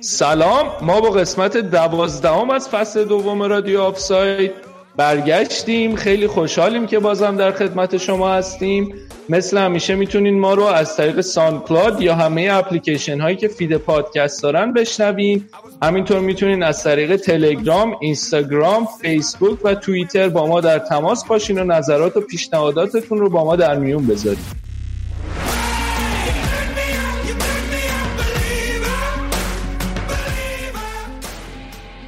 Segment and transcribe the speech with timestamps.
[0.00, 4.52] سلام ما با قسمت دوازدهم از فصل دوم رادیو آفساید
[4.96, 5.96] برگشتیم.
[5.96, 8.94] خیلی خوشحالیم که بازم در خدمت شما هستیم.
[9.30, 14.42] مثل همیشه می‌تونین ما رو از طریق SoundCloud یا همه اپلیکیشن هایی که feed پادکست
[14.42, 15.44] دارن بشنوین.
[15.82, 21.64] همینطور می‌تونین از طریق تلگرام، اینستاگرام، فیسبوک و توییتر با ما در تماس باشین و
[21.64, 24.44] نظرات و پیشنهاداتتون رو با ما در میون بذارین.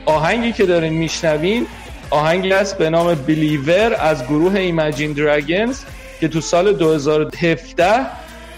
[0.06, 1.66] آهنگی که دارین میشنوین
[2.10, 5.80] آهنگی است به نام بلیور از گروه ایمجین دراگنز
[6.22, 8.06] که تو سال 2017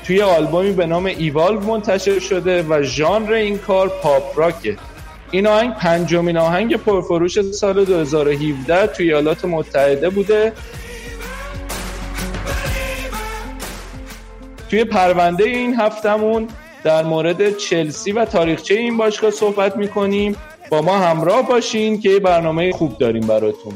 [0.07, 4.77] توی آلبومی به نام ایوالو منتشر شده و ژانر این کار پاپ راکه.
[5.31, 10.53] این آهنگ پنجمین آهنگ پرفروش سال 2017 توی ایالات متحده بوده.
[14.71, 16.49] توی پرونده این هفتمون
[16.83, 20.37] در مورد چلسی و تاریخچه این باشگاه صحبت می‌کنیم.
[20.71, 23.73] با ما همراه باشین که برنامه خوب داریم براتون.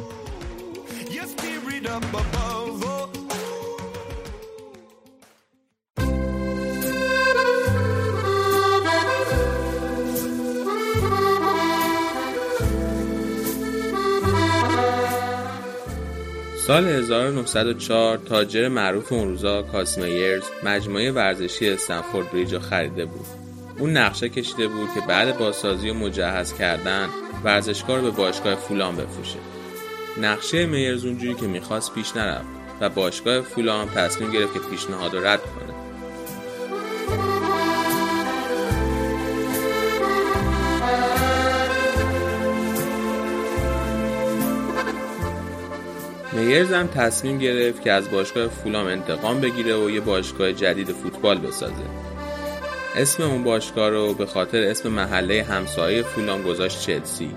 [16.68, 23.26] سال 1904 تاجر معروف اون روزا کاسمیرز مجموعه ورزشی استنفورد بریج رو خریده بود.
[23.78, 27.08] اون نقشه کشیده بود که بعد بازسازی و مجهز کردن
[27.44, 29.38] ورزشگاه رو به باشگاه فولام بفروشه.
[30.20, 32.46] نقشه میرز اونجوری که می‌خواست پیش نرفت
[32.80, 35.74] و باشگاه فولام تصمیم گرفت که پیشنهاد رو رد کنه.
[46.38, 51.38] میرز هم تصمیم گرفت که از باشگاه فولام انتقام بگیره و یه باشگاه جدید فوتبال
[51.38, 51.74] بسازه.
[52.96, 57.30] اسم اون باشگاه رو به خاطر اسم محله همسایه فولام گذاشت چلسی.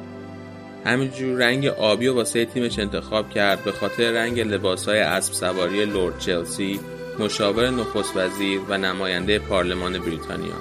[0.85, 6.19] همینجور رنگ آبی و واسه تیمش انتخاب کرد به خاطر رنگ لباسهای اسب سواری لورد
[6.19, 6.79] چلسی،
[7.19, 10.53] مشاور نخست وزیر و نماینده پارلمان بریتانیا.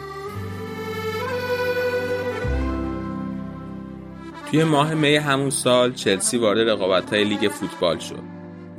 [4.51, 8.30] توی ماه می همون سال چلسی وارد رقابت‌های لیگ فوتبال شد.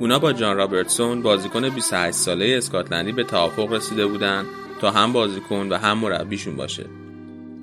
[0.02, 4.44] اونا با جان رابرتسون بازیکن 28 ساله اسکاتلندی به توافق رسیده بودن
[4.80, 6.84] تا هم بازیکن و هم مربیشون باشه.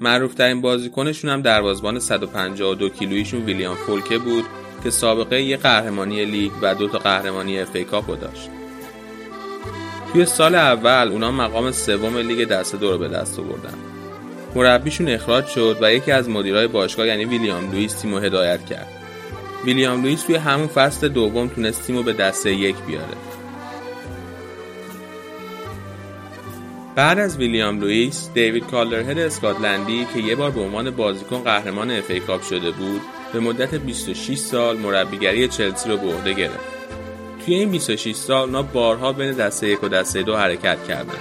[0.01, 4.45] معروفترین بازیکنشون هم دروازه‌بان 152 کیلویشون ویلیام فولکه بود
[4.83, 8.49] که سابقه یه قهرمانی لیگ و دو تا قهرمانی FA Cup و داشت.
[10.13, 13.77] توی سال اول اونا مقام سوم لیگ دسته دو رو به دست آوردن.
[14.55, 18.98] مربیشون اخراج شد و یکی از مدیرای باشگاه یعنی ویلیام لوئیس تیمو هدایت کرد.
[19.65, 23.17] ویلیام لوئیس توی همون فصل دوم تونست تیمو به دسته یک بیاره.
[26.95, 32.11] بعد از ویلیام لوئیس، دیوید کالدرهد اسکاتلندی که یه بار به عنوان بازیکن قهرمان FA
[32.11, 33.01] Cup شده بود،
[33.33, 36.79] به مدت 26 سال مربیگری چلسی رو به عهده گرفت.
[37.45, 41.19] توی این 26 سال اونا بارها بین دسته یک و دسته دو حرکت کردن.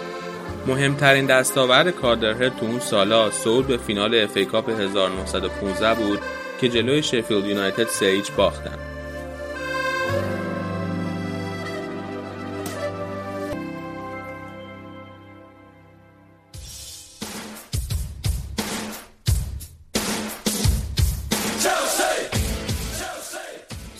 [0.66, 6.19] مهمترین دستاورد کالدرهد تو اون سالا صعود به فینال FA Cup 1915 بود
[6.60, 8.78] که جلوی شفیلد یونایتد سه هیچ باختن.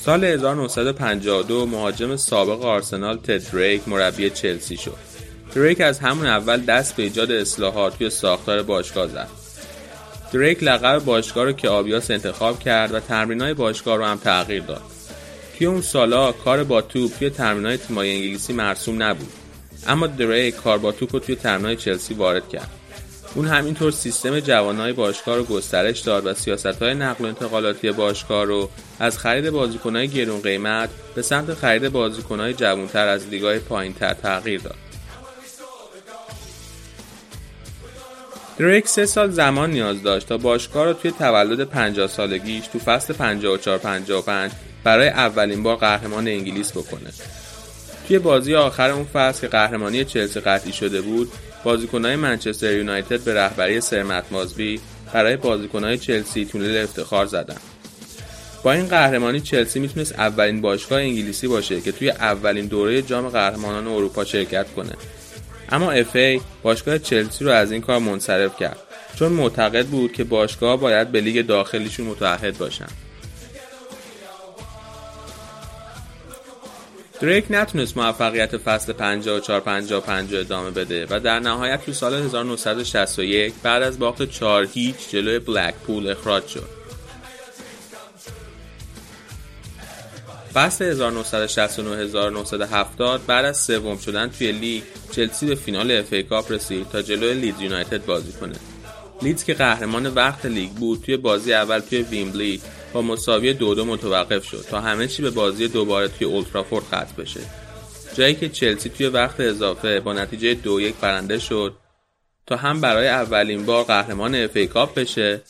[0.09, 4.97] سال 1952 مهاجم سابق آرسنال تد دریک مربی چلسی شد.
[5.55, 9.38] دریک از همون اول دست به ایجاد اصلاحات توی ساختار باشگاه زد.
[10.33, 14.83] دریک لقب باشگاه رو که آبیاس انتخاب کرد و تمرینای باشگاه رو هم تغییر داد.
[15.59, 19.33] توی اون سالا کار با توپ توی تمرینای تیمای انگلیسی مرسوم نبود.
[19.87, 22.71] اما دریک کار با توپ رو توی تمرینای چلسی وارد کرد.
[23.35, 28.71] اون همینطور سیستم جوانای باشگاه رو گسترش داد و سیاستهای نقل و انتقالاتی باشگاه رو
[28.99, 34.88] از خرید بازیکنهای گرون قیمت به سمت خرید بازیکنهای جوانتر از لیگای پایینتر تغییر داد.
[38.59, 43.15] دریک سه سال زمان نیاز داشت تا باشگاه رو توی تولد 50 سالگیش تو فصل
[44.51, 44.53] 54-55
[44.85, 47.11] برای اولین بار قهرمان انگلیس بکنه.
[48.09, 51.33] توی بازی آخر اون فصل که قهرمانی چلسی قطعی شده بود،
[51.65, 54.81] بازیکنهای منچستر یونایتد به رهبری سر متمازبی
[55.13, 57.57] برای بازیکنهای چلسی تونل افتخار زدن.
[58.63, 63.87] با این قهرمانی چلسی می‌تونست اولین باشگاه انگلیسی باشه که توی اولین دوره جام قهرمانان
[63.87, 64.93] اروپا شرکت کنه.
[65.69, 68.79] اما اف ای باشگاه چلسی رو از این کار منصرف کرد
[69.19, 72.87] چون معتقد بود که باشگاه باید به لیگ داخلیشون متعهد باشن.
[77.21, 83.83] دریک نتونست موفقیت فصل 54 55 ادامه بده و در نهایت تو سال 1961 بعد
[83.83, 86.78] از باخت 4 هیچ جلوی بلکپول اخراج شد.
[90.59, 96.89] فصل 1969 1970 بعد از سوم شدن توی لیگ چلسی به فینال FA Cup رسید
[96.89, 98.55] تا جلوی لیدز یونایتد بازی کنه.
[99.23, 102.61] لیدز که قهرمان وقت لیگ بود توی بازی اول توی ویمبلی
[102.93, 107.15] با مساوی دو دو متوقف شد تا همه چی به بازی دوباره توی اولدترافورد ختم
[107.19, 107.41] بشه
[108.15, 111.75] جایی که چلسی توی وقت اضافه با نتیجه دو یک برنده شد
[112.47, 115.43] تا هم برای اولین بار قهرمان FA Cup بشه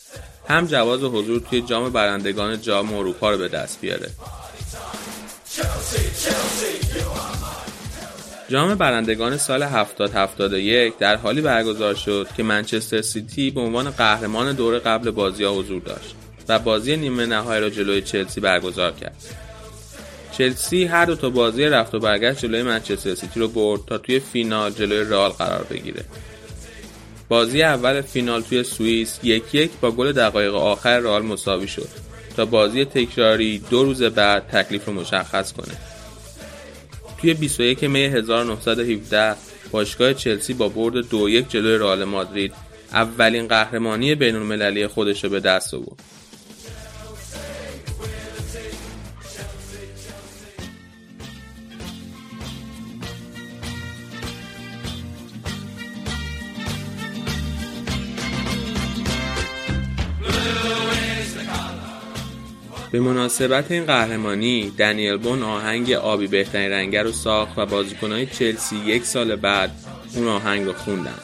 [0.49, 4.11] هم جواز حضور توی جام برندگان جام اروپا رو به دست بیاره
[8.49, 14.53] جام برندگان سال 70 71 در حالی برگزار شد که منچستر سیتی به عنوان قهرمان
[14.53, 16.15] دور قبل بازی ها حضور داشت
[16.49, 19.17] و بازی نیمه نهایی را جلوی چلسی برگزار کرد.
[20.38, 24.21] چلسی هر دو تا بازی رفت و برگشت جلوی منچستر سیتی رو برد تا توی
[24.21, 26.05] فینال جلوی رئال قرار بگیره.
[27.29, 31.88] بازی اول فینال توی سوئیس یک یک با گل دقایق آخر رئال مساوی شد
[32.37, 35.75] تا بازی تکراری دو روز بعد تکلیف رو مشخص کنه.
[37.20, 39.37] توی 21 می 1917
[39.70, 42.53] باشگاه چلسی با برد دو یک جلوی رئال مادرید
[42.93, 46.18] اولین قهرمانی بین المللی خودش رو به دست آورد.
[62.90, 68.76] به مناسبت این قهرمانی دنیل بون آهنگ آبی بهترین رنگر رو ساخت و بازیکنهای چلسی
[68.76, 69.70] یک سال بعد
[70.14, 71.19] اون آهنگ رو خوندن.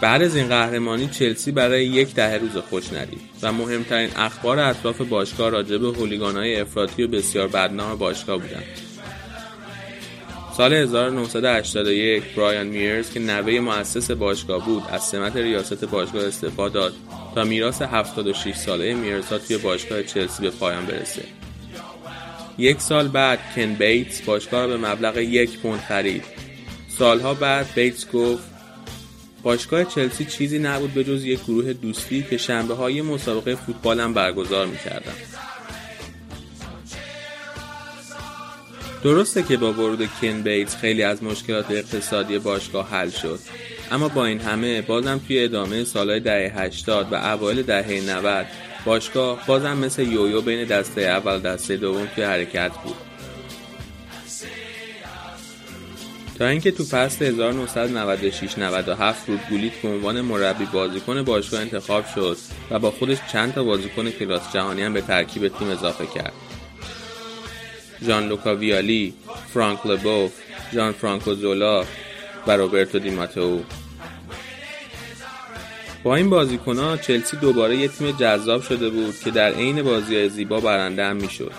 [0.00, 5.00] بعد از این قهرمانی چلسی برای یک دهه روز خوش ندید و مهمترین اخبار اطراف
[5.00, 8.64] باشگاه راجع به هولیگانهای افراطی و بسیار بدنام باشگاه بودند
[10.56, 16.94] سال 1981 برایان میرز که نوه مؤسس باشگاه بود از سمت ریاست باشگاه استعفا داد
[17.34, 21.22] تا میراث 76 ساله میرزا توی باشگاه چلسی به پایان برسه.
[22.58, 26.24] یک سال بعد کن بیتس باشگاه را به مبلغ یک پوند خرید.
[26.88, 28.44] سالها بعد بیتس گفت
[29.42, 34.66] باشگاه چلسی چیزی نبود به جز یک گروه دوستی که شنبه های مسابقه فوتبالم برگزار
[34.66, 35.45] می‌کردم.
[39.06, 43.38] درسته که با ورود کن بیتس خیلی از مشکلات اقتصادی باشگاه حل شد
[43.92, 48.46] اما با این همه بازم توی ادامه سالهای دهه 80 و اوایل دهه 90
[48.84, 52.96] باشگاه بازم مثل یویو بین دسته اول دسته دوم توی حرکت بود
[56.38, 62.36] تا اینکه تو فصل 1996 97 رودگولیت به عنوان مربی بازیکن باشگاه انتخاب شد
[62.70, 66.45] و با خودش چند تا بازیکن کلاس جهانی هم به ترکیب تیم اضافه کرد.
[68.04, 69.14] ژان لوکا ویالی،
[69.54, 70.32] فرانک لبوف،
[70.72, 71.84] ژان فرانکو زولا
[72.46, 73.60] و روبرتو دی ماتئو
[76.02, 80.60] با این بازیکنها چلسی دوباره یه تیم جذاب شده بود که در عین بازی زیبا
[80.60, 81.52] برنده هم می‌شد.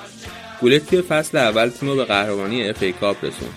[0.61, 3.53] گولت توی فصل اول تیم رو به قهرمانی FA Cup رسوند.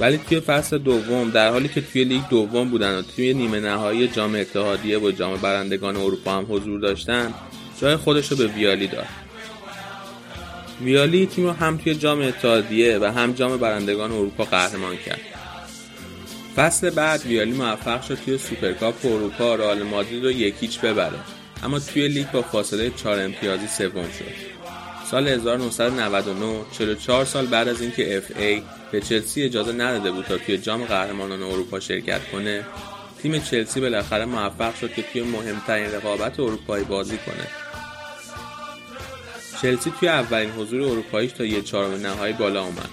[0.00, 4.08] ولی توی فصل دوم در حالی که توی لیگ دوم بودن و توی نیمه نهایی
[4.08, 7.34] جام اتحادیه و جام برندگان اروپا هم حضور داشتن
[7.80, 9.06] جای خودش رو به ویالی داد.
[10.84, 15.20] ویالی تیم رو هم توی جام اتحادیه و هم جام برندگان اروپا قهرمان کرد.
[16.56, 21.18] فصل بعد ویالی موفق شد توی سوپرکاپ اروپا رئال مادرید رو یک هیچ ببره
[21.62, 24.52] اما توی لیگ با فاصله 4 امتیازی سوم شد.
[25.10, 30.58] سال 1999 44 سال بعد از اینکه FA به چلسی اجازه نداده بود تا توی
[30.58, 32.64] جام قهرمانان اروپا شرکت کنه
[33.22, 37.61] تیم چلسی بالاخره موفق شد که توی مهمترین رقابت اروپایی بازی کنه
[39.62, 42.90] چلسی توی اولین حضور اروپاییش تا یه چهارم نهایی بالا اومد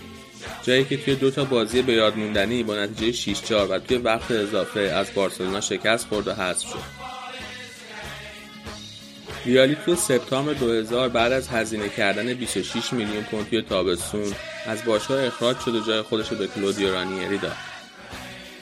[0.63, 3.97] جایی که توی دو تا بازی به یاد موندنی با نتیجه 6 4 و توی
[3.97, 7.09] وقت اضافه از بارسلونا شکست خورد و حذف شد
[9.45, 14.33] ریالی توی سپتامبر 2000 بعد از هزینه کردن 26 میلیون پوند توی تابستون
[14.65, 17.55] از باشگاه اخراج شد و جای خودش رو به کلودیو رانیری داد.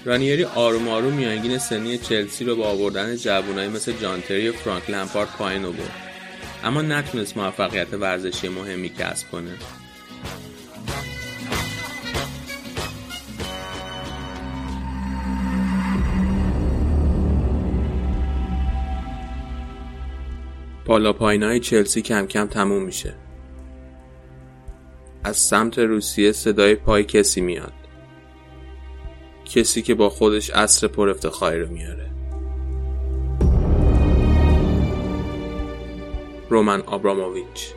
[0.06, 5.30] رانیری آروم آروم میانگین سنی چلسی رو با آوردن جوانایی مثل جانتری و فرانک لمپارد
[5.38, 6.07] پایین آورد.
[6.64, 9.52] اما نتونست موفقیت ورزشی مهمی کسب کنه.
[20.86, 23.14] بالا های چلسی کم کم تموم میشه.
[25.24, 27.74] از سمت روسیه صدای پای کسی میاد.
[29.46, 32.17] کسی که با خودش عصر پر افتخاری رو میاره.
[36.50, 37.74] رومن آبراموویچ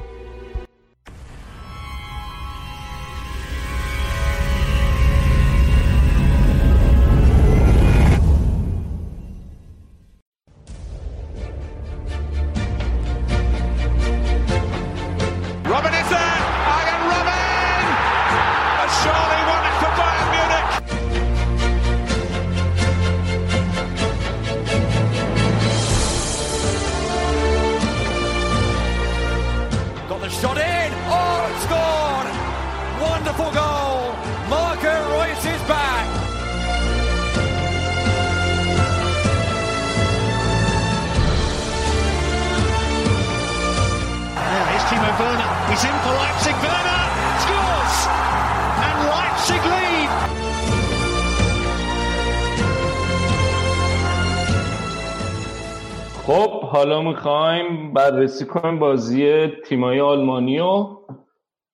[56.80, 61.06] حالا می‌خوایم بررسی کنیم بازی تیمای آلمانی رو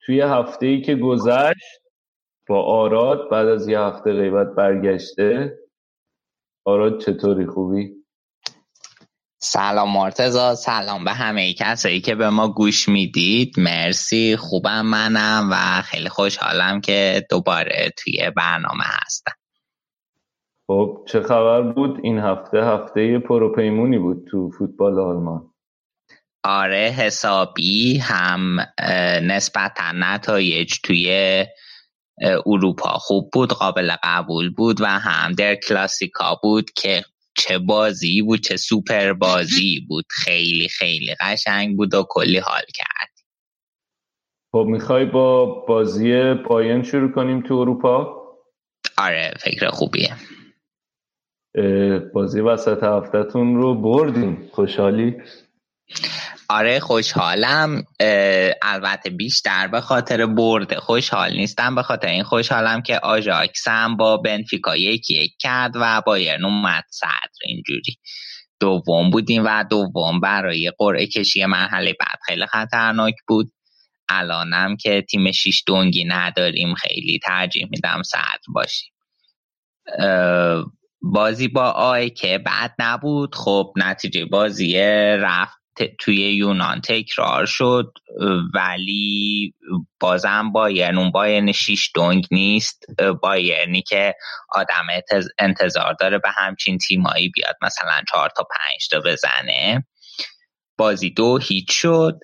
[0.07, 1.81] توی هفته ای که گذشت
[2.49, 5.59] با آراد بعد از یه هفته غیبت برگشته.
[6.65, 7.91] آراد چطوری؟ خوبی؟
[9.39, 13.55] سلام مرتزا سلام به همه کسایی که به ما گوش می‌دید.
[13.61, 19.33] مرسی خوبم منم و خیلی خوشحالم که دوباره توی برنامه هستم.
[20.67, 25.51] خب چه خبر بود؟ این هفته هفته پروپیمونی بود تو فوتبال آلمان.
[26.45, 28.59] آره حسابی هم
[29.23, 31.47] نسبتا نتایج توی
[32.47, 37.05] اروپا خوب بود قابل قبول بود و هم در کلاسیکا بود که
[37.39, 40.05] چه بازی بود چه سوپر بازی بود.
[40.11, 43.11] خیلی خیلی قشنگ بود و کلی حال کرد.
[44.53, 48.23] خب می‌خوای با بازی پایان شروع کنیم تو اروپا؟
[48.99, 50.17] آره فکر خوبیه.
[52.15, 54.51] بازی وسط هفتهتون رو بردیم.
[54.53, 55.17] خوشحالی؟
[56.49, 57.85] آره خوشحالم.
[58.63, 61.75] البته بیشتر به خاطر برد خوشحال نیستم.
[61.75, 66.85] به خاطر این خوشحالم که آژاکس هم با بنفیکا یک یک کرد و بایرن اومد
[66.91, 67.99] صدر اینجوری.
[68.61, 73.53] دوم بودیم و دوم برای قرعه کشی مرحله بعد خیلی خطرناک بود.
[74.09, 78.93] الانم که تیم شیش دونگی نداریم خیلی ترجیح میدم صدر باشیم.
[81.03, 83.35] بازی با آی که بعد نبود.
[83.35, 84.79] خب نتیجه بازی
[85.19, 85.57] رفت
[85.99, 87.93] توی یونان تکرار شد.
[88.55, 89.55] ولی
[90.00, 92.85] بازم بایرن اون بایرن شیش دونگ نیست.
[93.23, 94.15] بایرنی که
[94.49, 94.87] آدم
[95.38, 99.87] انتظار داره به همچین تیمایی بیاد مثلا چهار تا پنج تا بزنه.
[100.79, 102.19] بازی دو هیچ شد.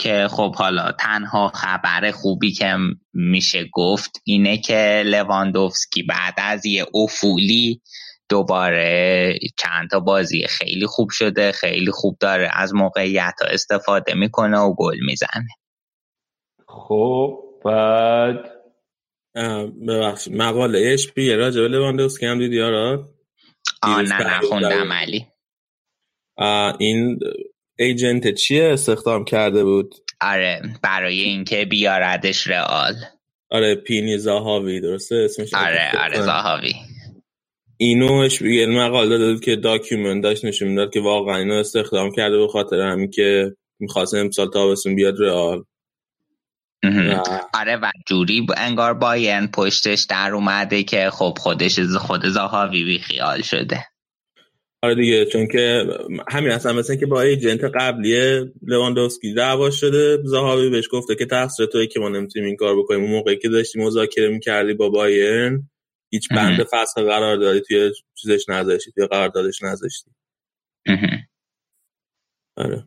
[0.00, 2.76] که خب حالا تنها خبر خوبی که
[3.14, 7.82] میشه گفت اینه که لواندوفسکی بعد از یه افولی
[8.28, 14.58] دوباره چند تا بازی خیلی خوب شده خیلی خوب داره از موقعیت ها استفاده می‌کنه
[14.58, 15.48] و گل می‌زنه.
[16.68, 18.50] خب بعد؟
[19.88, 23.08] ببخشید مقاله اش پی راجع به لواندوفسکی هم دیدی آراد؟
[23.82, 25.26] آه دیروز نه نخوندم در- علی.
[26.78, 27.18] این
[27.80, 32.94] agent چیه استخدام کرده بود؟ آره برای اینکه بیاردش رئال.
[33.50, 36.72] آره پینی زاهاوی درسته؟ اسمش آره آره زاهاوی.
[37.76, 42.10] اینو اش یه مقاله داده بود که document داشت نشون می‌داد که واقعا اینو استخدام
[42.10, 45.64] کرده به خاطر همین که می‌خواست امسال تابستون بیاد رئال.
[47.54, 53.42] آره و جوری انگار بایرن پشتش در اومده که خب خودش خود زاهاوی بی خیال
[53.42, 53.84] شده.
[54.82, 55.86] آره دیگه چون که
[56.30, 61.66] همین اصلا مثل که با ایجنت قبلی لواندوفسکی دعوا شده زاهاوی بهش گفته که تقصیر
[61.66, 63.00] توی که ما نمی‌تونیم این کار بکنیم.
[63.00, 65.70] اون موقعی که داشتی مذاکره می‌کردی با بایرن
[66.10, 70.10] هیچ بند فصل قرار داری توی چیزش نذاشتی توی قراردادش نذاشتی.
[72.56, 72.86] آره.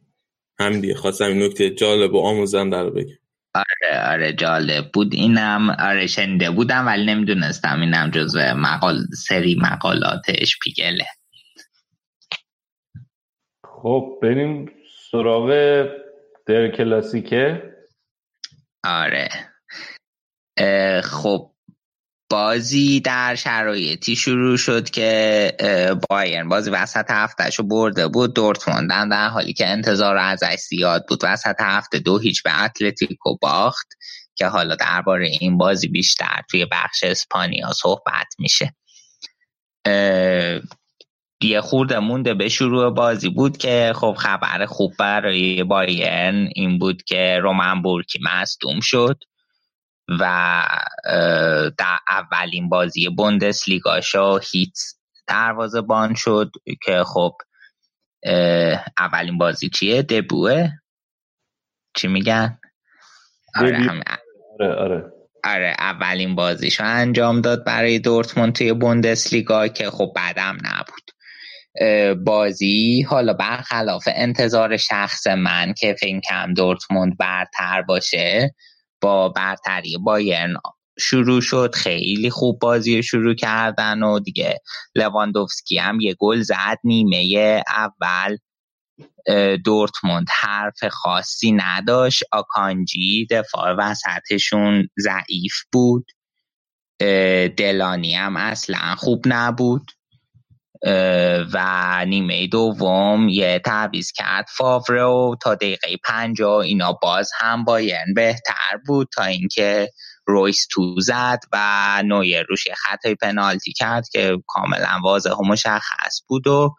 [0.59, 3.17] همین دیگه خواستم این نکته جالب و آموزنده رو بگم.
[3.55, 5.13] آره آره جالب بود.
[5.13, 8.97] اینم آره شنیده بودم ولی نمی‌دونستم اینم جزو مقال
[9.27, 11.05] سری مقالاتش پیگله.
[13.83, 14.71] خب بریم
[15.11, 15.49] سراغ
[16.45, 17.63] در کلاسیکه.
[18.83, 19.29] آره.
[21.03, 21.51] خب
[22.29, 25.51] بازی در شرایطی شروع شد که
[26.09, 29.11] بایرن بازی وسط هفتهش رو برده بود دورتموند.
[29.11, 33.87] در حالی که انتظار ازش زیاد بود وسط هفته دو هیچ به اتلتیکو باخت
[34.35, 38.75] که حالا درباره این بازی بیشتر توی بخش اسپانیا صحبت میشه.
[41.47, 47.03] یه خورده مونده به شروع بازی بود که خب خبر خوب برای بایرن این بود
[47.03, 49.23] که رومن بورکی مصدوم شد
[50.19, 50.63] و
[51.77, 54.77] در اولین بازی بوندسلیگاشو هیت
[55.27, 56.51] دروازه بان شد
[56.85, 57.33] که خب
[58.97, 60.69] اولین بازی چیه؟ دبوه؟
[61.95, 62.59] چی میگن؟
[63.55, 63.89] آره
[64.59, 65.13] آره آره.
[65.43, 71.02] آره اولین بازیشو انجام داد برای دورتموند توی بوندسلیگا که خب بعدم نبود.
[72.25, 73.01] بازی.
[73.01, 78.55] حالا برخلاف انتظار شخص من که فکر کنم دورتموند برتر باشه
[79.01, 80.53] با برتری بایرن
[80.99, 81.75] شروع شد.
[81.75, 84.59] خیلی خوب بازی شروع کردن و دیگه
[84.95, 86.77] لواندوفسکی هم یه گل زد.
[86.83, 88.37] نیمه اول
[89.65, 92.23] دورتموند حرف خاصی نداشت.
[92.31, 96.05] آکانجی دفاع وسطشون ضعیف بود.
[97.57, 99.91] دلانی هم اصلا خوب نبود.
[101.53, 108.13] و نیمه دوم یه تعویز کرد فاوره و تا دقیقه پنجا اینا باز هم باین
[108.15, 109.89] بهتر بود تا اینکه
[110.27, 116.21] رویس تو زد و نویر روش یه خطای پنالتی کرد که کاملا واضح و مشخص
[116.27, 116.75] بود و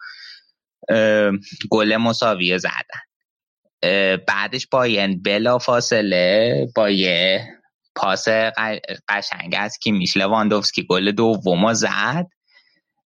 [1.69, 3.01] گل مساوی زدن.
[4.27, 7.47] بعدش باین بلا فاصله با یه
[7.95, 8.27] پاس
[9.09, 12.25] قشنگ از کیمیش لواندوفسکی گل دوم زد.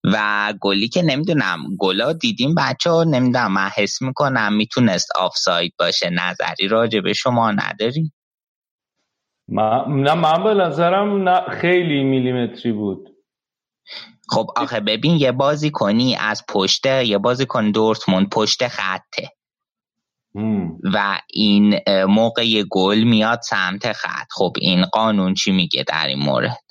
[0.03, 6.09] و گلی که نمی‌دونم گلا دیدیم بچه ها نمی‌دونم من حس می‌کنم می‌تونست آفساید باشه
[6.09, 8.11] نظری راجع به شما نداری؟
[9.47, 13.09] نه من به نظرم نه خیلی میلیمتری بود.
[14.29, 19.31] خب آخه ببین یه بازیکنی از پشت یه بازیکن دورتموند پشت خطه.
[20.93, 24.27] و این موقع گل میاد سمت خط.
[24.31, 26.68] خب این قانون چی میگه در این مورد؟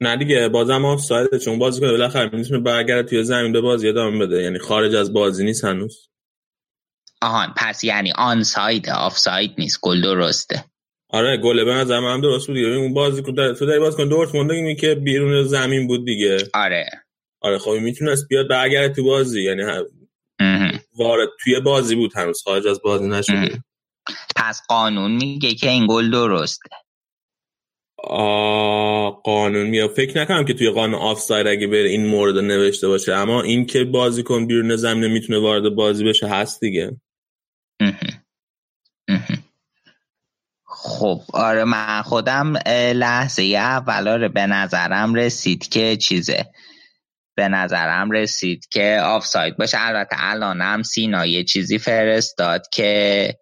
[0.00, 1.90] نه دیگه بازم آف ساید چون بازیکنه.
[1.90, 4.42] بالاخره می‌تونه برگرده توی زمین به بازی ادامه بده.
[4.42, 6.08] یعنی خارج از بازی نیست هنوز.
[7.22, 9.78] آهان پس یعنی آن ساید آف ساید نیست.
[9.82, 10.64] گل درسته.
[11.10, 12.56] آره گل به نظر من درست بود.
[12.56, 13.32] دیگه اون بازی تو
[13.66, 16.38] داری باز کن دورتموند می که بیرون زمین بود دیگه.
[16.54, 16.90] آره.
[17.40, 19.42] آره خب می‌تونست بیاد برگرده تو بازی.
[19.42, 19.62] یعنی
[20.96, 22.42] وارد توی بازی بود هنوز.
[22.42, 23.62] خارج از بازی نشده.
[24.36, 26.70] پس قانون میگه که این گل درسته.
[29.24, 29.90] قانون میاد.
[29.90, 33.14] فکر نکنم که توی قانون آفساید اگه بره این مورد نوشته باشه.
[33.14, 36.96] اما این که بازیکن بیرون زمین می‌تونه وارد بازی بشه هست دیگه.
[40.64, 42.56] خب آره من خودم
[42.94, 46.46] لحظه اولا رو به نظرم رسید که چیزه.
[47.36, 49.78] به نظرم رسید که آفساید باشه.
[49.80, 53.34] البته الانم سینا یه چیزی فرستاد که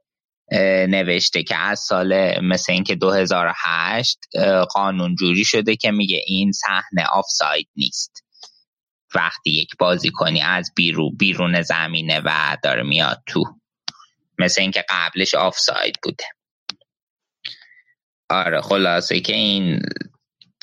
[0.88, 4.18] نوشته که از سال مثل اینکه 2008
[4.74, 8.24] قانون جوری شده که میگه این صحنه آفساید نیست.
[9.14, 13.44] وقتی یک بازی کنی از بیرون بیرون زمینه و داره میاد تو
[14.38, 16.24] مثل اینکه قبلش آفساید بوده.
[18.30, 19.82] آره خلاصه که این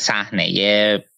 [0.02, 0.50] صحنه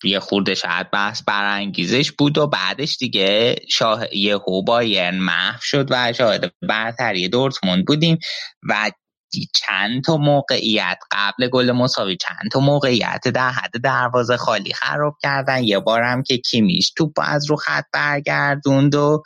[0.04, 6.14] یه خورده شاید بحث برانگیزش بود و بعدش دیگه شاه یه بایرن محو شد و
[6.14, 8.18] شاهد برتری دورتموند بودیم
[8.70, 8.92] و
[9.56, 15.64] چند تا موقعیت قبل گل مساوی چند تا موقعیت در حد دروازه خالی خراب کردن.
[15.64, 19.24] یه بارم که کیمیش توپ از رو خط برگردوند و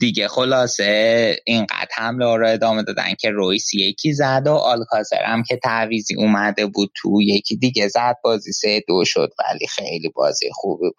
[0.00, 5.56] دیگه خلاصه اینقدر حمله رو ادامه دادن که رویس یکی زد و آلکازر هم که
[5.56, 10.88] تعویضی اومده بود تو یکی دیگه زد بازی سه دو شد ولی خیلی بازی خوبی
[10.88, 10.94] بود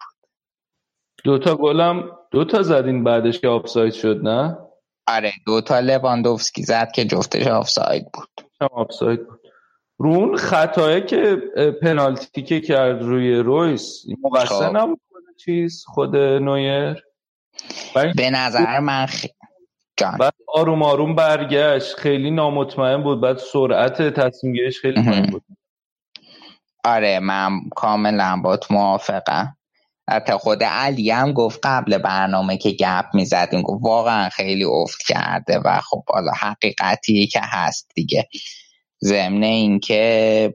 [1.24, 4.58] دوتا گلم دوتا زدن بعدش که آفساید شد نه؟
[5.06, 9.40] آره دوتا لواندوفسکی زد که جفتش آفساید بود آفساید بود
[9.98, 11.36] رو اون خطایی که
[11.82, 14.76] پنالتی که کرد روی رویس مقصر خب.
[14.76, 15.00] نبود
[15.44, 17.02] چیز خود نویر
[18.16, 19.24] به نظر من خ...
[20.20, 21.94] بعد آروم آروم برگشت.
[21.94, 23.20] خیلی نامطمئن بود.
[23.20, 25.42] بعد سرعت تصمیم گیریش خیلی پایین بود.
[26.84, 29.56] آره من کاملا با تو موافقم.
[30.10, 35.58] حتی خود علی هم گفت قبل برنامه که گپ می‌زدیم گفت واقعا خیلی افت کرده
[35.58, 38.28] و خب حالا حقیقتی که هست دیگه.
[39.04, 40.54] ضمن اینکه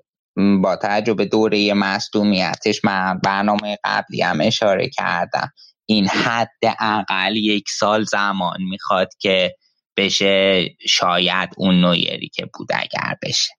[0.63, 5.51] با تجربه دوره مصدومیتش من برنامه قبلی هم اشاره کردم.
[5.89, 9.55] این حد اقل یک سال زمان می‌خواد که
[9.97, 13.53] بشه شاید اون نویری که بود اگر بشه.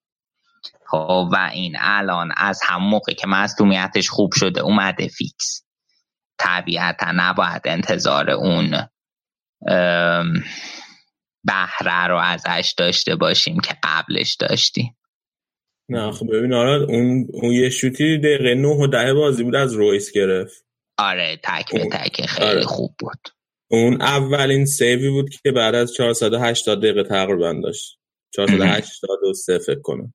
[0.87, 5.63] خب و این الان از هم موقع که مصدومیتش خوب شده اومده فیکس.
[6.37, 8.87] طبیعتا نباید انتظار اون
[11.43, 14.97] بهره رو ازش داشته باشیم که قبلش داشتیم.
[15.89, 19.73] نه خب ببین آره اون, اون یه شوتی دقیقه نه و ده بازی بود از
[19.73, 20.68] رویس گرفت.
[20.99, 22.63] آره تک به تک خیلی آره.
[22.63, 23.19] خوب بود.
[23.71, 27.99] اون اولین save ی بود که بعد از 480 دقیقه تقریبا داشت.
[28.35, 30.13] 483 فکر کنم.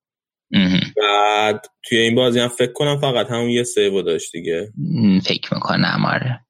[0.96, 4.72] بعد توی این بازی هم فکر کنم فقط همون یه save داشت دیگه.
[5.24, 6.40] فکر می‌کنم آره.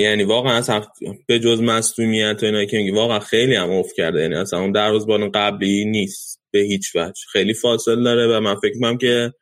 [0.00, 0.82] یعنی واقعا اصلا
[1.26, 4.20] به جز مصدومیت و اینا که میگی واقعا خیلی هم افت کرده.
[4.20, 7.22] یعنی اصلا اون دروازه‌بان قبلی نیست به هیچ وجه.
[7.32, 9.32] خیلی فاصله داره و من فکر می‌کنم که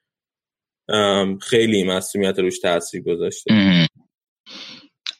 [1.40, 3.54] خیلی مسئولیت روش تاثیر گذاشته.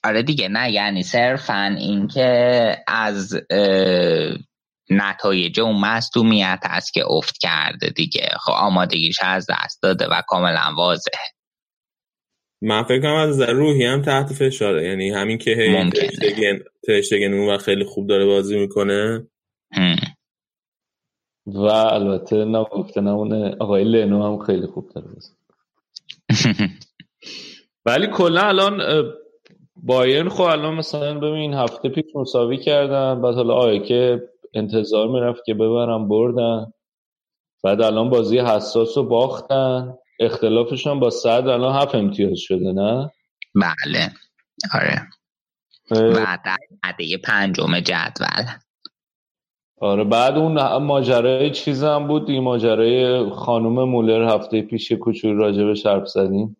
[0.05, 3.35] آره دیگه نه یعنی صرفا اینکه از
[4.91, 8.29] نتایج اون مصدومیت هست که افت کرده دیگه.
[8.41, 11.21] خب آمادگیش از دست داده و کاملا واضحه.
[12.63, 14.89] من فکر کنم از روحی هم تحت فشاره.
[14.89, 15.91] یعنی همین که هی
[16.87, 19.27] ترشتگن اون خیلی خوب داره بازی می‌کنه.
[21.47, 25.33] و البته نگفته نمونه آقای لنو هم خیلی خوب داره بازی
[27.87, 28.81] ولی کلا الان
[29.77, 35.45] بایرن خب الان مثلا ببین هفته پیش مساوی کردن بعد حالا آیه که انتظار می‌رفت
[35.47, 36.73] که ببرم بردن.
[37.65, 39.95] بعد الان بازی حساس رو باختن.
[40.21, 43.11] اختلافشون با صد الان هفت امتیاز شده نه؟
[43.55, 44.13] بله.
[44.75, 45.09] آره.
[46.45, 48.47] در عده پنجم جدول.
[49.81, 55.75] آره بعد اون ماجرای چیز هم بود این ماجرای خانوم مولر هفته پیش کوچولو راجبه
[55.75, 56.57] شرف زدیم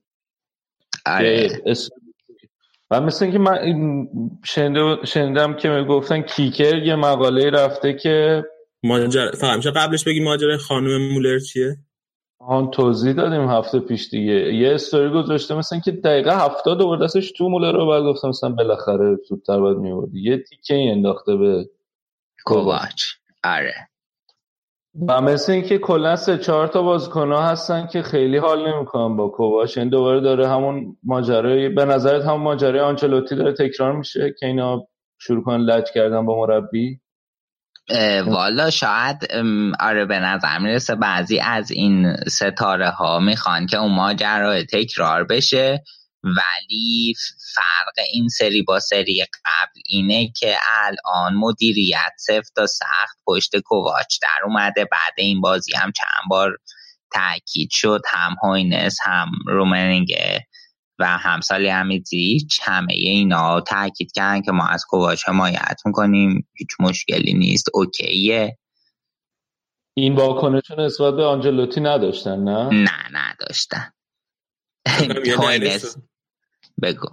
[1.07, 1.49] آره.
[2.91, 3.59] و مثل اینکه من
[5.05, 8.45] شنیدم که می‌گفتن کیکر یه مقاله رفته که
[8.83, 11.77] ماجر فهمشه قبلش بگی ماجرای خانم مولر چیه؟
[12.39, 14.55] آن توضیح دادیم هفته پیش دیگه.
[14.55, 18.51] یه استوری گذاشته مثلا که دقیقه هفتاد دوباره دستش تو مولر رو بعد گفتم مثلا
[18.51, 21.69] بالاخره زودتر باید میوردی یه تیکه انداخته به
[22.45, 23.03] کوواچ
[23.45, 23.75] آره.
[25.09, 29.79] و مثل اینکه کلا سه چهار تا بازیکن هستن که خیلی حال نمی‌کنن با کوواچ.
[29.79, 34.87] این دوباره داره همون ماجرای به نظرت هم ماجرای آنچلوتی داره تکرار میشه که اینا
[35.19, 37.01] شروع کنن لج کردن با مربی؟
[38.27, 39.17] والا شاید
[39.81, 45.83] آره به نظر می‌رسه بعضی از این ستاره ها می‌خوان که اون ماجرا تکرار بشه
[46.25, 47.15] ولی
[47.55, 54.19] فرق این سری با سری قبل اینه که الان مدیریت سفت و سخت پشت کوواچ
[54.23, 54.85] در اومده.
[54.85, 56.59] بعد این بازی هم چند بار
[57.15, 60.47] تاکید شد هم هوینس هم رومنینگه
[60.99, 66.49] و همسالی همیزی همه اینا تاکید کردن که ما از کوواچ حمایت می‌کنیم.
[66.55, 67.69] هیچ مشکلی نیست.
[67.75, 68.59] اوکیه.
[69.97, 73.93] این واکنشون نسبت به آنجلوتی نداشتن نه؟ نه نداشتن.
[76.83, 77.09] بگو.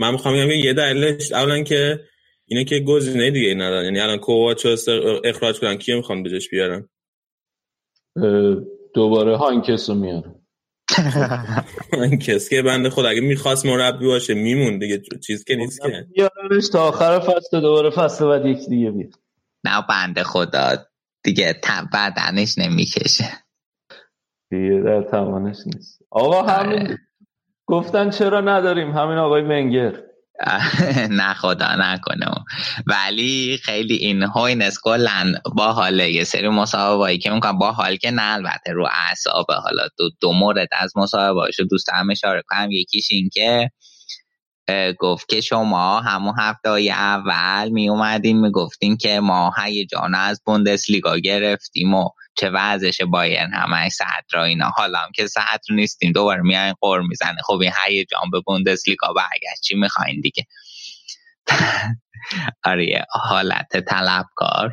[0.00, 2.00] من می‌خوام بگم یه دلیلش اولا که
[2.46, 3.84] اینه که گزینه دیگه ندارن.
[3.84, 4.66] یعنی الان کوواچ
[5.24, 5.76] اخراج کنن.
[5.76, 6.88] کیه می‌خوان بجش بیارن؟
[8.94, 10.34] دوباره هانکس رو میارن.
[11.92, 15.02] هانکس که بنده خود اگه می‌خواست مربی باشه میمون دیگه.
[15.26, 16.06] چیز که نیست که.
[16.14, 19.12] بیارنش تا آخر فصل دوباره فصل بعد یک دیگه بیاد.
[19.64, 20.76] نه بنده خدا.
[21.24, 21.60] دیگه
[21.92, 23.24] بدنش نمی‌کشه.
[24.50, 26.02] دیگه در توانش نیست.
[26.10, 26.98] آقا همین
[27.66, 29.92] گفتن چرا نداریم؟ همین آقای ونگر
[31.20, 32.26] نه خدا نکنه.
[32.86, 38.10] ولی خیلی این هوینس کلا با حاله یه سری مصاحبهایی که می‌کنم با حال که
[38.10, 42.70] نه البته رو اعصاب حالا دو, دو مورد از مصاحبهاشو دوست هم اشاره کنم.
[42.70, 43.70] یکیش این که
[44.98, 50.42] گفت که شما همون هفته های اول می اومدین می گفتین که ما هیجان از
[50.46, 54.68] بوندس لیگا گرفتیم و چه وضعش باین همه صدر اینا.
[54.76, 59.12] حالا هم که صدر نیستیم دوباره میاین قور می‌زنه خب این هیجان به بوندس لیگا
[59.12, 60.46] برگشت چی می‌خواین دیگه؟
[62.64, 64.72] آره حالت طلبکار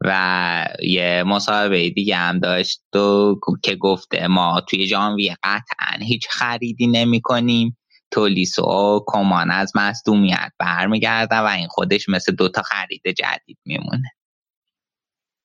[0.00, 6.86] و یه مصاحبه دیگه هم داشت و که گفته ما توی ژانویه قطعا هیچ خریدی
[6.86, 7.78] نمی کنیم
[8.10, 14.10] تولیسو و کمان از مصدومیت برمیگردن و این خودش مثل دوتا خرید جدید میمونه.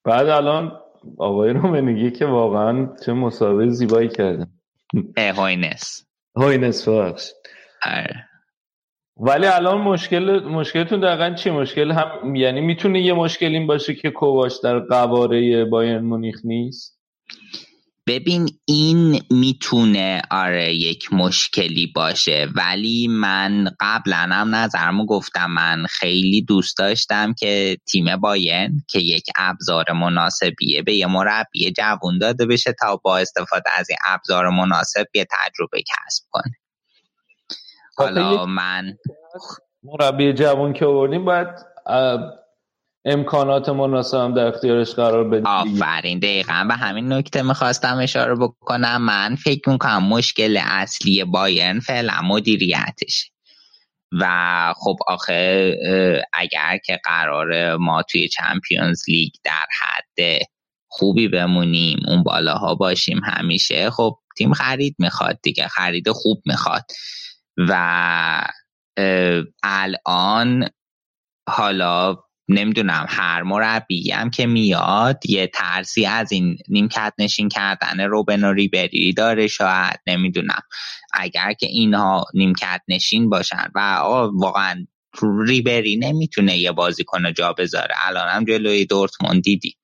[0.06, 0.80] بعد الان
[1.18, 4.48] آقای رو که واقعا چه مسابقه زیبایی کرده
[5.18, 7.32] هوینس هوینس بخش
[7.86, 8.30] آره.
[9.18, 14.10] ولی الان مشکل مشکلتون دقیقا چی مشکل هم یعنی می‌تونه یه مشکل این باشه که
[14.10, 17.00] کوواش در قواره باین مونیخ نیست؟
[18.10, 22.48] ببین این می‌تونه آره یک مشکلی باشه.
[22.56, 29.24] ولی من قبلا هم نظرمو گفتم من خیلی دوست داشتم که تیم باین که یک
[29.36, 35.06] ابزار مناسبیه به یه مربی جوون داده بشه تا با استفاده از این ابزار مناسب
[35.13, 36.54] یه تجربه کسب کنه.
[37.98, 38.93] حالا من
[39.84, 41.48] مربی جوون که آوردیم باید
[43.10, 46.65] امکانات مناسب هم در اختیارش قرار بدید آفرین دقیقا.
[46.67, 49.02] به همین نکته می‌خواستم اشاره بکنم.
[49.02, 53.32] من فکر می‌کنم مشکل اصلی بایرن فعلا مدیریتش.
[54.12, 55.76] و خب آخه
[56.34, 60.41] اگر که قرار ما توی چمپیونز لیگ در حد
[60.88, 66.86] خوبی بمونیم اون بالاها باشیم همیشه خب تیم خرید می‌خواد دیگه خرید خوب می‌خواد.
[67.58, 68.41] و
[69.63, 70.69] الان
[71.50, 72.17] حالا
[72.50, 78.54] نمی‌دونم هر مربی هم که میاد یه ترسی از این نیمکت نشین کردن روبن و
[78.54, 80.62] ریبری داره شاید نمی‌دونم.
[81.14, 83.80] اگر که اینها نیمکت نشین باشن و
[84.34, 84.86] واقعا
[85.48, 87.96] ریبری نمی‌تونه یه بازیکن جا بذاره.
[88.08, 89.76] الان هم جلوی دورتموند دیدی.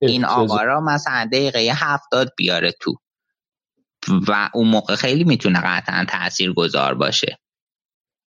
[0.00, 2.94] این آقا را مثلا دقیقه هفتاد بیاره تو.
[4.28, 7.38] و اون موقع خیلی می‌تونه قطعا تأثیر گذار باشه.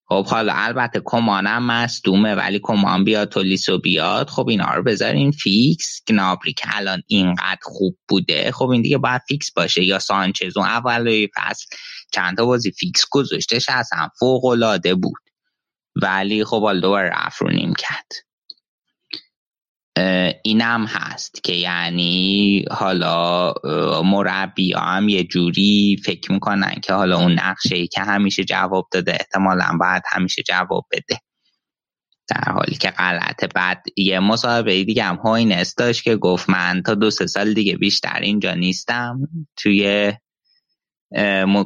[0.10, 4.30] خب حالا البته کومانم مصدومه ولی کومان بیاد تولیسو بیاد.
[4.30, 6.02] خب اینا رو بذارین فیکس.
[6.08, 9.84] گنابری که الان اینقدر خوب بوده خب این دیگه باید فیکس باشه.
[9.84, 11.66] یا سانچز اون اول فصل
[12.12, 15.22] چند تا بازی فیکس گذاشتش اصلا فوق العاده بود.
[16.02, 18.27] ولی خب حالا دوباره رفت رو نیمکت.
[20.44, 23.54] اینم هست که یعنی حالا
[24.04, 29.78] مربی هم یه جوری فکر می‌کنن که حالا اون نقشه که همیشه جواب داده احتمالا
[29.80, 31.20] باید همیشه جواب بده.
[32.30, 36.96] در حالی که غلطه بعد یه مصاحبه دیگه هم هاینس داشت که گفت من تا
[36.96, 39.20] دو سه سال دیگه بیشتر اینجا نیستم
[39.56, 40.14] توی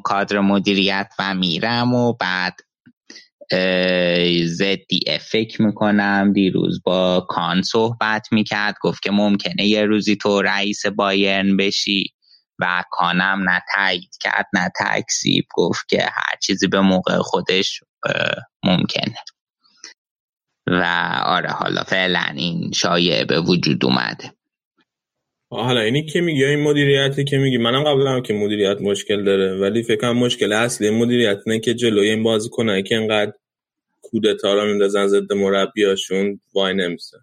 [0.04, 2.54] کادر مدیریت و میرم و بعد
[4.46, 10.86] زدی فکر می‌کنم دیروز با کان صحبت می‌کرد گفت که ممکنه یه روزی تو رئیس
[10.86, 12.14] بایرن بشی.
[12.60, 14.72] و کانم نه تایید کرد نه
[15.54, 17.80] گفت که هر چیزی به موقع خودش
[18.64, 19.16] ممکنه.
[20.68, 20.84] و
[21.26, 24.34] آره حالا فعلا این شایعه به وجود اومده.
[25.52, 29.60] حالا اینی که میگی این مدیریتی که میگی منم قبل هم که مدیریت مشکل داره
[29.60, 33.34] ولی فکر کنم مشکل اصلی مدیریت نه که جلوی این بازی کنه که انقدر
[34.12, 37.18] کودتا رو میندازن ضد مربیاشون وای نمیسه.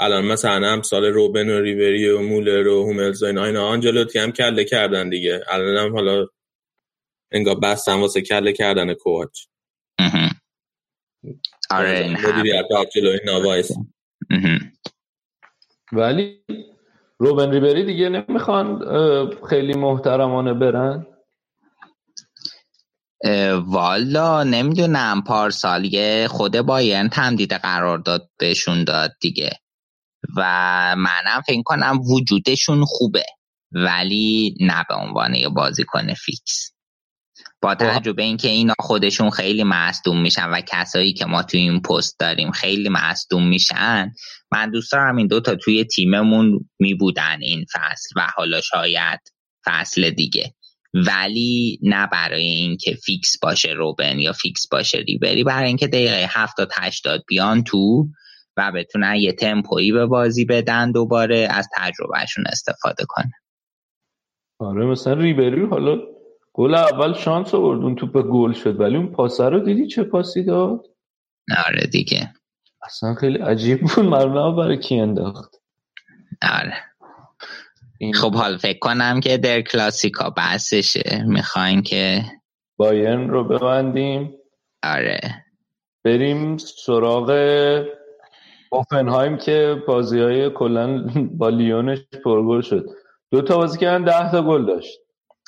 [0.00, 4.18] الان مثلا هم سال روبن و ریبری و مولر و هوملز و اینا اینا آنجلوتی
[4.18, 5.44] هم کله کردن دیگه.
[5.48, 6.26] الان هم حالا
[7.32, 9.46] انگار بستن واسه کله کردن کوچ.
[11.70, 12.16] آره
[15.92, 16.42] ولی
[17.18, 18.80] روبن ریبری دیگه نمی‌خوان
[19.48, 21.06] خیلی محترمانه برن.
[23.66, 27.60] والا نمی‌دونم پارسال یه خود بایرن تمدید
[28.04, 29.50] داد بهشون داد دیگه.
[30.36, 30.42] و
[30.98, 33.24] منم فکر کنم وجودشون خوبه
[33.72, 36.72] ولی نه به عنوان یه بازیکن فیکس.
[37.62, 37.78] با خب.
[37.78, 42.18] توجه به اینکه اینا خودشون خیلی مصدوم میشن و کسایی که ما توی این پست
[42.18, 44.12] داریم خیلی مصدوم میشن
[44.52, 49.20] من دوست دارم این دوتا توی تیممون میبودن این فصل و حالا شاید
[49.66, 50.54] فصل دیگه.
[50.94, 56.70] ولی نه برای اینکه فیکس باشه روبن یا فیکس باشه ریبری برای اینکه دقیقه 70
[56.74, 58.08] 80 بیان تو
[58.56, 63.32] و بتونن یه تمپویی به بازی بدن دوباره از تجربهشون استفاده کنه
[64.58, 65.98] آره مثلا ریبری حالا
[66.52, 70.44] گل اول شانس آورد اون توپ گل شد ولی اون پاسه رو دیدی چه پاسی
[70.44, 70.86] داد؟
[71.66, 72.32] آره دیگه.
[72.82, 75.56] اصلا خیلی عجیب بود معلومه برای کی انداخت؟
[76.42, 76.87] آره.
[78.14, 81.22] خب حال فکر کنم که در کلاسیکا بحثشه.
[81.26, 82.24] می‌خواین که
[82.76, 84.34] بایرن رو ببندیم.
[84.82, 85.20] آره.
[86.04, 87.30] بریم سراغ
[88.70, 91.06] اوفنهایم که بازی های کلن
[91.38, 92.86] با لیونش پرگل شد.
[93.30, 94.98] دو تا بازی کردن ده تا گل داشت.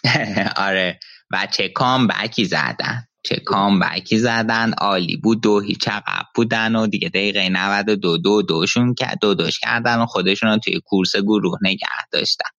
[0.67, 0.99] آره.
[1.31, 3.07] و چه کام بکی زدن.
[3.23, 8.43] چه کام بکی زدن عالی بود دو هیچ عقب بودن و دیگه دقیقه 92 دو
[8.43, 12.51] دوشون که دو دوش کردن و خودشون توی کورس گروه نگه داشتن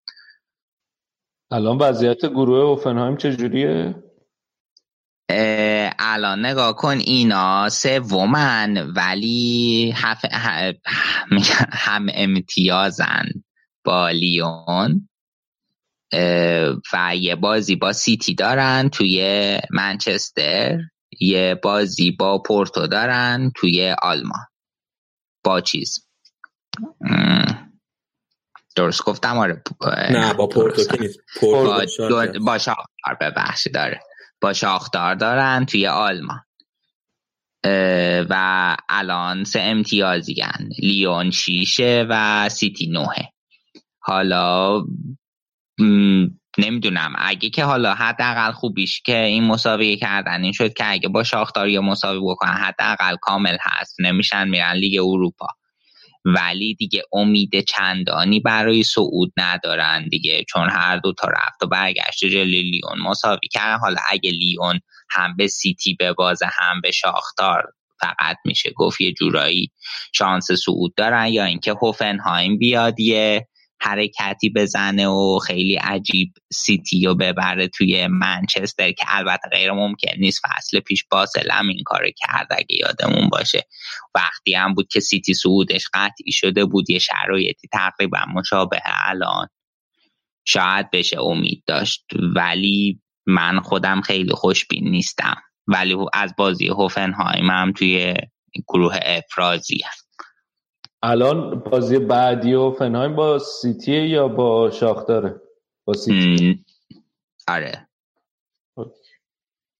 [1.50, 3.94] الان وضعیت گروه اوفنهایم چجوریه؟
[5.98, 10.24] الان نگاه کن اینا سومن ولی هف...
[11.72, 13.26] هم امتیازن
[13.84, 15.08] با لیون
[16.92, 20.78] و یه بازی با سیتی دارن توی منچستر
[21.20, 24.46] یه بازی با پورتو دارن توی آلمان.
[25.44, 26.08] با چیز؟
[28.76, 29.62] درست گفتم؟ آره
[30.10, 31.18] نه با پورتو نیست.
[32.40, 34.00] با, شاختار ببخشید داره
[34.40, 36.40] با شاختار دارن توی آلمان.
[38.30, 40.34] و الان سه امتیازی
[40.78, 43.14] لیون شیشه و سیتی نوه.
[43.98, 44.84] حالا
[46.58, 47.12] نمی‌دونم.
[47.18, 51.68] اگه که حالا حداقل خوبیش که این مساوی کردن این شد که اگه با شاختار
[51.68, 53.96] یا مساوی بکنن حداقل کامل هست.
[54.00, 55.46] نمیشن میرن لیگ اروپا.
[56.24, 62.24] ولی دیگه امید چندانی برای صعود ندارن دیگه چون هر دو تا رفت و برگشت
[62.24, 63.78] جلوی لیون مساوی کردن.
[63.78, 64.80] حالا اگه لیون
[65.10, 69.72] هم به سیتی به بازه هم به شاختار فقط میشه گفت یه جورایی
[70.14, 71.26] شانس صعود دارن.
[71.26, 73.48] یا اینکه هوفنهایم بیاد یه
[73.82, 80.40] حرکتی بزنه و خیلی عجیب سیتی رو ببره توی منچستر که البته غیر ممکن نیست.
[80.46, 83.66] فصل پیش باسلم این کار کرد اگه یادمون باشه.
[84.14, 89.48] وقتی هم بود که سیتی سعودش قطعی شده بود یه شرایطی تقریبا مشابه الان
[90.44, 92.04] شاید بشه امید داشت.
[92.36, 95.36] ولی من خودم خیلی خوشبین نیستم.
[95.66, 98.14] ولی از بازی هوفنهایم هم توی
[98.68, 99.80] گروه افرازی
[101.02, 105.40] الان بازی بعدی و فنهایم با سیتی یا با شاختاره؟
[105.84, 106.64] با سیتی.
[107.48, 107.88] آره.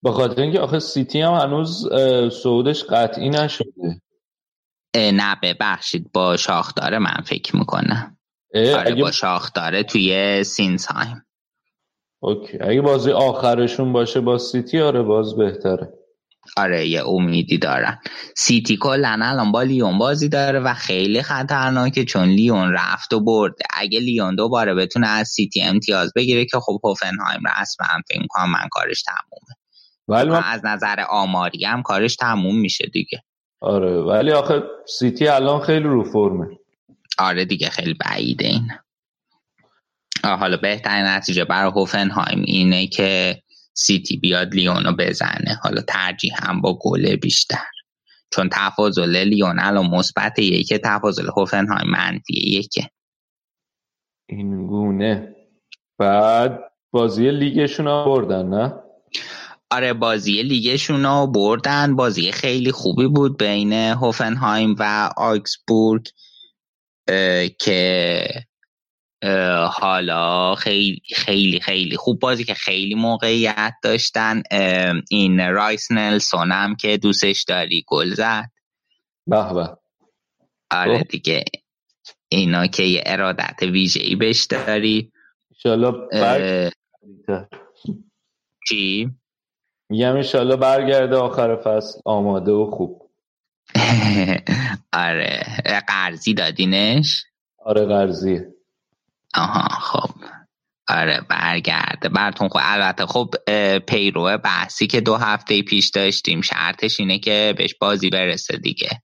[0.02, 1.88] با خاطر اینکه آخه سیتی هم هنوز
[2.32, 4.00] صعودش قطعی نشده.
[4.96, 8.18] نه ببخشید با شاختاره من فکر می‌کنم.
[8.54, 9.02] آره اگه...
[9.02, 11.26] با شاختاره توی سینسهایم
[12.22, 12.58] okay.
[12.60, 15.92] اگه بازی آخرشون باشه با سیتی آره باز بهتره.
[16.56, 17.98] آره یه امیدی دارن.
[18.36, 23.54] سیتی کلا الان با لیون بازی داره و خیلی خطرناکه چون لیون رفت و برد.
[23.70, 28.68] اگه لیون دوباره بتونه از سیتی امتیاز بگیره که خب هوفنهایم رسما فکر کنم من
[28.70, 29.56] کارش تمومه.
[30.08, 30.42] ولی من...
[30.44, 33.22] از نظر آماری هم کارش تموم میشه دیگه.
[33.60, 34.62] آره ولی آخه
[34.98, 36.46] سیتی الان خیلی رو فرمه.
[37.18, 38.68] آره دیگه خیلی بعیده این.
[40.24, 43.42] حالا بهترین نتیجه برای هوفنهایم اینه که
[43.74, 45.60] سیتی بیاد لیونو بزنه.
[45.62, 47.66] حالا ترجیح هم با گل بیشتر.
[48.30, 52.90] چون تفاضل لیون الان مثبت یکه تفاضل هوفنهایم منفی یکه.
[54.28, 55.36] این گونه.
[55.98, 58.74] بعد بازی لیگشون ها بردن نه؟
[59.70, 61.96] آره بازی لیگشون ها بردن.
[61.96, 66.06] بازی خیلی خوبی بود بین هوفنهایم و آکسبورگ
[67.58, 68.24] که
[69.72, 74.42] حالا خیلی خیلی خیلی خوب بازی که خیلی موقعیت داشتن.
[75.10, 78.50] این رایس نلسون هم که دوستش داری گل زد.
[79.26, 79.76] به به.
[80.70, 81.08] آره خب.
[81.08, 81.44] دیگه
[82.28, 85.12] اینا که یه ارادت ویژه ای بهش داری.
[85.50, 86.70] انشالله
[88.68, 89.10] چی؟
[89.90, 93.10] میگم انشالله برگرده آخر فصل آماده و خوب.
[94.92, 95.42] آره.
[95.88, 97.24] قرضی دادینش؟
[97.58, 98.46] آره قرضیه.
[99.34, 100.10] آها خب.
[100.88, 102.08] آره برگرده.
[102.08, 103.34] براتون خب البته خب
[103.78, 109.02] پیرو بحثی که دو هفته پیش داشتیم شرطش اینه که بهش بازی برسه دیگه.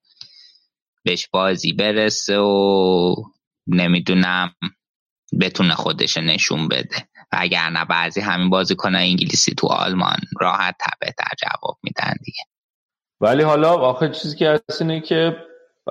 [1.05, 3.15] بهش بازی برسه و
[3.67, 4.55] نمی‌دونم
[5.41, 7.09] بتونه خودش نشون بده.
[7.33, 12.43] و اگر نه بعضی همین بازی کنه انگلیسی تو آلمان راحت بهتر جواب میدن دیگه.
[13.21, 15.37] ولی حالا آخر چیزی که هست اینه که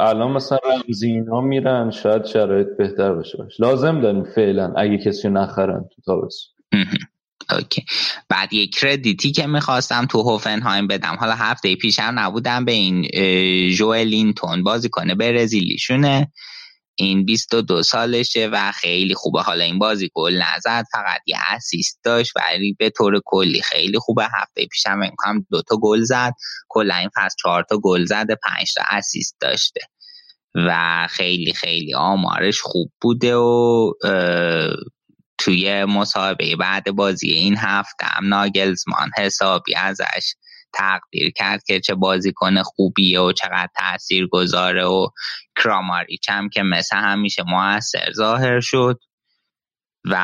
[0.02, 5.86] الان مثلا رمزی اینا میرن شاید شرایط بهتر بشه لازم داریم فعلا اگه کسی نخرن
[5.96, 6.56] تو تابستون.
[7.52, 7.86] اوکی.
[8.30, 11.16] بعد یک کردیتی که می‌خواستم تو هوفنهایم بدم.
[11.20, 13.08] حالا هفته پیشم نبودم به این
[13.70, 16.32] جوئلینتون بازی کنه برزیلیشونه
[17.00, 19.42] این 22 سالشه و خیلی خوبه.
[19.42, 24.24] حالا این بازی گل نزد فقط یه اسیست داشت ولی به طور کلی خیلی خوبه.
[24.24, 26.34] هفته پیشم امکان دو تا گل زد.
[26.70, 29.82] کلا این فصل چهار تا گل زده پنج تا اسیست داشته.
[30.56, 33.92] و خیلی خیلی آمارش خوب بوده و
[35.38, 40.34] توی مسابقه بعد بازی این هفته هم ناگلزمان حسابی ازش
[40.74, 45.08] تقدیر کرد که چه بازیکن خوبیه و چقدر تاثیر گذاره و
[45.64, 49.00] کراماریچ هم که مثل همیشه موثر ظاهر شد.
[50.06, 50.16] و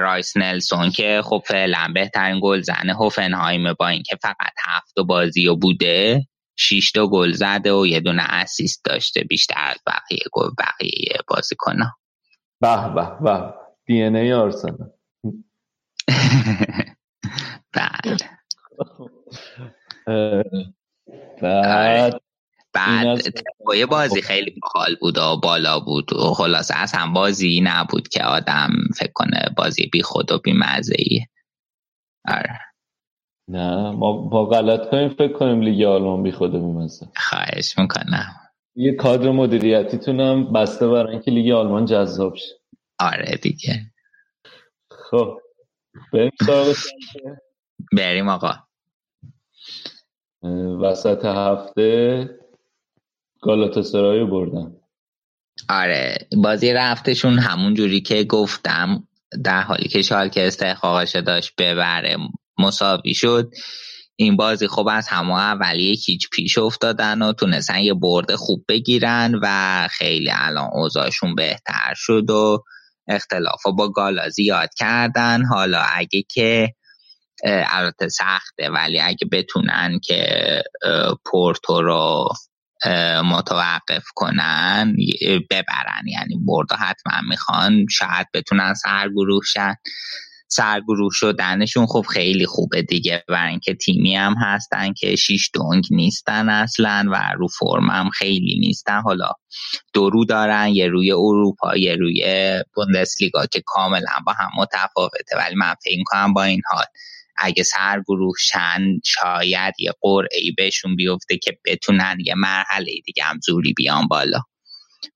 [0.00, 5.56] رایس نلسون که خب فعلا بهترین گل زنه هوفنهایم با اینکه فقط هفت بازی و
[5.56, 6.26] بوده
[6.58, 11.92] شیش تا گل زده و یه دونه اسیست داشته بیشتر از بقیه گل بقیه بازیکن‌ها.
[12.60, 13.54] به به به.
[13.86, 14.90] دی ان ای آرسنال.
[17.76, 18.16] بله.
[21.42, 22.20] بعد
[22.72, 28.08] بعد تمپوی بازی خیلی باحال بود و بالا بود و خلاصه از هم بازی نبود
[28.08, 30.96] که آدم فکر کنه بازی بی خود و بی مزه
[32.28, 32.60] آره.
[33.48, 37.06] نه ما با غلط کنیم فکر کنیم لیگ آلمان بی خود و بی مزه.
[37.16, 38.36] خواهش می‌کنم.
[38.74, 42.54] یه کادر مدیریتیتونم بسته برای اینکه لیگ آلمان جذاب شه.
[42.98, 43.92] آره دیگه.
[44.90, 45.40] خب.
[46.12, 46.30] بریم
[47.92, 48.65] بریم آقا.
[50.82, 52.30] وسط هفته
[53.42, 54.76] گالاتاسرای بردن
[55.68, 59.08] آره بازی رفتشون همون جوری که گفتم
[59.44, 62.16] در حالی که شالکه استحقاقش داشت ببره
[62.58, 63.50] مساوی شد.
[64.16, 69.40] این بازی خوب از همه اولی کیچ پیش افتادن و تونستن یه برد خوب بگیرن
[69.42, 72.64] و خیلی الان اوضاعشون بهتر شد و
[73.08, 75.44] اختلاف با گالا زیاد کردن.
[75.44, 76.74] حالا اگه که
[77.44, 80.62] البته سخته ولی اگه بتونن که
[81.24, 82.28] پورتو رو
[83.24, 84.96] متوقف کنن
[85.50, 86.06] ببرن.
[86.06, 87.86] یعنی برد حتما می‌خوان.
[87.90, 89.74] شاید بتونن سرگروه شن
[90.48, 96.48] سرگروه شدنشون خب خیلی خوبه دیگه و اینکه تیمی هم هستن که شیش دونگ نیستن
[96.48, 99.00] اصلا و رو فرم هم خیلی نیستن.
[99.00, 99.30] حالا
[99.94, 102.24] دو دارن یه روی اروپا یه روی
[102.74, 105.36] بوندسلیگا که کاملا با هم متفاوته.
[105.36, 106.84] ولی من فکر کنم با این حال
[107.38, 113.72] اگه سرگروه شن شاید یه قرعه بهشون بیفته که بتونن یه مرحله دیگه هم زوری
[113.72, 114.40] بیان بالا.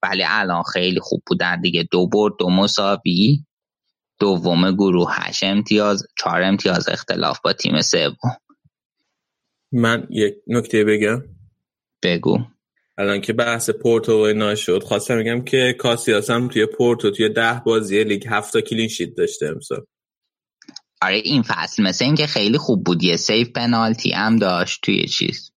[0.03, 1.89] ولی الان خیلی خوب بودن دیگه.
[1.91, 3.45] دو برد دو مساوی.
[4.19, 8.17] دوم گروه هشت امتیاز چهار امتیاز اختلاف با تیم سوم.
[9.73, 11.23] من یک نکته بگم.
[12.03, 12.39] بگو.
[12.99, 17.29] الان که بحث پورتو و اینا شد خواستم بگم که کاسیاس هم توی پورتو توی
[17.29, 19.87] ده بازی لیگ هفت تا clean sheet داشته امسال.
[21.03, 23.03] آره این فصل مثل اینکه خیلی خوب بود.
[23.03, 25.51] یه save پنالتی هم داشت توی چیز.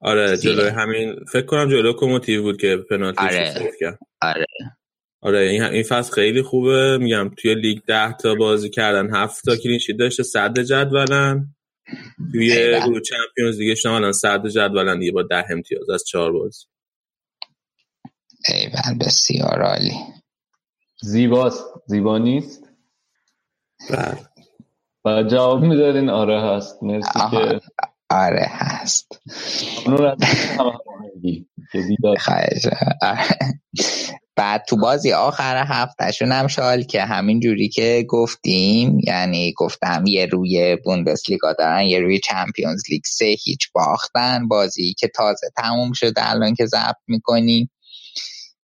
[0.00, 3.72] آره جلوی همین فکر کنم جلو لوکوموتیو بود که پنالتی آره.
[3.80, 3.98] کرد.
[4.20, 4.46] آره.
[5.20, 6.98] آره این این فصل خیلی خوبه.
[6.98, 11.54] میگم توی لیگ ده تا بازی کردن هفت تا clean sheet داشته صدر جدولن.
[12.32, 12.80] توی.
[12.80, 16.64] گروه چمپیونز لیگ شما الان صد جدولن دیگه با ده امتیاز از چهار بازی.
[18.48, 19.94] ایول بسیار عالی.
[21.00, 21.64] زیباست.
[21.86, 22.68] زیبا نیست؟
[23.90, 24.33] بله.
[25.04, 26.82] و جواب می‌دادین آره هست.
[26.82, 27.20] مرسی.
[27.30, 27.60] که
[28.10, 29.20] آره هست.
[32.18, 32.66] خواهش
[33.02, 33.18] آره.
[34.36, 40.26] بعد تو بازی آخر هفتهشون هم شال که همین جوری که گفتیم یعنی گفتم یه
[40.26, 44.48] روی بوندسلیگا دارن یه روی چمپیونز لیگ سه هیچ باختن.
[44.48, 47.70] بازی که تازه تموم شده الان که ضبط می‌کنیم.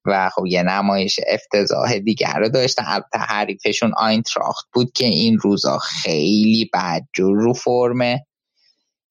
[0.07, 5.79] و خب یه نمایش افتضاح دیگر رو داشتن البته حریفشون آینتراخت بود که این روزا
[5.79, 8.27] خیلی بدجور رو فرمه.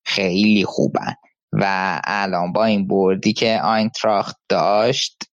[0.05, 1.15] خیلی خوبن.
[1.51, 5.23] و الان با این بردی که آینتراخت داشت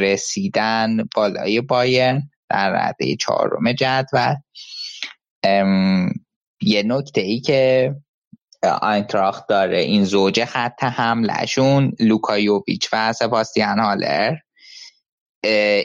[0.00, 4.34] رسیدن بالای بایرن در رده چهارم جدول.
[6.62, 7.94] یه نکته ای که
[8.82, 14.34] آینتراخت داره این زوج خط حملهشون لوکا یوویچ و سباستیان هالر.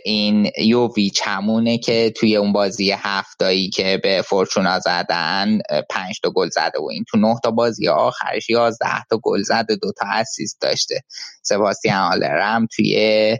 [0.05, 6.49] این یوویچ همونه که توی اون بازی هفتایی که به فورچونا زدن پنج تا گل
[6.49, 10.61] زده و این تو نه تا بازی آخرش یازده تا گل زده دو تا اسیست
[10.61, 11.01] داشته.
[11.41, 13.37] سباستیان هالر هم توی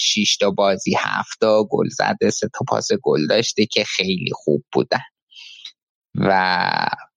[0.00, 4.64] شش تا بازی هفت تا گل زده سه تا پاس گل داشته که خیلی خوب
[4.72, 5.00] بودن.
[6.20, 6.60] و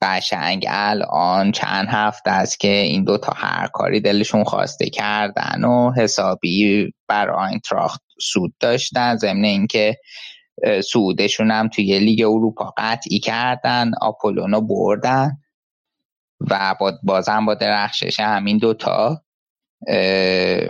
[0.01, 6.93] قشنگ الان چند هفته است که این دوتا هر کاری دلشون خواسته کردن و حسابی
[7.07, 9.97] بر آینتراخت سود داشتن ضمن اینکه
[10.83, 15.37] سودشون هم توی لیگ اروپا قطعی کردن آپولونو بردن
[16.49, 19.21] و با بازم با درخشش همین دوتا
[19.87, 20.67] اه،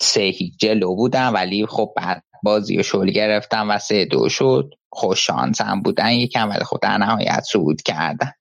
[0.00, 4.70] سه هیچ جلو بودن ولی خب بعد بازی رو شل گرفتن و سه دو شد.
[4.92, 8.32] خوش شانس هم بودن یکم ولی خب در نهایت صعود کردن.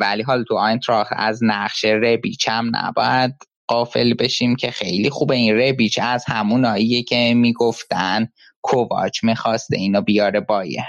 [0.00, 3.34] ولی حالا تو آینتراخت از نقش ربیچ هم نباید
[3.68, 5.34] قافل بشیم که خیلی خوبه.
[5.34, 8.28] این ربیچ از هموناییه که می‌گفتن
[8.62, 10.84] کوواچ می‌خواسته اینو بیاره بایر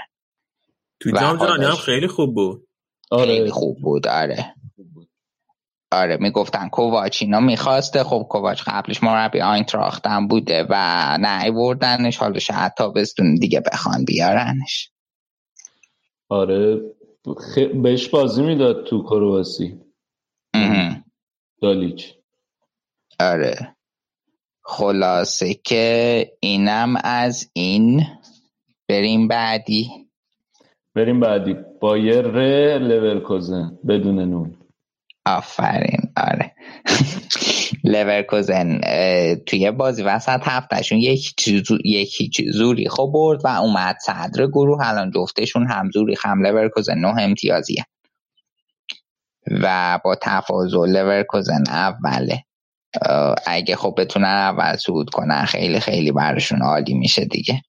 [1.00, 1.74] تو و جام جهانی هم.
[1.74, 2.68] خیلی خوب بود.
[3.10, 4.54] خیلی آره خوب بود آره.
[5.92, 8.04] آره می‌گفتن کوواچ اینا می‌خواسته.
[8.04, 10.74] خب کوواچ قبلش مربی آینتراخت هم بوده و
[11.20, 14.90] نه بردنش حالا شاید تابستون دیگه بخوان بیارنش.
[16.28, 16.80] آره
[17.38, 17.58] خ...
[17.58, 19.80] بهش بازی می‌داد تو کرواسی.
[21.62, 22.14] دالیچ.
[23.20, 23.76] آره.
[24.62, 28.06] خلاصه که اینم از این.
[28.88, 29.90] بریم بعدی.
[30.94, 31.56] بریم بعدی.
[31.80, 32.28] بایر
[32.78, 34.57] لورکوزن بدون نون.
[35.36, 36.00] آفرین.
[36.16, 36.52] آره.
[37.84, 38.80] لورکوزن
[39.46, 44.88] توی بازی وسط هفتهشون یک چیزو- یک هیچ زوریخو برد و اومد صدر گروه.
[44.88, 47.84] الان جفتشون هم زوریخ هم لورکوزن نه امتیازیه.
[49.50, 52.44] و با تفاضل لورکوزن اوله.
[53.46, 57.62] اگه خب بتونن اول صعود کنن خیلی خیلی براشون عالی میشه دیگه.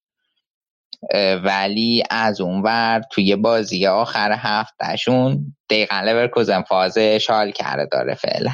[1.44, 8.52] ولی از اون ور توی بازی آخر هفتهشون دقیقا لورکوزن فاز شالکه رو داره فعلا.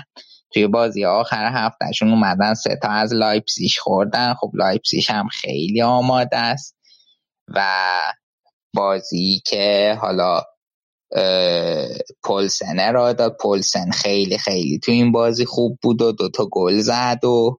[0.54, 4.34] توی بازی آخر هفتهشون اومدن سه تا از لایپسیش خوردن.
[4.34, 6.76] خب لایپسیش هم خیلی آماده است
[7.48, 7.62] و
[8.74, 10.42] بازی که حالا
[11.16, 11.88] اه،
[12.24, 13.38] پولسنه را داد.
[13.38, 17.58] پولسن خیلی خیلی تو این بازی خوب بود و دوتا گل زد و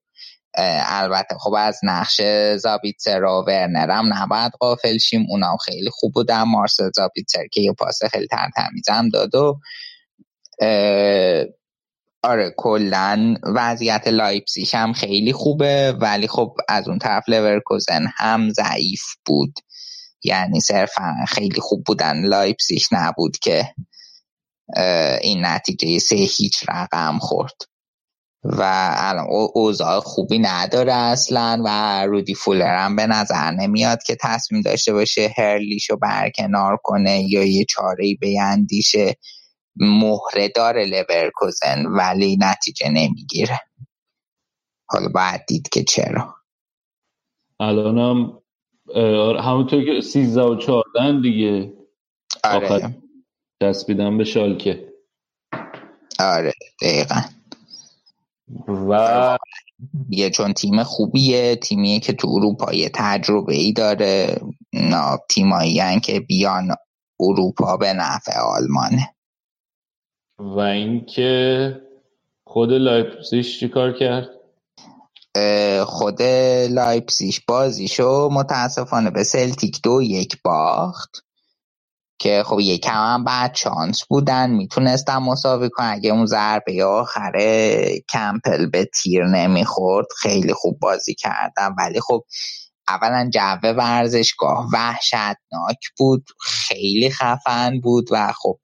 [0.57, 2.20] البته خب از نقش
[2.57, 5.26] زابیتسر و ورنر هم نباید غافل شیم.
[5.28, 6.42] اونا خیلی خوب بودن.
[6.42, 9.61] مارسل زابیتسر که یه پاس خیلی ترتمیز داد و
[12.22, 15.92] آره کلا وضعیت لایپسیش هم خیلی خوبه.
[16.00, 19.59] ولی خب از اون طرف لورکوزن هم ضعیف بود.
[20.24, 22.24] یعنی صرفا خیلی خوب بودن.
[22.24, 23.74] لایپسیش نبود که
[25.20, 27.76] این نتیجه سه هیچ رقم خورد.
[28.45, 34.62] و الان اوضاع خوبی نداره اصلا و رودی فولر هم به نظر نمیاد که تصمیم
[34.62, 39.16] داشته باشه هرلیشو برکنار کنه یا یه چاره بیندیشه
[39.76, 43.61] مهره داره لورکوزن ولی نتیجه نمی‌گیره.
[44.89, 46.34] حالا باید دید که چرا.
[47.61, 48.39] الانم
[49.41, 51.72] همونطور که سیزده و چهاردن دیگه.
[52.45, 52.97] آره.
[53.61, 54.93] دست به شالکه.
[56.18, 57.20] آره دقیقا.
[58.68, 59.38] و
[60.11, 64.40] یه چون تیم خوبیه تیمیه که تو اروپا یه تجربه ای داره
[65.30, 66.74] تیمایی که بیان
[67.20, 69.14] اروپا به نفع آلمانه.
[70.38, 71.80] و اینکه
[72.44, 74.28] خود لایپزیش چی کار کرد؟
[75.86, 76.22] خود
[76.70, 81.26] لایپسیش بازیشو متاسفانه به سلتیک دو یک باخت.
[82.19, 85.87] که خب یکم هم بد شانس بودن می‌تونستن مساوی کنن.
[85.87, 91.75] اگه اون ضربه آخره کمپل به تیر نمی‌خورد خیلی خوب بازی کردن.
[91.79, 92.25] ولی خب
[92.89, 98.59] اولا جو ورزشگاه وحشتناک بود خیلی خفن بود و خب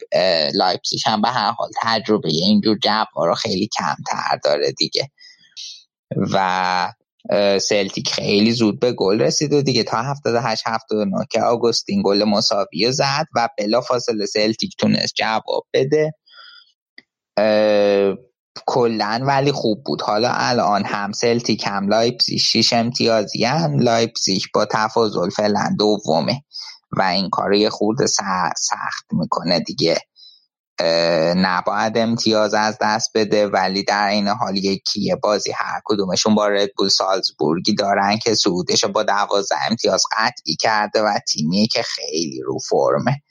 [0.54, 5.10] لایپسیش هم به هر حال تجربه اینجور جو رو خیلی کمتر داره دیگه.
[6.32, 6.92] و
[7.60, 12.92] سلتیک خیلی زود به گل رسید و دیگه تا 78 79 که آگوستین گل مساوی
[12.92, 16.12] زد و بلا فاصله سلتیک تونست جواب بده.
[18.66, 20.02] کلا ولی خوب بود.
[20.02, 26.42] حالا الان هم سلتیک هم لایپزیگ شیش امتیازی هم لایپزیگ با تفاضل فعلا دومه
[26.98, 28.06] و این کار یه خورده
[28.56, 29.98] سخت می‌کنه دیگه.
[31.36, 36.88] نباید امتیاز از دست بده ولی در این حال یکی بازی هر کدومشون با ردبول
[36.88, 43.22] سالزبورگی دارن که سعودش با دوازده امتیاز قطعی کرده و تیمی که خیلی رو فرمه.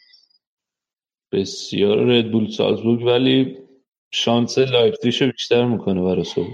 [1.32, 3.58] بسیار ردبول سالزبورگ ولی
[4.14, 6.54] شانس لایپزیش بیشتر می‌کنه برای صبح.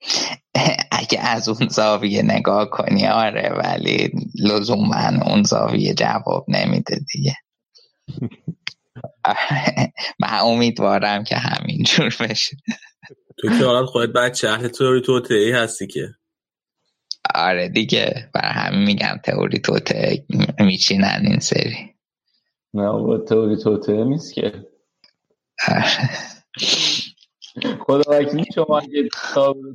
[1.00, 7.36] اگه از اون زاویه نگاه کنی آره ولی لزوما اون زاویه جواب نمیده دیگه.
[10.20, 12.56] من امیدوارم که همینجور بشه.
[13.38, 16.08] تو که حالا خودت بعد شهر تئوری توتعی هستی که.
[17.34, 20.24] آره دیگه برای همین میگم تئوری توته
[20.60, 21.94] میچینن این سری.
[22.74, 24.66] نه با تئوری توته نیست که.
[25.68, 26.10] آره.
[27.80, 29.08] خدا وکیلی شما اگه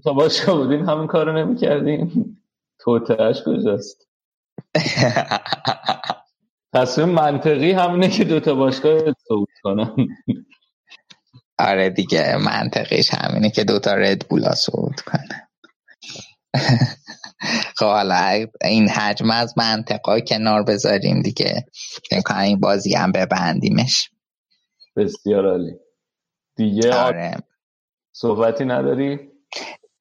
[0.03, 2.37] تا باشه بودین همین کارو نمی‌کردین.
[2.79, 4.07] توتهش کجاست؟
[6.75, 10.07] تصمیم منطقی همینه که دوتا باشگاه صعود کنن.
[11.59, 15.47] آره دیگه منطقیش همینه که دوتا رد بولا صعود کنن.
[17.77, 21.65] خب حالا این حجم از منطقه کنار بذاریم دیگه.
[22.41, 24.09] این بازی هم ببندیمش.
[24.95, 25.73] بسیار عالی.
[26.55, 27.37] دیگه آره.
[28.15, 29.19] صحبتی نداری؟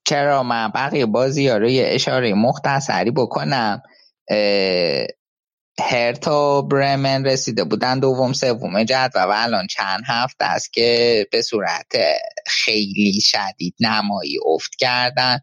[0.04, 3.82] چرا من بقیه بازی ها رو یه اشاره مختصری بکنم.
[5.80, 9.24] هرتا برمن رسیده بودن دوم سوم جدول.
[9.24, 11.92] و الان چند هفته است که به صورت
[12.46, 15.38] خیلی شدید نمایی افت کردن.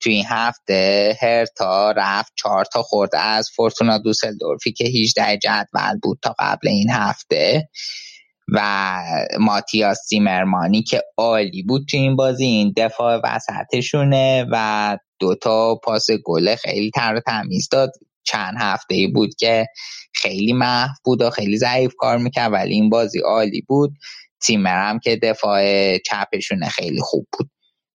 [0.00, 6.18] تو این هفته هرتا رفت چهار تا خورده از فورتونا دوسلدورفی که 18 جدول بود
[6.22, 7.68] تا قبل این هفته.
[8.54, 9.00] و
[9.40, 16.56] ماتیاس سیمرمانی که عالی بود تو این بازی این دفاع وسطشونه و دوتا پاس گله
[16.56, 17.92] خیلی تر تمیز داد.
[18.28, 19.66] چند هفته ای بود که
[20.14, 23.90] خیلی محو بود و خیلی ضعیف کار می‌کرد ولی این بازی عالی بود.
[24.42, 25.62] تیمر هم که دفاع
[25.98, 27.50] چپشونه خیلی خوب بود.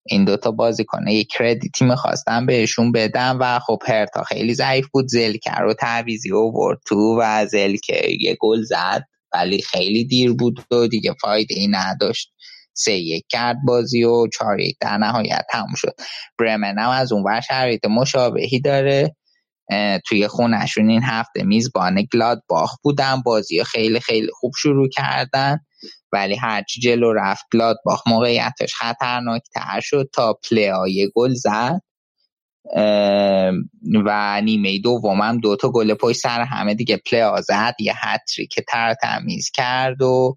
[0.06, 5.08] این دوتا بازی کنه یک کردیتی می‌خواستم بهشون بدم و خب هرتا خیلی ضعیف بود.
[5.08, 9.04] زلکر رو تعویزی اوورد تو و زلکر یه گل زد
[9.34, 12.32] ولی خیلی دیر بود و دیگه فایده ای نداشت.
[12.74, 15.94] سه یک کرد بازی و چهار یک در نهایت تموم شد.
[16.38, 19.16] برمن هم از اون شرایط مشابهی داره.
[20.06, 25.58] توی خونشون این هفته میزبان گلاد باخ بودن بازی خیلی خیلی خوب شروع کردن
[26.12, 31.80] ولی هرچی جلو رفت گلاد باخ موقعیتش خطرناک تر شد تا پلی گل زد.
[34.06, 37.74] و نیمه دومم دوتا گل پشت سر همه دیگه پلی زد.
[37.80, 40.36] یه هتریک تر تمیز کرد و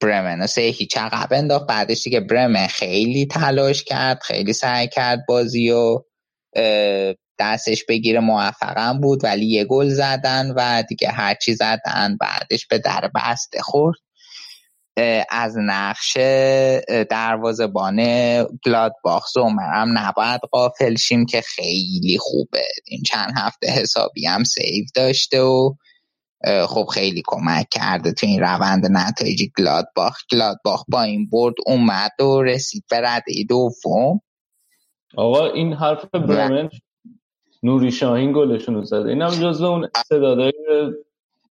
[0.00, 1.66] برمن سه هیچ عقب انداخت.
[1.66, 6.02] بعدش دیگه برمن خیلی تلاش کرد خیلی سعی کرد بازی و
[7.38, 13.10] دستش بگیره موفقم بود ولی یه گل زدن و دیگه هرچی زدن بعدش به در
[13.14, 13.98] بسته خورد.
[15.30, 16.16] از نقش
[17.10, 17.96] دروازبان
[18.64, 22.64] گلادباخ زومرم نباید قافل شیم که خیلی خوبه.
[22.86, 25.74] این چند هفته حسابی هم سیو داشته و
[26.68, 30.18] خب خیلی کمک کرده تو این روند نتایج گلادباخ.
[30.32, 34.20] گلادباخ با این برد اومد و رسید به رده دوم.
[35.16, 36.70] آقا این حرف برمن
[37.62, 40.52] نوری شاهین گلشون رو زده اینم جزو اون استعدادایی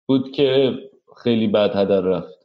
[0.06, 0.72] بود که
[1.22, 2.40] خیلی بد هدر رفت.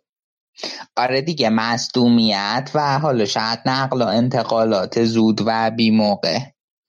[0.98, 6.38] آره دیگه مصدومیت و حالا شاید نقل و انتقالات زود و بی موقع.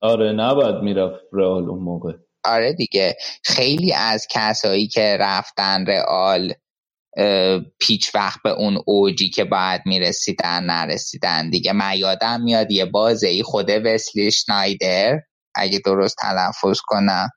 [0.01, 2.13] آره نباید می‌رفت رئال اون موقع.
[2.45, 6.53] آره دیگه خیلی از کسایی که رفتن رئال
[7.79, 11.51] پیچ وقت به اون اوجی که باید می‌رسیدن نرسیدن.
[11.51, 15.21] دیگه من یادم میاد یه بازه ای خود وسلی شنایدر
[15.55, 17.31] اگه درست تلفظ کنم.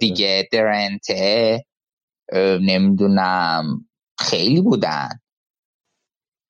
[0.00, 1.64] دیگه درنته
[2.60, 3.88] نمی‌دونم
[4.18, 5.08] خیلی بودن.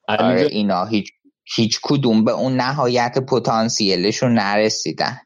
[0.08, 1.10] آره اینا هیچ
[1.54, 5.20] هیچ کدوم به اون نهایت پتانسیلشون نرسیدن.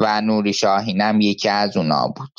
[0.00, 2.32] و نوری شاهین هم یکی از اونا بود.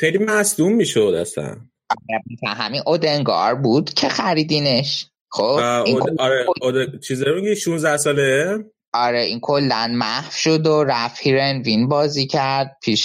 [0.00, 1.56] خیلی مصدوم می‌شد اصلا.
[1.90, 5.06] آره، همین اودنگار بود که خریدینش.
[5.28, 5.42] خب
[5.86, 6.20] اود...
[6.20, 7.00] آره اود...
[7.00, 8.58] چیزه میگی؟ 16 ساله؟
[8.92, 12.76] آره این کلا محو شد و رفت وین بازی کرد.
[12.82, 13.04] پیش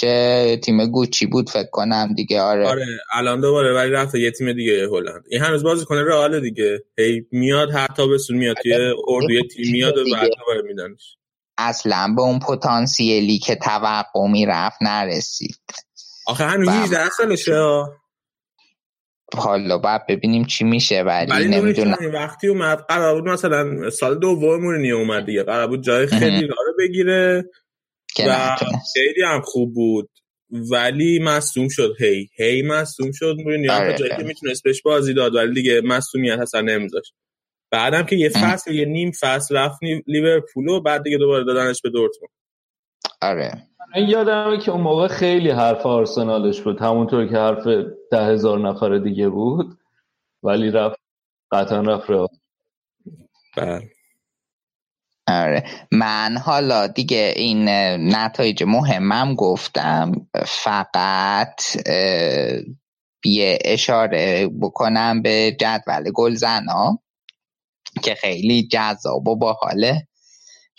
[0.62, 2.66] تیم گوچی بود فکر کنم دیگه آره.
[2.66, 5.24] آره الان دوباره ولی رفت یه تیم دیگه هلند.
[5.30, 6.82] این هنوز بازی کنه رئال دیگه.
[6.98, 8.94] هی میاد حتی به سون میاد توی آره.
[9.08, 11.16] اردوی تیم میاد و بعد دوباره میدنش.
[11.58, 15.60] اصلا به اون پتانسیلی که توقع می‌رفت نرسید.
[16.26, 17.84] آخه هنوز 18 سالشه؟
[19.34, 21.96] حالا باید ببینیم چی میشه ولی نمی‌دونم.
[22.14, 26.74] وقتی اومد قرار بود مثلا سال دوم مورینی اومد دیگه قرار بود جای خیلی رو
[26.78, 27.44] بگیره
[28.18, 28.56] و
[28.94, 30.10] خیلی هم خوب بود.
[30.50, 31.94] ولی مصوم شد.
[32.00, 33.36] هی هی مصوم شد.
[33.44, 35.34] مورینیو آره جایی که می‌تونست بهش بازی داد.
[35.34, 37.14] ولی دیگه مصومیت اصلا نمیذاشت.
[37.70, 41.90] بعدم که یه فصل یه نیم فصل رفت لیورپول و بعد دیگه دوباره دادنش به
[41.90, 42.32] دورتموند.
[43.22, 43.62] آره.
[43.96, 46.80] من یادمه که اون موقع خیلی حرف آرسنالش بود.
[46.80, 47.66] همونطور که حرف
[48.10, 49.78] ده هزار نفر دیگه بود.
[50.42, 50.98] ولی رفت
[51.52, 52.28] قطعا رفت رو
[53.56, 53.90] بله.
[55.28, 55.64] آره.
[55.92, 57.68] من حالا دیگه این
[58.14, 60.26] نتایج مهمم گفتم.
[60.46, 61.62] فقط
[63.24, 66.98] یه اشاره بکنم به جدول گلزنا
[68.02, 70.08] که خیلی جذاب و باحاله.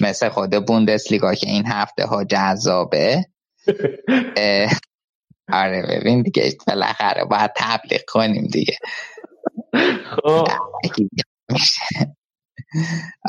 [0.02, 3.26] مثل خود بوندسلیگا که این هفته ها جذابه.
[5.54, 8.78] آره ببین دیگه بالاخره باید تبلیغ کنیم دیگه.
[10.16, 10.48] خب.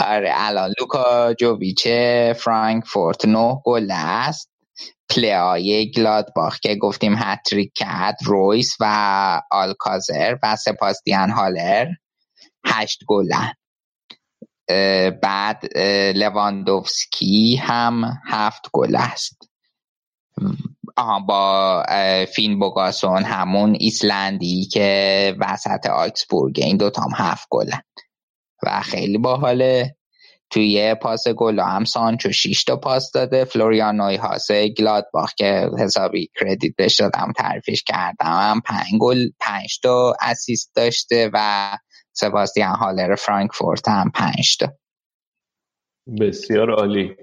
[0.00, 4.50] آره الان لوکا جوویچه فرانکفورت نه گل است.
[5.10, 11.86] پلیای گلادباخ که گفتیم هتریک کرد رویس و آلکازر و سباستین هالر
[12.66, 13.52] هشت گلن.
[15.22, 15.78] بعد
[16.14, 19.50] لواندوفسکی هم هفت گل است.
[20.96, 21.84] آها با
[22.34, 27.82] فین بوگاسون همون ایسلندی که وسط آگسبورگ این دوتا هم هفت گلن.
[28.62, 29.94] و خیلی باحاله.
[30.50, 33.44] توی پاس گل هم سانچو 6 تا پاس داده.
[33.44, 40.14] فلوریان نویهاس گلادباخ که حسابی کردیت بهش دادم تعریفش کردم هم پنج گل پنج تا
[40.20, 41.70] اسیست داشته و
[42.18, 44.66] سباستیان هالر فرانکفورت هم پنج تا.
[46.20, 47.16] بسیار عالی.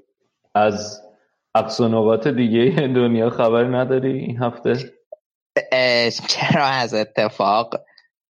[0.56, 1.02] از
[1.56, 4.76] اقصانوات دیگه دنیا خبر نداری این هفته؟
[6.28, 7.76] چرا از اتفاق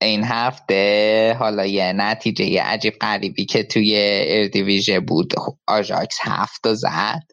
[0.01, 3.93] این هفته؟ حالا یه نتیجه عجیب قریبی که توی
[4.27, 5.33] اردیویژه بود
[5.67, 7.23] آژاکس هفت زد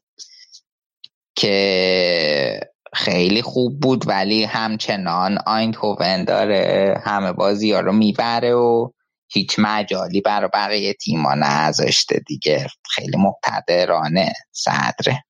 [1.37, 2.61] که
[2.93, 8.91] خیلی خوب بود ولی همچنان هوون داره همه بازی ها رو می‌بره و
[9.37, 12.67] هیچ مجالی برای بقیه تیما نذاشته دیگه.
[12.91, 15.25] خیلی مقتدرانه صدره.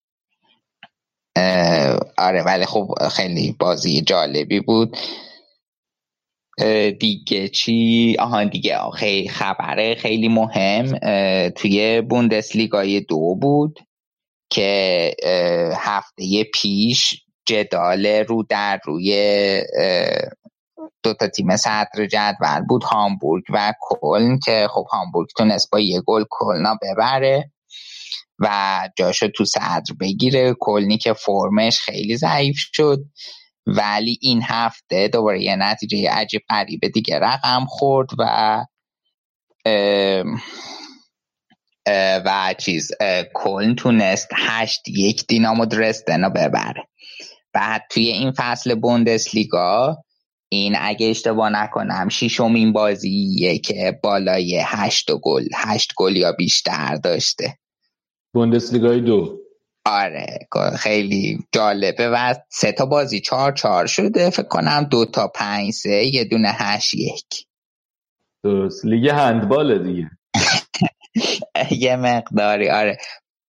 [2.18, 4.96] آره ولی خب خیلی بازی جالبی بود.
[7.00, 10.98] دیگه چی؟ آهان دیگه خیلی خبره خیلی مهم.
[11.48, 13.78] توی بوندسلیگای دو بود
[14.50, 15.14] که
[15.76, 19.12] هفته پیش جدال رو در روی
[21.02, 26.00] دو تا تیم صدر جدول بود هامبورگ و کلن که خب هامبورگ تونست با یه
[26.00, 27.50] گل کلنا ببره
[28.38, 30.54] و جاشو تو صدر بگیره.
[30.60, 32.98] کلنی که فرمش خیلی ضعیف شد
[33.66, 38.64] ولی این هفته دوباره یه نتیجه عجیب قریب دیگه رقم خورد و
[42.26, 42.90] و چیز
[43.34, 46.88] کلن تونست هشت یک دینامو درستن رو ببره.
[47.52, 49.96] بعد توی این فصل بوندسلیگا
[50.48, 57.58] این اگه اشتباه نکنم شیشمین بازیه که بالای هشت گل هشت گل یا بیشتر داشته.
[58.34, 59.38] بوندسلیگای دو.
[59.86, 64.30] آره خیلی جالبه و سه تا بازی چهار چهار شده.
[64.30, 67.46] فکر کنم دو تا پنج سه یه دونه هشت یک.
[68.44, 68.84] درست.
[68.84, 70.10] لیگ هندبال دیگه.
[71.84, 72.98] یه مقداری آره.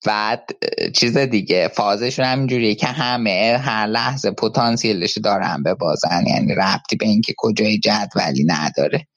[0.06, 0.50] بعد
[0.96, 7.06] چیز دیگه فازشون همینجوریه که همه هر لحظه پتانسیلش دارن به بازن یعنی ربطی به
[7.06, 9.08] اینکه کجای جدولی نداره.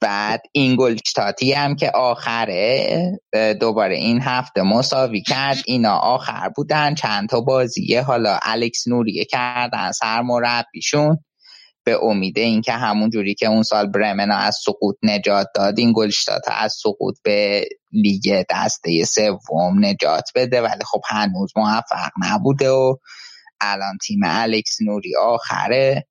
[0.00, 3.20] بعد این گلشتاتی هم که آخره
[3.60, 9.92] دوباره این هفته مساوی کرد اینا آخر بودن چند تا بازیه حالا الکس نوریه کردن
[9.92, 11.18] سرمربیشون.
[11.84, 16.42] به امید اینکه همون جوری که اون سال برمن از سقوط نجات داد این گلشتات
[16.46, 20.62] از سقوط به لیگ دسته سوم نجات بده.
[20.62, 22.96] ولی خب هنوز موفق نبوده و
[23.60, 26.06] الان تیم الکس نوری آخره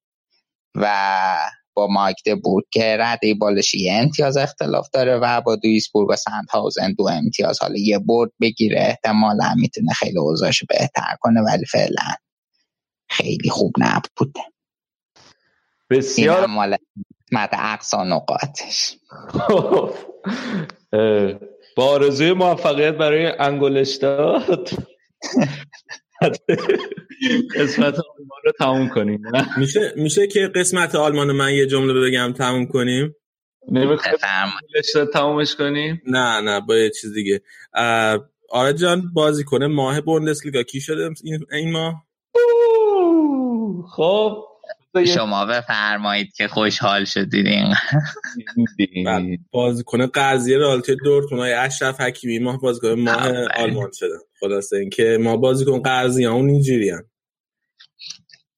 [0.75, 1.37] و
[1.73, 6.15] با مایک بود که رده بالش یه امتیاز اختلاف داره و با دویسبورگ و
[6.49, 7.61] هاوزن دو امتیاز.
[7.61, 12.15] حالا یه برد بگیره احتمالا می‌تونه خیلی اوضاعش بهتر کنه ولی فعلا
[13.09, 14.33] خیلی خوب نبود
[15.91, 16.77] بسیار مال
[17.27, 18.97] قسمت اقصا نقاطش.
[21.75, 24.73] با آرزوی موفقیت برای انگلشتات
[27.55, 29.21] قسمت آلمان رو تموم کنیم
[29.57, 33.15] میشه میشه که قسمت آلمان من یه جمله بگم تموم کنیم؟
[33.71, 34.17] نمی‌خوای
[35.13, 37.41] تمومش کنیم؟ نه نه با یه چیز دیگه.
[38.49, 40.63] آره جان بازی کنه ماه بوندسلیگا.
[40.63, 41.09] کی شده
[41.51, 42.03] این ماه؟
[43.95, 44.50] خب.
[45.15, 52.93] شما بفرمایید که خوشحال شدید این بازیکن قضیه رالتی دورتموند های اشرف حکیمی ماه بازیکن
[52.93, 56.91] ماه آلمان شدن خلاصه اینکه ما بازیکن قضیه اون اینجوری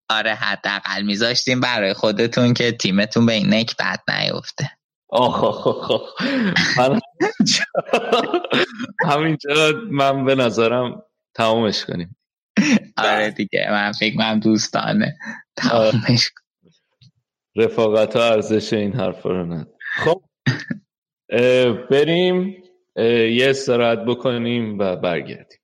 [0.10, 4.70] آره حداقل میذاشتیم برای خودتون که تیمتون به این نک بد نیفته.
[6.78, 7.00] من
[9.10, 11.04] همینجا من به نظرم
[11.36, 12.16] تمامش کنیم.
[12.98, 15.18] آره دیگه من فکر من دوستانه.
[17.56, 20.24] رفاقت ها ارزش این حرف رو ند خب
[21.92, 22.64] بریم
[22.96, 25.60] یه استراحت بکنیم و برگردیم.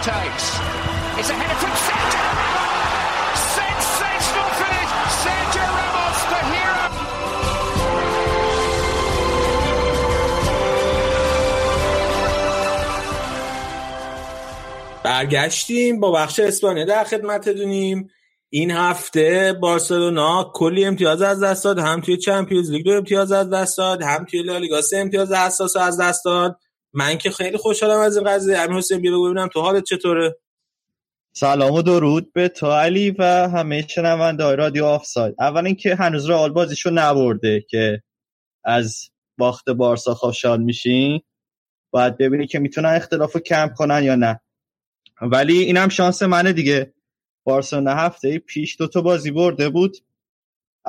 [0.00, 0.46] Takes.
[1.18, 3.40] It's a header from Sergio Ramos.
[3.58, 4.90] Sensational finish.
[5.22, 6.84] Sergio Ramos, the hero.
[15.02, 18.10] برگشتیم با بخش اسپانیا در خدمت دونیم
[18.50, 23.50] این هفته بارسلونا کلی امتیاز از دست داد هم توی چمپیونز لیگ دو امتیاز از
[23.50, 26.58] دست داد هم توی لالیگا سه امتیاز اساس از دست داد
[26.92, 28.58] من که خیلی خوشحالم از این قضیه.
[28.58, 30.36] امیر حسین بیا ببینم تو حالت چطوره.
[31.32, 35.34] سلام و درود به تو علی و همه شنونده رادیو آفساید.
[35.38, 38.02] اول اینکه هنوز رئال بازیشو نبرده که
[38.64, 41.20] از باخت بارسا خوشحال میشین.
[41.90, 44.40] باید ببینی که می‌تونن اختلاف رو کم کنن یا نه.
[45.22, 46.94] ولی اینم شانس منه دیگه.
[47.44, 49.96] بارسلونا هفته پیش دو تا بازی برده بود.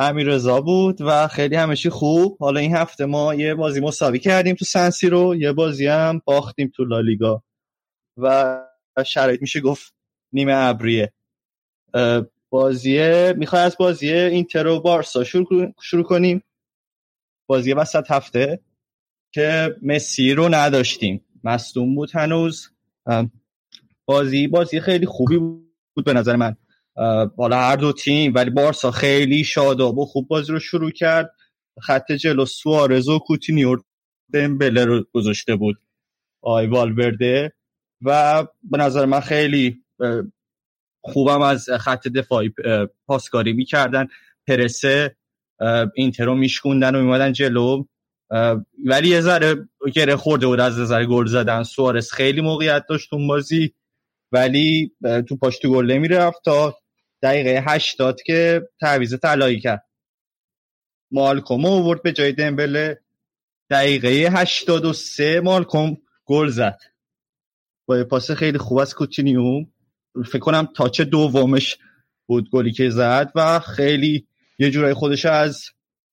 [0.01, 2.37] امیرزا بود و خیلی همشی خوب.
[2.39, 5.35] حالا این هفته ما یه بازی مساوی کردیم تو سنسی رو.
[5.35, 7.43] یه بازی هم باختیم تو لالیگا.
[8.17, 8.57] و
[9.05, 9.93] شرایط میشه گفت
[10.33, 11.13] نیمه ابریه.
[12.49, 12.99] بازی
[13.33, 16.43] می‌خوای از بازی اینتر و بارسا شروع, شروع کنیم؟
[17.47, 18.59] بازی وسط هفته
[19.31, 21.25] که مسی رو نداشتیم.
[21.43, 22.69] مصدوم بود هنوز.
[24.05, 26.55] بازی بازی خیلی خوبی بود به نظر من.
[27.35, 31.35] بالا هر دو تیم ولی بارسا خیلی شاداب و خوب بازی رو شروع کرد.
[31.81, 33.77] خط جلو سوارز و کوتینیو
[34.33, 35.77] دمبله رو گذاشته بود.
[36.43, 37.53] آی والورده.
[38.01, 39.77] و به نظر من خیلی
[41.03, 42.53] خوبم از خط دفاعی
[43.07, 44.07] پاسکاری می‌کردن.
[44.47, 45.15] پرسه
[45.95, 47.83] اینتر رو میشکوندن و میمادن جلو.
[48.85, 51.63] ولی یه ذره گره خورده بود از نظر گل زدن.
[51.63, 53.73] سوارز خیلی موقعیت داشت اون بازی
[54.31, 54.91] ولی
[55.27, 56.78] تو پاش تو گل نمی‌رفت تا
[57.23, 59.85] دقیقه هشتاد که تعویز طلایی کرد.
[61.11, 63.01] مالکوم آورد به جای دمبله
[63.69, 66.79] دقیقه هشتاد و سه مالکوم گل زد.
[67.85, 69.65] با پاس خیلی خوب از کوتینیو.
[70.25, 71.77] فکر کنم تاچ دومش
[72.25, 74.27] بود گلی که زد و خیلی
[74.59, 75.65] یه جورای خودش از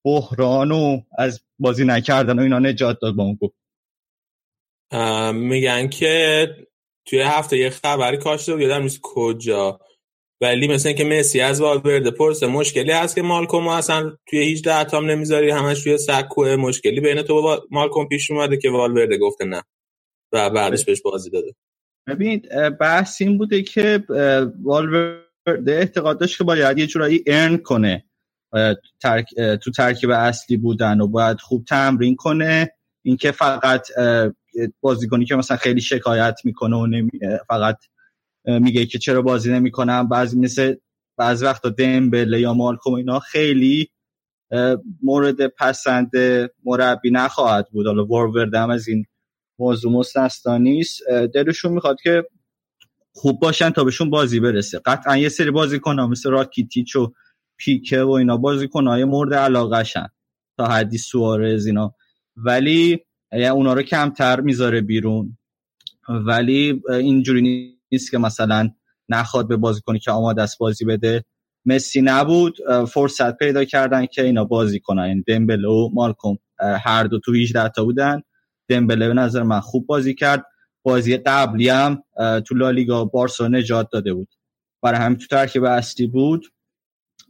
[0.04, 3.54] بحران و از بازی نکردن و اینا نجات داد با اون گفت
[5.34, 6.48] میگن که
[7.04, 9.80] توی هفته یه خبری کاشته بود یادم نیست کجا.
[10.40, 15.10] ولی مثل که مسی از والورده پرسه مشکلی هست که مالکوم اصلا توی هیچ دهتام
[15.10, 17.00] نمی‌ذاری همش توی سکوه مشکلی.
[17.00, 19.62] بین تو با مالکوم پیش اومده که والورده گفته نه
[20.32, 21.54] و بعدش بهش بازی داده.
[22.06, 22.42] ببین
[22.80, 24.04] بحث این بوده که
[24.62, 28.04] والورده اعتقاد داشت که باید یه جورایی ارن کنه.
[29.62, 32.72] تو ترکیب اصلی بودن و باید خوب تمرین کنه.
[33.02, 33.88] اینکه فقط
[34.80, 37.10] بازیکنی که مثلا خیلی شکایت می‌کنه و نمی...
[37.48, 37.76] فقط
[38.46, 40.74] میگه که چرا بازی نمی‌کنم؟ بعضی مثل
[41.16, 43.88] بعضی وقتا دمبله یا مالکوم اینا خیلی
[45.02, 46.10] مورد پسند
[46.64, 47.86] مربی نخواهد بود.
[47.86, 49.04] حالا وروردم از این
[49.58, 51.02] موضوع مستثنا نیست
[51.34, 52.24] دلشون می‌خواد که
[53.14, 54.78] خوب باشن تا بهشون بازی برسه.
[54.78, 57.12] قطعا یه سری بازیکن ها مثل راکیتیچ و
[57.56, 60.08] پیکه و اینا بازیکن های مورد علاقه شن
[60.56, 61.94] تا حدی سوارز اینا.
[62.36, 62.98] ولی
[63.32, 65.38] اونا رو کمتر می‌ذاره بیرون.
[66.08, 68.70] ولی اینجوری نیست که مثلا
[69.08, 71.24] نخواد به بازیکنی که آماده است بازی بده.
[71.64, 72.56] مسی نبود
[72.88, 75.08] فرصت پیدا کردن که اینا بازی کنن.
[75.08, 78.22] یعنی دمبله و مالکوم هر دو تو 18 تا بودن.
[78.68, 80.44] دمبله به نظر من خوب بازی کرد.
[80.82, 82.02] بازی قبلی هم
[82.46, 84.28] تو لالیگا بارسا نجات داده بود.
[84.82, 86.46] برای همین تو ترکیب اصلی بود.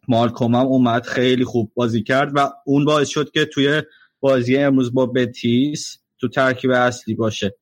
[0.08, 3.82] مالکوم هم اومد خیلی خوب بازی کرد و اون باعث شد که توی
[4.20, 7.56] بازی امروز با بتیس تو ترکیب اصلی باشه.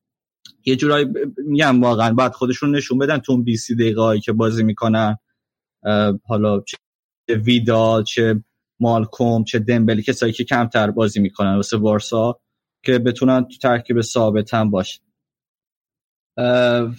[0.65, 1.07] یه جورایی
[1.37, 5.19] میگم واقعا بعد خودشون نشون بدن تو اون 20 دقیقه که بازی می‌کنن.
[6.27, 6.77] حالا چه
[7.29, 8.45] ویدال چه
[8.81, 12.41] مالکوم چه دمبلی کسایی که کمتر بازی می‌کنن واسه بارسا
[12.83, 15.01] که بتونن تو ترکیب ثابت هم باشه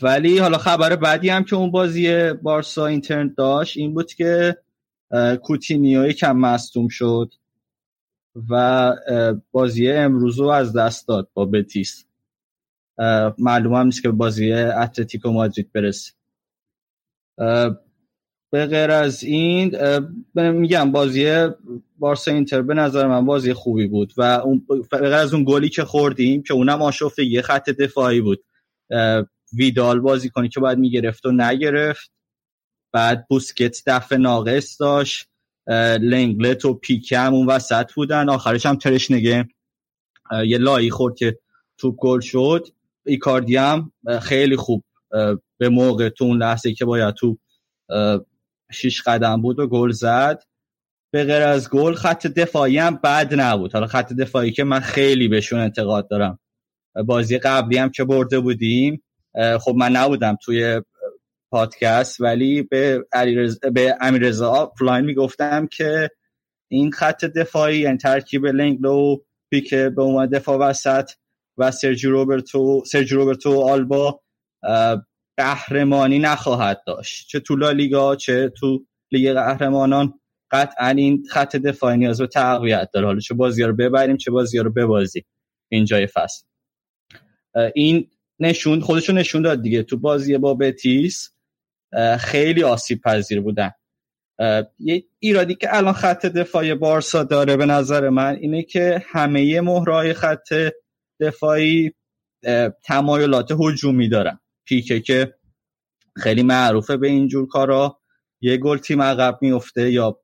[0.01, 4.57] ولی حالا خبر بعدی هم که اون بازی بارسا اینترنت داشت این بود که
[5.43, 7.33] کوتینیو کم مصدوم شد
[8.49, 8.93] و
[9.51, 12.04] بازی امروز رو از دست داد با بتیس.
[13.37, 16.13] معلوم هم نیست که بازی اتلتیکو مادرید برسه.
[18.51, 19.77] به غیر از این
[20.35, 21.47] میگم بازی
[21.99, 24.41] بارسا اینتر به نظر من بازی خوبی بود و
[24.91, 28.43] به غیر از اون گلی که خوردیم که اونم آشفته یه خط دفاعی بود.
[29.53, 32.11] ویدال بازی کنی که باید می‌گرفت و نگرفت.
[32.91, 35.27] بعد بوسکت دفع ناقص داشت.
[36.01, 38.29] لنگلت و پیکم اون وسط بودن.
[38.29, 38.77] آخرش هم
[39.09, 39.47] نگه
[40.45, 41.39] یه لایی خورد که
[41.77, 42.67] توپ گل شد.
[43.05, 43.91] ایکاردی هم
[44.21, 44.83] خیلی خوب
[45.57, 47.37] به موقع تو اون لحظه که باید تو
[48.71, 50.43] شیش قدم بود و گل زد
[51.13, 55.27] به غیر از گل خط دفاعی هم بد نبود حالا خط دفاعی که من خیلی
[55.27, 56.39] بهشون انتقاد دارم
[57.05, 59.03] بازی قبلی هم که برده بودیم
[59.59, 60.81] خب من نبودم توی
[61.51, 63.05] پادکست ولی به.
[63.73, 66.09] به امیرزا فلاین می‌گفتم که
[66.71, 69.17] این خط دفاعی یعنی ترکیب لنگلو
[69.51, 71.11] پیکه به عنوان دفاع وسط
[71.57, 74.21] و سرجی روبرتو سرجی روبرتو آلبا
[75.37, 77.27] قهرمانی نخواهد داشت.
[77.27, 80.19] چه تو لالیگا چه تو لیگ قهرمانان.
[80.51, 83.07] قطعا این خط دفاعی نیاز به تقویت داره.
[83.07, 85.25] حالا چه بازی رو ببریم چه بازی رو ببازیم.
[85.71, 86.45] اینجای فصل.
[87.75, 89.83] این نشون خودشو نشون داد دیگه.
[89.83, 91.31] تو بازی با بتیس
[92.19, 93.71] خیلی آسیب پذیر بودن.
[94.79, 100.13] یه ایرادی که الان خط دفاعی بارسا داره به نظر من اینه که همه مهرهای
[100.13, 100.53] خط
[101.19, 101.91] دفاعی
[102.83, 104.39] تمایلات هجومی دارن.
[104.65, 105.35] پیکه که
[106.15, 107.99] خیلی معروفه به اینجور کارا.
[108.41, 110.21] یه گل تیم عقب میفته یا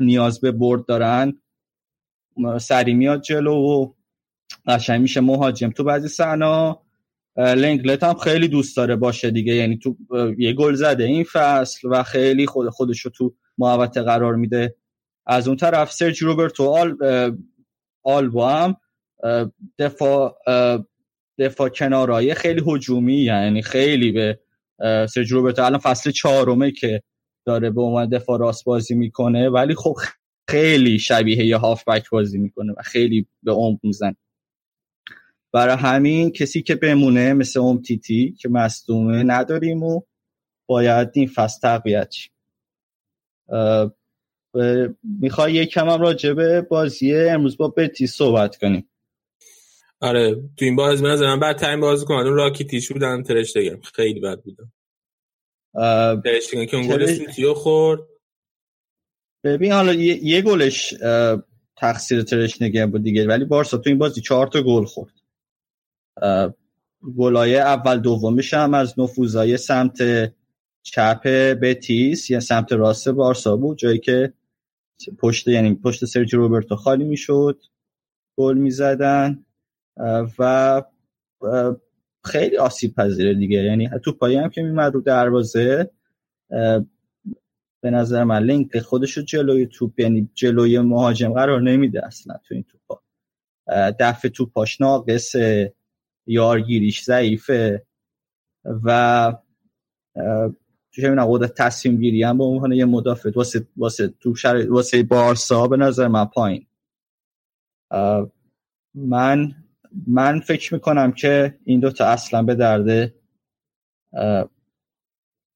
[0.00, 1.42] نیاز به برد دارن.
[2.60, 3.92] سری میاد جلو و
[4.66, 5.70] قشنگ میشه مهاجم.
[5.70, 6.76] تو بعضی صحنه
[7.36, 9.54] لنگلت هم خیلی دوست داره باشه دیگه.
[9.54, 9.96] یعنی تو
[10.38, 14.76] یه گل زده این فصل و خیلی خود خودشو تو محوطه قرار میده.
[15.26, 16.96] از اون طرف سرج روبرتو آل
[18.02, 18.76] آلبا هم
[19.78, 20.38] دفاع
[21.38, 24.38] دفاع کنارایی خیلی هجومی یعنی خیلی به
[25.06, 25.62] سرج روبرتو.
[25.64, 27.02] الان فصل چهارمه که
[27.46, 29.96] داره به عنوان دفاع راست بازی می‌کنه ولی خب
[30.50, 34.16] خیلی شبیه یه هافبک بازی می‌کنه و خیلی به عمق می‌زنه.
[35.54, 40.00] برای همین کسی که بمونه مثل اوم تیتی که مصدومه نداریم و
[40.68, 42.14] باید این فصل تقویت
[45.20, 48.88] می‌خوای یکم هم راجع به بازی امروز با بتی صحبت کنیم.
[50.02, 53.80] آره تو این بازی من من بدترین بازی کنم اون راکی تیش بودن ترش دگم
[53.80, 54.72] خیلی بد بودم
[56.24, 58.00] ترش که اون گل سوتیو خورد.
[59.44, 60.94] ببین حالا یه, گلش
[61.76, 65.12] تقصیر ترش نگه بود دیگه ولی بارسا تو این بازی چهار تا گل خورد.
[67.16, 69.98] گلای اول دومش هم از نفوذای سمت
[70.82, 71.26] چپ
[71.62, 74.32] بتیس یا سمت راست بارسا بود جایی که
[75.18, 77.62] پشت یعنی پشت سرجی روبرتو خالی می‌شد.
[78.38, 79.44] گل می‌زدن.
[80.38, 80.82] و
[82.24, 83.62] خیلی آسیب پذیره دیگه.
[83.62, 85.90] یعنی تو پایی هم که میمد رو دروازه
[87.80, 92.54] به نظر من لینک خودش رو جلوی توپ یعنی جلوی مهاجم قرار نمیده اصلا تو
[92.54, 93.02] این توپا.
[94.00, 95.74] دفع توپاش ناقصه
[96.26, 97.86] یارگیریش ضعیفه
[98.64, 99.32] و
[100.90, 104.66] چه می‌دونم قدرت تصمیم گیری هم به عنوان یه مدافع واسه واسه تو شر...
[104.70, 106.66] واسه بارسا به نظر من پایین.
[108.94, 109.54] من
[110.06, 113.14] من فکر می‌کنم که این دوتا اصلا به درده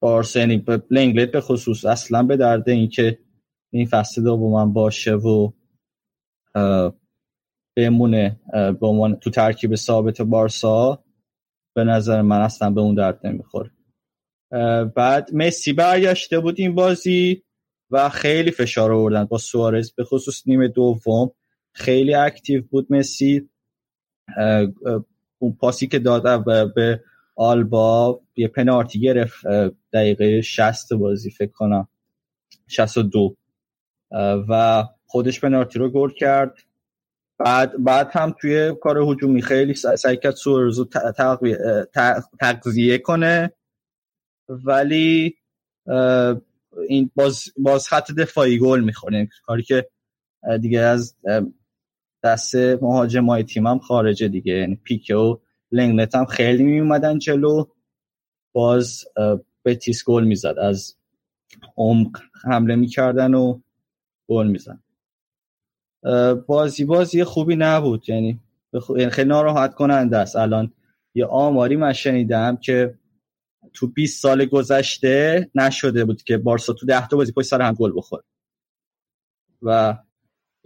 [0.01, 3.18] بارسا یعنی لنگلت به خصوص اصلا به درده این که
[3.70, 5.51] این فصل دوم باشه و
[7.76, 11.05] بمونه به عنوان تو ترکیب ثابت بارسا
[11.74, 13.70] به نظر من اصلا به اون درد نمی‌خوره.
[14.95, 17.43] بعد مسی برگشته بود این بازی
[17.91, 19.24] و خیلی فشار آوردن.
[19.24, 21.30] با سوارز به خصوص نیمه دوم
[21.72, 23.51] خیلی اکتیو بود مسی.
[25.38, 27.02] اون پاسی که داد به
[27.36, 29.46] آلبا یه پنارتی گرفت
[29.92, 31.88] دقیقه 60 بازی فکر کنم.
[32.66, 33.36] 62
[34.48, 36.58] و خودش پنارتی رو گل کرد.
[37.38, 40.88] بعد بعد هم توی کار هجومی خیلی سعی کرد سورزو
[42.40, 43.52] تغذیه کنه.
[44.48, 45.36] ولی
[46.88, 49.28] این باز, باز خط دفاعی گل می‌خوره.
[49.46, 49.88] کاری که
[50.60, 51.16] دیگه از
[52.26, 54.52] دست مهاجمای تیم هم خارجه دیگه.
[54.52, 55.36] یعنی پیکه و
[55.72, 57.64] لنگنت هم خیلی میومدن جلو.
[58.52, 59.04] باز
[59.64, 60.58] بتیس گل می‌زد.
[60.58, 60.96] از
[61.76, 63.60] عمق حمله می‌کردن و
[64.28, 64.82] گل میزن
[66.46, 68.08] بازی بازی خوبی نبود.
[68.08, 68.40] یعنی,
[68.96, 70.36] یعنی خیلی ناراحت کننده است.
[70.36, 70.72] الان
[71.14, 72.98] یه آماری من شنیدم که
[73.74, 77.74] تو 20 سال گذشته نشده بود که بارسا تو 10 تا بازی پشت سر هم
[77.74, 78.22] گل بخوره
[79.62, 79.98] و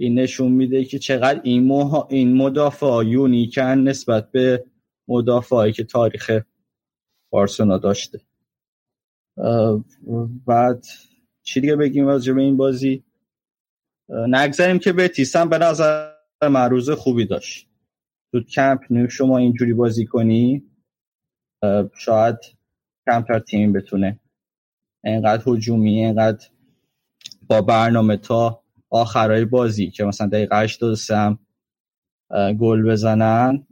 [0.01, 4.65] این نشون میده که چقدر این, موها این مدافع یونیکن نسبت به
[5.09, 6.41] مدافعی که تاریخ
[7.31, 8.21] بارسلونا داشته.
[10.47, 10.87] بعد
[11.43, 13.05] چی دیگه بگیم راجع به این بازی؟
[14.09, 17.69] نگذاریم که بتیس هم به نظر معروض خوبی داشت.
[18.33, 20.63] تو کمپ نیو شما اینجوری بازی کنی
[21.99, 22.37] شاید
[23.07, 24.21] کمتر تیم بتونه.
[25.05, 26.47] اینقدر هجومی اینقدر
[27.49, 28.60] با برنامه تا
[28.91, 31.39] آخرای بازی که مثلا دقیقه 83 هم
[32.55, 33.67] گل بزنن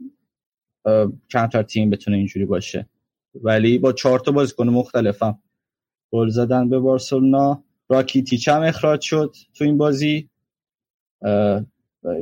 [1.29, 2.89] کمتر تیم بتونه اینجوری باشه.
[3.35, 5.39] ولی با چهار تا بازیکن مختلفم.
[6.11, 7.63] گل زدن به بارسلونا.
[7.89, 10.29] راکیتیچ هم اخراج شد تو این بازی.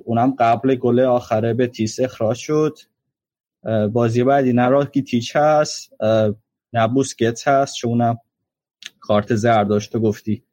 [0.04, 2.78] اونم قبل گل آخره به تیس اخراج شد.
[3.91, 5.93] بازی بعدی نه راکیتیچ هست
[6.74, 8.20] نه بوسکت هست چون اونم
[9.00, 10.43] کارت زرد داشت گفتی.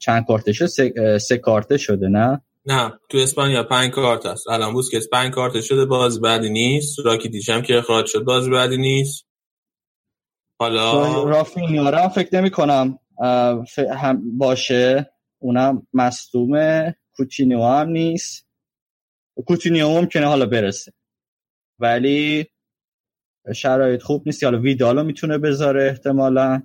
[0.00, 4.48] چند کارته شد؟ سه, سه کارته شده نه؟ نه تو اسپانیا پنج کارت هست.
[4.48, 6.98] الان بوسکت پنج کارت شده باز بعدی نیست.
[7.04, 9.26] راکی دیشم که اخراج شد باز بعدی نیست.
[10.60, 12.98] حالا رافینیا را فکر نمی کنم
[13.96, 15.10] هم باشه.
[15.38, 16.96] اونم مصدومه.
[17.16, 18.48] کوتینیو هم نیست.
[19.46, 20.92] کوتینیو ممکنه حالا برسه.
[21.78, 22.46] ولی
[23.54, 24.44] شرایط خوب نیست.
[24.44, 26.62] حالا ویدالو می‌تونه بذاره احتمالا.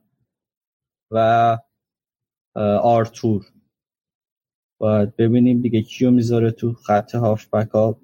[1.12, 1.58] و
[2.84, 3.46] آرتور.
[4.80, 8.00] باید ببینیم دیگه کیو می‌ذاره تو خط هافبک ها.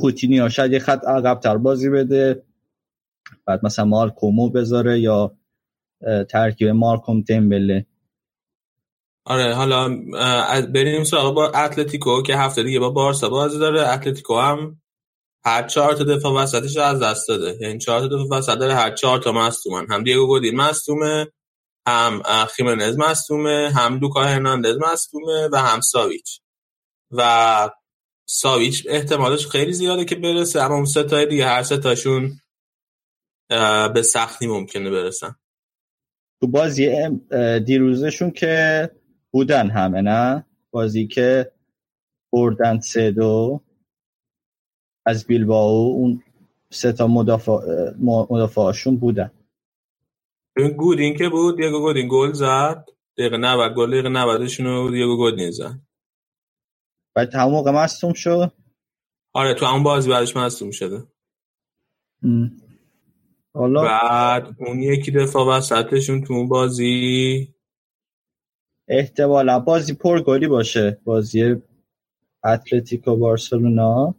[0.00, 2.42] کوتینیو شاید یه خط عقب بازی بده.
[3.46, 5.36] بعد مثلا مارکومو بذاره یا
[6.28, 7.86] ترکیب مارکوم دمبله.
[9.26, 9.88] آره حالا
[10.74, 13.88] بریم سراغ با اتلتیکو که هفته دیگه با بارسا بازی داره.
[13.88, 14.82] اتلتیکو هم
[15.44, 17.58] هر چهار تا دفاع وسطش از دست داده.
[17.60, 19.86] یعنی چهار تا دفاع وسط داره هر چهار تا مصدومن.
[19.90, 21.26] هم دیگو گودین مصدومه.
[21.90, 26.40] هم خیمنز مصدومه هم لوکا هرناندز مصدومه و هم ساویچ.
[27.10, 27.70] و
[28.26, 32.40] ساویچ احتمالش خیلی زیاده که برسه اما اون سه دیگه هر سه تاشون
[33.94, 35.36] به سختی ممکنه برسن.
[36.40, 37.08] تو بازی
[37.66, 38.90] دیروزشون که
[39.30, 41.52] بودن همه نه؟ بازی که
[42.32, 43.60] بردن سه دو
[45.06, 46.22] از بیلباو اون
[46.70, 47.52] سه تا مدافع
[48.00, 49.30] مدافعاشون بودن.
[50.56, 52.86] گودین که بود دیگو گودین گل زد.
[53.18, 55.80] دقیقه 90 گل دقیقه 90 شونو دیگو گودین زد.
[57.14, 58.52] بعد همون موقع مصدوم شد؟
[59.32, 61.06] آره تو همون بازی بعدش مصدوم شده.
[63.54, 67.54] حالا؟ بعد اون یکی دفاع وسطشون تو اون بازی.
[68.88, 71.00] احتمالا بازی پرگلی باشه.
[71.04, 71.56] بازی
[72.44, 74.14] اتلتیکو بارسلونا.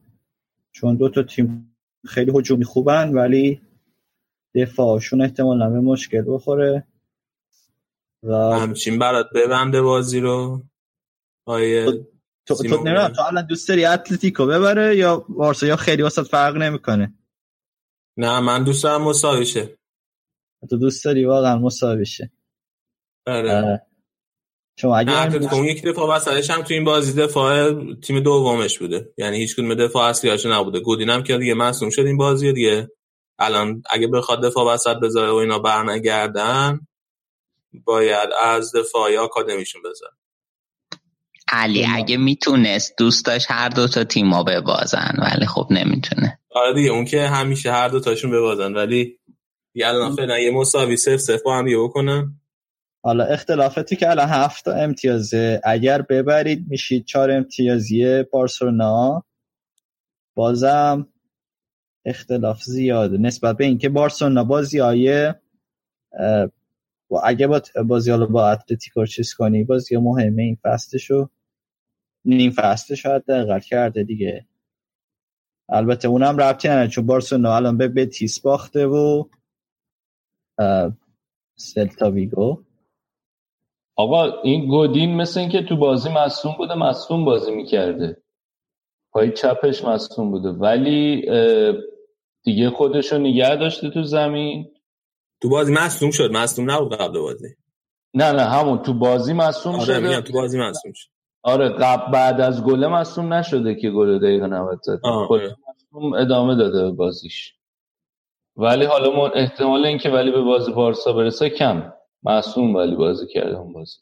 [0.71, 1.75] چون دو تا تیم
[2.05, 3.61] خیلی هجومی خوبن ولی
[4.55, 6.87] دفاعشون احتمالا به مشکل بخوره.
[8.23, 10.63] و همچین برات ببنده بازی رو.
[11.47, 11.85] آیه
[12.47, 16.55] تو, تو نمی‌دونم تو الان دوست داری اتلتیکو ببره یا بارسا یا خیلی واسط فرق
[16.55, 17.13] نمی‌کنه؟
[18.17, 19.77] نه من دوست دارم مساوی شه.
[20.69, 22.31] تو دوست داری؟ واقعا مساوی شه.
[23.27, 23.87] آره.
[24.79, 29.13] شما اگه اون یک دفاع وسطش هم تو این بازی دفاع تیم دومش بوده.
[29.17, 30.79] یعنی هیچ کدوم دفاع اصلیش نبوده.
[30.79, 32.91] گودین هم که دیگه مصدوم شد این بازی دیگه.
[33.41, 36.79] الان اگه بخواد دفاع وسط بذاره و اینا برنگردن
[37.85, 40.13] باید از دفاعی آکادمیشون بذاره.
[41.47, 46.39] علی اگه می‌تونست دوست داشت هر دو تا تیما ببازن ولی خب نمی‌تونه.
[46.51, 49.19] آره دیگه اون که همیشه هر دو تاشون ببازن ولی
[49.73, 52.41] دیگه الان فعلا یه مساوی صفر صفر با هم یه بکنن.
[53.03, 55.61] حالا اختلافاتی که الان هفت تا امتیازه.
[55.63, 59.23] اگر ببرید میشید چهار امتیازی بارسلونا.
[60.35, 61.07] بازم
[62.05, 63.17] اختلاف زیاده.
[63.17, 65.33] نسبت به اینکه بارسلونا بازی های
[67.23, 71.29] اگه با بازی حالا با اتلتیکو چیز کنی بازی مهمه این فستشو
[72.25, 74.45] نیم فستش حداقل کرده دیگه.
[75.69, 79.23] البته اونم ربطی نداره چون بارسلونا الان به بتیس باخته و
[81.55, 82.63] سلتا ویگو.
[83.95, 88.17] آقا این گودین مثل اینکه تو بازی مصوم بوده مصوم بازی می‌کرده.
[89.11, 90.49] پای چپش مصوم بوده.
[90.49, 91.25] ولی
[92.43, 94.71] دیگه خودشو نگه داشته تو زمین.
[95.41, 97.47] تو بازی مصوم شد مصوم نبود قبل بازی.
[98.13, 99.99] نه نه همون تو بازی مصوم آره شده.
[99.99, 101.09] میگم تو بازی مصوم شد.
[101.43, 104.99] آره قبل بعد از گله مصوم نشده که گل دقیقه 90 زد.
[105.03, 105.55] آره.
[105.69, 107.53] مصدوم ادامه داده به بازیش.
[108.55, 111.93] ولی حالا ما احتمال اینکه ولی به بازی بارسا برسه کم.
[112.23, 113.97] معصوم ولی بازی کرده اون بازی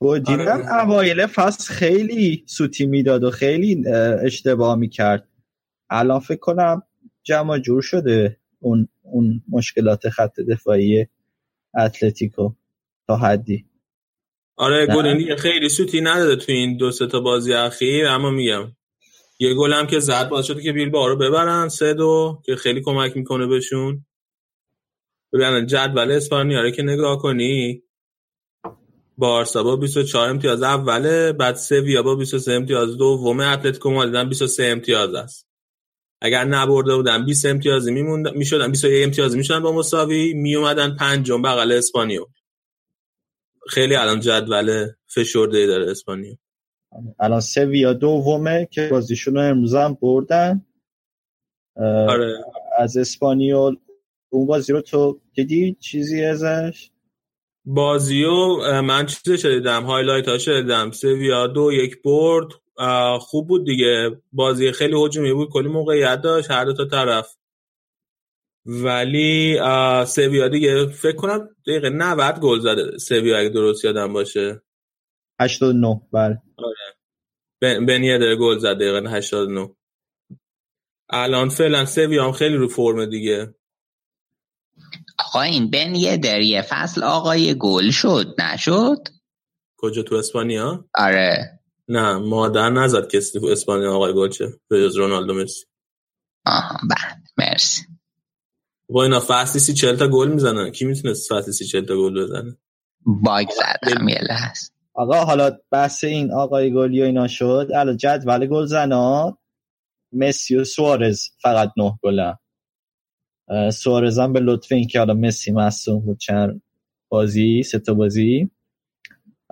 [0.00, 0.52] گودین آره.
[0.52, 5.28] هم اوایل فصل خیلی سوتی می‌داد و خیلی اه، اشتباه می‌کرد.
[5.94, 6.82] الان فکر کنم
[7.22, 11.06] جمع جور شده اون اون مشکلات خط دفاعی
[11.76, 12.50] اتلتیکو
[13.06, 13.64] تا حدی.
[14.56, 14.94] آره نه.
[14.94, 18.72] گل دیگه خیلی سوتی نداده تو این دو سه تا بازی اخیر اما میگم
[19.38, 22.82] یه گل هم که زد باعث شد که بیلبائو رو ببرن سه دو که خیلی
[22.82, 24.06] کمک می‌کنه بهشون.
[25.32, 27.82] ببینن جدول اسپانیا رو که نگاه کنی
[29.18, 35.14] بارسا با 24 امتیاز اوله بعد سویا با 23 امتیاز دومه اتلتیکو مادرید 23 امتیاز
[35.14, 35.53] است.
[36.24, 41.72] اگر نبرده بودن 20 امتیازی میموندن می‌شدن 21 امتیازی می‌شدن با مساوی میومدن پنجم بغل
[41.72, 42.26] اسپانیول
[43.68, 46.36] خیلی الان جدول فشرده داره اسپانیا.
[47.20, 50.66] الان سویا دومه که بازیشون رو امروز هم بردن.
[52.08, 52.44] آره.
[52.78, 53.76] از اسپانیول
[54.30, 56.90] اون بازی رو تو دیدی چیزی ازش؟
[57.64, 58.30] بازیو
[58.80, 62.48] من چیزش دیدم highlight هاش دیدم سویا دو یک برد.
[63.20, 64.22] خوب بود دیگه.
[64.32, 65.50] بازی خیلی هجومی بود.
[65.52, 66.50] کلی موقعیت داشت.
[66.50, 67.36] هر دو تا طرف.
[68.66, 69.58] ولی
[70.06, 72.98] سویا دیگه فکر کنم دقیقه 90 گل زده.
[72.98, 74.62] سویا اگه درست یادم باشه.
[75.40, 76.42] 89 بله.
[77.62, 79.76] بن بن یدر گل زد دقیقه 89
[81.10, 83.54] الان فعلا سویا هم خیلی رو فرم دیگه.
[85.18, 88.34] آقا این بن یه در یه فصل آقای گل شد.
[88.38, 89.08] نشد؟
[89.76, 91.60] کجا؟ تو اسپانیا؟ آره.
[91.88, 95.66] نه مادر نزد کسی تو اسپانیا آقای گل چه به جز رونالدو مسی
[96.46, 97.82] آها بعد مرسی.
[98.88, 100.70] با اینا فصلی سی چل تا گل می‌زنن.
[100.70, 102.56] کی می‌تونست فصلی سی چل تا گل بزنه؟
[103.06, 104.72] باگ زدم یه لحظه.
[104.94, 107.68] آقا حالا بحث این آقای گلی و اینا شد.
[107.74, 109.38] الان جدول گل زنا
[110.12, 112.38] مسی و سوارز فقط نه گلن.
[113.48, 116.62] اه، سوارز هم به لطف اینکه حالا مسی مصوم بود چند
[117.08, 118.50] بازی سه تا بازی.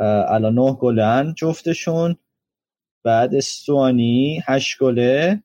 [0.03, 2.17] الان نه گلن جفتشون.
[3.05, 5.43] بعد استوانی هشت گله.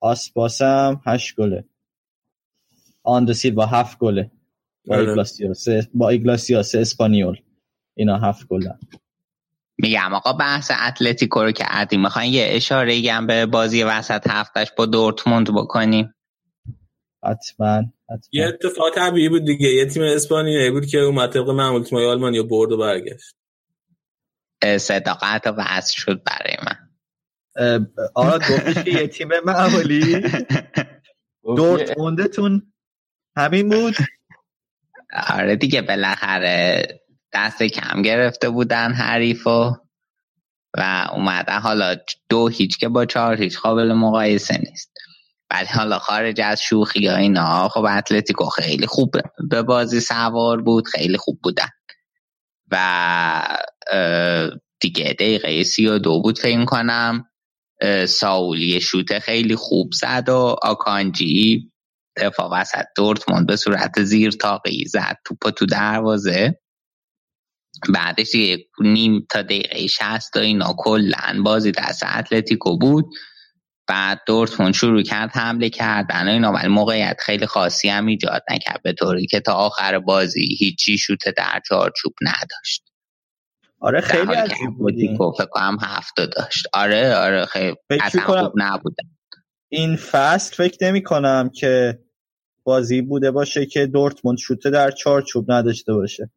[0.00, 1.64] آسپاس هم هشت گله.
[3.02, 4.30] آندره سیلوا هفت گله.
[4.86, 5.08] با آره.
[5.08, 7.36] ایگلاسیاس با ایگلاسیاس اسپانیول.
[7.94, 8.78] اینا هفت گلن
[9.78, 12.02] میگم آقا بحث اتلتیکو رو کردیم.
[12.02, 16.14] می‌خواین یه اشاره هم به بازی وسط هفتش با دورتموند بکنیم؟
[17.24, 18.18] حتما حتما.
[18.32, 19.68] یه اتفاق طبیعی بود دیگه.
[19.68, 23.34] یه تیم اسپانیایی بود که اومد طبق معمول تیمای آلمانی و برد و برگشت.
[24.78, 26.90] صداقت و وصل شد برای من.
[28.14, 30.22] آراد گفتش که یه تیم معمولی؟
[31.42, 32.72] دورتموندتون
[33.36, 33.94] همین بود؟
[35.28, 36.86] آره دیگه بالاخره
[37.32, 39.76] دست کم گرفته بودن حریف و
[40.76, 41.58] و اومدن.
[41.58, 41.96] حالا
[42.28, 44.92] دو هیچ که با چهار هیچ قابل مقایسه نیست.
[45.50, 49.16] ولی حالا خارج از شوخی ها اینا خب اتلتیکو خیلی خوب
[49.50, 51.68] به بازی سوار بود خیلی خوب بودن.
[52.70, 53.58] و
[54.80, 57.24] دیگه دقیقه سی و دو بود فکر کنم
[58.08, 61.72] ساولی شوت خیلی خوب زد و آکانجی
[62.16, 66.60] دفاع وسط دورتموند به صورت زیر تاقی زد توپ تو دروازه.
[67.88, 73.04] بعدش دیگه نیم تا دقیقه 60 تا اینا کلا بازی دست اتلتیکو بود.
[73.90, 78.82] بعد دورتموند شروع کرد حمله کردن و اینا ولی موقعیت خیلی خاصی هم ایجاد نکرد
[78.82, 82.84] به طوری که تا آخر بازی هیچی شوت در چارچوب نداشت.
[83.80, 85.04] آره خیلی عجیب بود این.
[85.04, 86.66] اتلتیکو فکر کنم هفته داشت.
[86.72, 89.04] آره آره خیلی اصلا خوب نبودن
[89.68, 91.98] این فصل فکر نمی کنم که
[92.64, 96.30] بازی بوده باشه که دورتموند شوته در چارچوب نداشته باشه.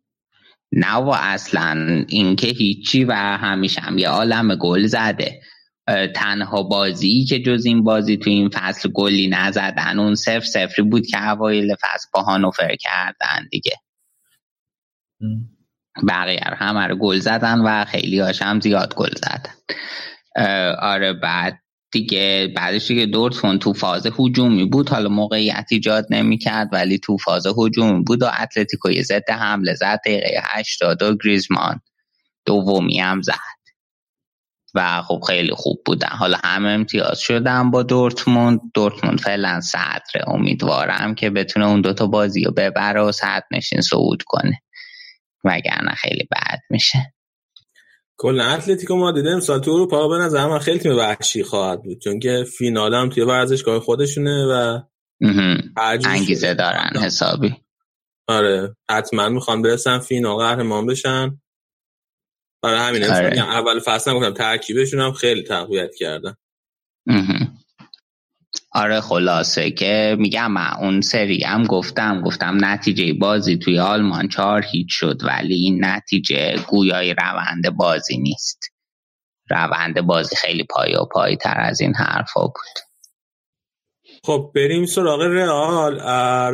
[0.71, 5.41] نه و اصلا اینکه هیچی و همیشه هم یه عالم گل زده.
[6.15, 11.07] تنها بازی که جز این بازی تو این فصل گلی نزدن اون صفر صفری بود
[11.07, 13.71] که اوایل فصل با هانوفر کردن دیگه.
[16.07, 19.53] بقیه رو همه رو گل زدن و خیلی هاش هم زیاد گل زدن.
[20.79, 21.59] آره بعد
[21.91, 24.89] دیگه بعدش دیگه دورتموند تو فاز هجومی بود.
[24.89, 29.99] حالا موقعیت ایجاد نمی‌کرد ولی تو فاز هجومی بود و اتلتیکو یه ضد حمله زد.
[30.05, 31.81] دقیقه 80 و گریزمان
[32.45, 33.33] دومی هم زد.
[34.75, 36.07] و خب خیلی خوب بودن.
[36.07, 38.59] حالا همه امتیاز شدن با دورتموند.
[38.73, 44.23] دورتموند فعلا صدره امیدوارم که بتونه اون دوتا بازی رو ببره و صد نشین صعود
[44.25, 44.61] کنه.
[45.43, 47.13] وگرنه خیلی بد میشه.
[48.17, 52.01] کلا اتلتیکو مادرید امسال تو اروپا به نظر من خیلی تیم وحشی خواهد بود.
[52.01, 54.79] چون که فینال هم توی ورزشگاه خودشونه و
[56.05, 56.53] انگیزه.
[56.53, 57.55] دارن حسابی.
[58.27, 58.75] آره.
[58.89, 61.41] حتما می‌خوان برسن فینال قهرمان بشن.
[62.63, 63.29] برای همین آره.
[63.29, 66.35] میگم اول فصل گفتم ترکیبشون هم خیلی تقویت کردن.
[68.71, 72.21] آره خلاصه که میگم من اون سری هم گفتم.
[72.21, 78.59] گفتم نتیجه بازی توی آلمان چهار هیچ شد ولی این نتیجه گویای روند بازی نیست.
[79.49, 82.79] روند بازی خیلی پای و پای تر از این حرفا بود.
[84.25, 85.99] خب بریم سراغ رئال.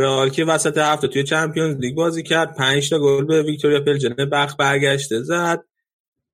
[0.01, 2.55] رئال که وسط هفته توی چمپیونز لیگ بازی کرد.
[2.55, 5.68] 5 تا گل به ویکتوریا پلجن بخ برگشته زد.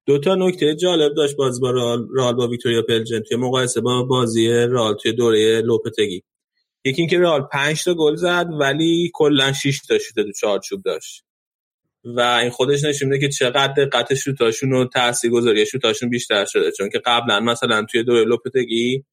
[0.05, 4.03] دو تا نکته جالب داشت باز با رئال, رئال با ویکتوریا پلجن توی مقایسه با
[4.03, 6.23] بازی رئال توی دوره لوپتگی.
[6.85, 11.23] یکی اینکه رئال 5 تا گل زد ولی کلا 6 تا شوت تو چارچوب داشت.
[12.03, 16.71] و این خودش نشون میده که چقدر دقت شوتاشون و تاثیرگذاری شوتاشون بیشتر شده.
[16.71, 19.05] چون که قبلا مثلا توی دوره لوپتگی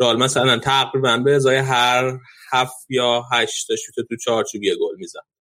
[0.00, 2.18] رئال مثلا تقریبا به ازای هر
[2.52, 5.37] هفت یا هشت تا شوت تو چارچوب یه گل می‌زد.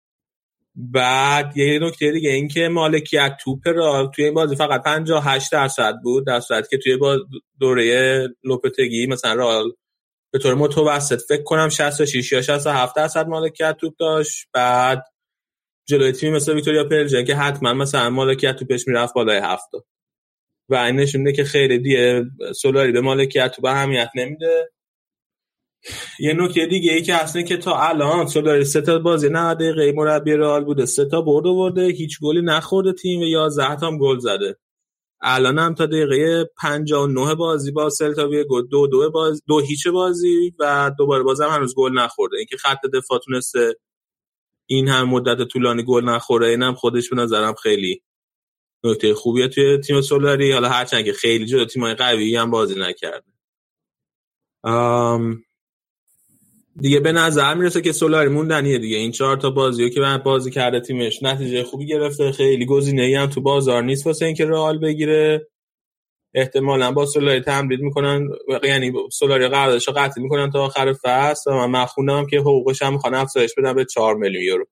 [0.76, 5.95] بعد یه نکته دیگه این که مالکیت توپ رئال توی این بازی فقط 58 درصد
[6.03, 7.18] بود در صورتی که توی با
[7.60, 9.72] دوره لوپتگی مثلا رئال
[10.34, 14.47] به طور متوسط فکر کنم 66 یا 67 درصد مالکیت توپ داشت.
[14.53, 15.03] بعد
[15.88, 19.77] جلوی تیمی مثل ویکتوریا پلژن که حتما مثلا مالکیت توپش می‌رفت بالای هفته
[20.69, 22.23] و این نشون که خیلی دیگه
[22.56, 24.72] سولاری به مالکیت توپ اهمیت نمیده.
[26.20, 29.91] یه نکته دیگه ای که اینه که تا الان سولاری سه تا بازی 90 دقیقه
[29.91, 33.98] مربی رئال بوده سه تا برد آورده هیچ گلی نخورده تیم و 11 تا هم
[33.98, 34.57] گل زده.
[35.22, 40.53] الان هم تا دقیقه 59 بازی با سلتا ویگو دو دو باز دو هیچ بازی
[40.60, 42.38] و دوباره بازم هنوز گل نخورده.
[42.38, 43.76] اینکه خط دفاع تونسته
[44.70, 48.02] این هم مدت طولانی گل نخوره اینم خودش به نظرم خیلی
[48.84, 50.52] نکته خوبیه توی تیم سولاری.
[50.52, 53.32] حالا هرچند که خیلی جلو تیمای قوی هم بازی نکرده.
[56.80, 58.97] دیگه به نظر می‌رسه که سولاری موندنیه دیگه.
[58.97, 62.31] این چهار تا بازی که من بازی کرده تیمش نتیجه خوبی گرفته.
[62.31, 65.47] خیلی گزینه ای هم تو بازار نیست واسه اینکه رئال بگیره.
[66.34, 68.30] احتمالا با سولاری تمدید می‌کنن.
[68.64, 71.52] یعنی سولاری قراردادش رو قطعی می‌کنن تا آخر فصل.
[71.52, 74.65] و من مخونم که حقوقش هم می‌خوان افزایش بدن به 4 میلیون یورو.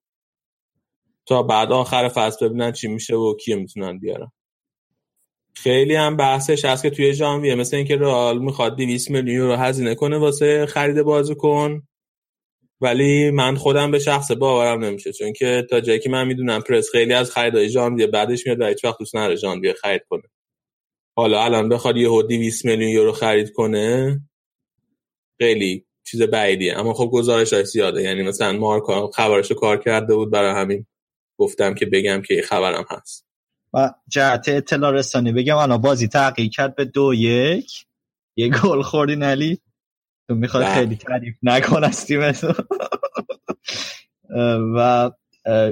[1.25, 4.31] تا بعد آخر فصل ببینن چی میشه و کیو می‌تونن بیارن.
[5.55, 7.55] خیلی هم بحثش هست که توی ژانویه.
[7.55, 11.87] مثل اینکه رئال می‌خواد 200 میلیون یورو هزینه کنه واسه خرید بازیکن.
[12.83, 16.89] ولی من خودم به شخص باورم نمیشه چون که تا جایی که من می‌دونم پرس
[16.91, 20.23] خیلی از خریدای ژانویه بعدش میاد و هیچ وقت دوست نداره ژانویه خرید کنه.
[21.17, 24.19] حالا الان بخواد یه 200 میلیون یورو خرید کنه
[25.41, 26.79] خیلی چیز بعیدیه.
[26.79, 28.01] اما خب گزارش های زیاده.
[28.01, 30.85] یعنی مثلا مارکا خبرش رو کار کرده بود برای همین
[31.37, 33.25] گفتم که بگم که خبرم هست.
[33.73, 37.85] و جهت اطلاع رسانی بگم الان بازی تغییر کرد به دو یک.
[38.35, 39.59] یه گل خوردی نلی
[40.33, 40.73] تو می‌خوای بله.
[40.73, 42.55] خیلی تعریف نکن از تیمتون.
[44.75, 45.11] و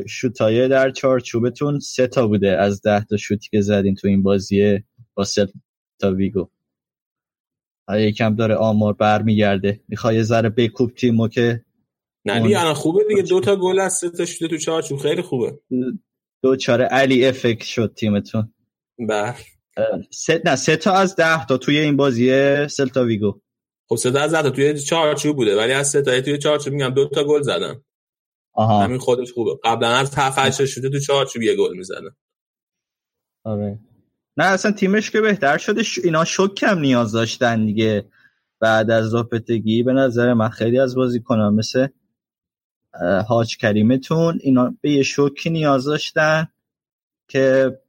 [0.08, 4.80] شوتای در چارچوبتون سه تا بوده از ده تا شوتی که زدین تو این بازی
[5.14, 5.26] با
[6.00, 6.50] تا ویگو.
[7.90, 9.82] یکم داره آمار برمیگرده.
[9.88, 11.66] می‌خوای یه ذره بکوب تیمو که
[12.26, 13.22] نه دیگه الان خوبه دیگه.
[13.22, 15.00] دو تا گل از سه تا شده تو چارچوب.
[15.00, 15.60] خیلی خوبه.
[16.44, 18.54] دوچاره علی افکت شد تیمتون.
[19.00, 19.36] بله.
[20.12, 23.41] سه نه سه تا از ده تا توی این بازی سلتا ویگو.
[23.92, 27.10] خب سه تا از توی چارچوب بوده ولی از سه تا توی چارچوب میگم دو
[27.10, 27.82] تا گل زدن.
[28.54, 28.84] آها.
[28.84, 29.60] همین خودش خوبه.
[29.64, 32.16] قبلا از 7 8 شده تو چارچوب یه گل می‌زنه
[33.46, 33.80] آره.
[34.38, 36.00] نه اصلا تیمش که بهتر شده ش...
[36.04, 38.06] اینا شک کم نیاز داشتن دیگه
[38.60, 41.88] بعد از لوپتگی به نظر من خیلی از بازیکنان مثل
[43.28, 46.48] حاج کریمتون اینا به یه شوکی نیاز داشتن
[47.28, 47.80] که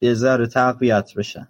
[0.00, 1.48] یه ذره تقویت بشن.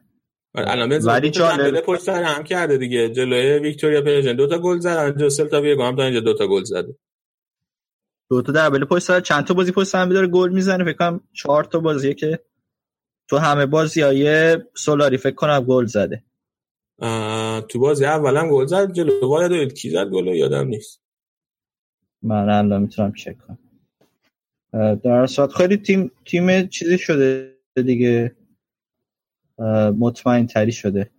[0.57, 3.09] الان به ولی جالب- پشت سر هم کرده دیگه.
[3.09, 6.47] جلوی ویکتوریا پلژن دو تا گل زد اونجا سلتا ویگو هم تا اینجا دو تا
[6.47, 6.97] گل زده.
[8.31, 11.21] دو تا دبل پشت سر چند تا بازی پشت هم داره گل می‌زنه؟ فکر کنم
[11.33, 12.41] چهار تا بازیه که
[13.29, 16.23] تو همه بازی های سولاری فکر کنم گل زده.
[17.69, 21.01] تو بازی اول هم گل زد جلو واید کی زد گل یادم نیست.
[22.23, 23.59] من الان می‌تونم چک کنم.
[25.05, 27.57] در صورت خیلی تیم تیم چیزی شده
[27.87, 28.37] دیگه.
[29.99, 31.11] مطمئن تری شده.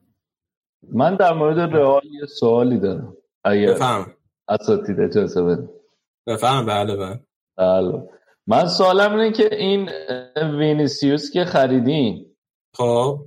[0.93, 3.17] من در مورد رئال یه سوالی دارم.
[3.43, 4.05] اگر بفهم.
[4.47, 5.69] اساتید اجازه بده
[6.27, 7.19] بفهم بله بله.
[7.57, 8.09] بله.
[8.47, 9.89] من سوالم اینه که این
[10.59, 12.25] وینیسیوس که خریدین.
[12.73, 13.19] خب.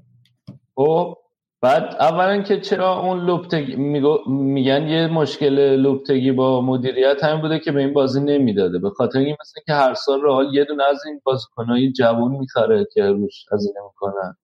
[0.74, 1.16] خب
[1.62, 7.58] بعد اولا که چرا اون لوپتگی میگو- میگن یه مشکل لوپتگی با مدیریت هم بوده
[7.58, 8.78] که به این بازی نمی‌داده.
[8.78, 12.86] به خاطر این مثل که هر سال رئال یه دونه از این بازیکنهای جوون می‌خره
[12.94, 14.36] که روش هزینه می‌کنن.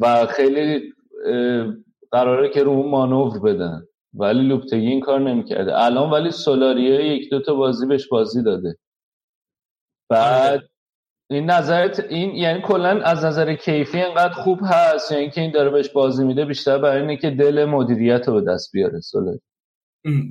[0.00, 0.92] و خیلی
[2.10, 3.82] قراره که رو اون مانور بدن.
[4.14, 5.78] ولی لوپتگی این کار نمی‌کرده.
[5.78, 8.76] الان ولی سولاریه یک دو تا بازی بهش بازی داده.
[10.10, 10.62] بعد
[11.30, 15.70] این نظرت این یعنی کلا از نظر کیفی انقدر خوب هست؟ یا اینکه این داره
[15.70, 19.40] بهش بازی میده بیشتر برای اینه که دل مدیریت رو به دست بیاره سولاری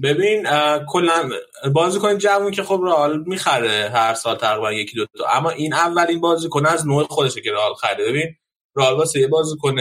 [0.03, 0.43] ببین
[0.87, 1.29] کلا
[1.73, 5.25] بازیکن جوون که خب رئال می‌خره هر سال تقریبا یکی دو تا.
[5.33, 8.35] اما این اولین بازیکن از نوع خودشه که رئال خریده ببین
[8.75, 9.75] رئال واسه یه بازیکن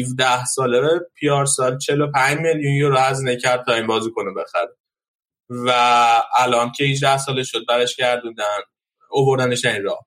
[0.00, 4.76] 17 ساله پیار سال 45 میلیون یورو هزینه کرد تا این بازیکن رو بخره.
[5.48, 5.72] و
[6.36, 8.44] الان که 18 ساله شد برش گردوندن
[9.10, 10.06] اووردنش این راه.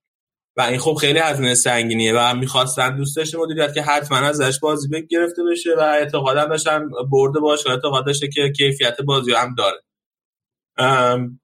[0.57, 4.88] و این خب خیلی هزینه سنگینیه و می‌خواستن دوست داشته مدیریت که حتما ازش بازی
[4.88, 9.55] بگ گرفته بشه و اعتقادم داشتن برده باشه اعتقاد داشته که کیفیت بازی رو هم
[9.55, 9.81] داره.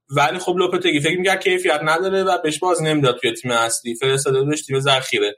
[0.10, 3.96] ولی خب لوپتگی فکر می‌کرد کیفیت نداره و بهش بازی نمی‌داد توی تیم اصلی.
[3.96, 5.36] فرستاده بهش تیم ذخیره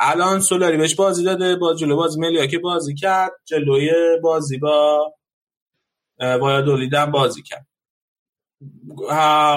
[0.00, 3.90] الان سولاری بهش بازی داده با جلو بازی ملیا که بازی کرد جلوی
[4.22, 5.14] بازی با
[6.20, 7.66] وایادولید هم بازی کرد.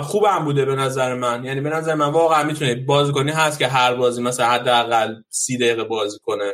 [0.04, 1.46] خوبم بوده به نظر من.
[1.46, 5.84] یعنی به نظر من واقعا می‌تونه بازیکنی هست که هر بازی مثلا حداقل سی دقیقه
[5.84, 6.54] بازی کنه.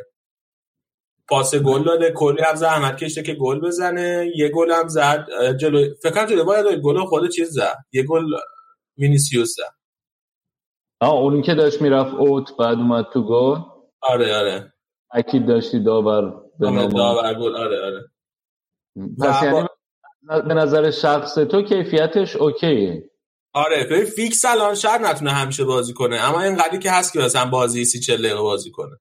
[1.27, 4.31] پاس گل داده کلی هم زحمت کشته که گل بزنه.
[4.35, 5.27] یه گل هم زد
[5.59, 7.77] جلو فکر کنم باید گل خود چیز زد.
[7.91, 8.23] یه گل
[8.97, 9.75] وینیسیوس زد.
[10.99, 13.76] آه اونی که داشت می‌رفت اوت بعد اومد تو گل.
[14.01, 14.73] آره آره.
[15.11, 16.21] اکید داشتی داور
[16.59, 16.89] به آره، نام.
[16.89, 18.11] داور گل آره آره.
[19.19, 19.67] پس یعنی
[20.47, 23.09] به نظر شخص تو کیفیتش اوکیه.
[23.53, 27.49] آره ببین فیکس الان شاید نتونه همیشه بازی کنه اما اینقدری که هست که مثلا
[27.49, 28.99] بازی سی چل دقیقه بازی کنه.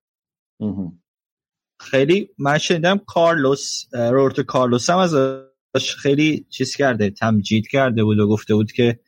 [1.81, 8.19] خیلی من شنیدم کارلوس اه، روبرتو کارلوس هم ازش خیلی چیز کرده تمجید کرده بود
[8.19, 9.01] و گفته بود که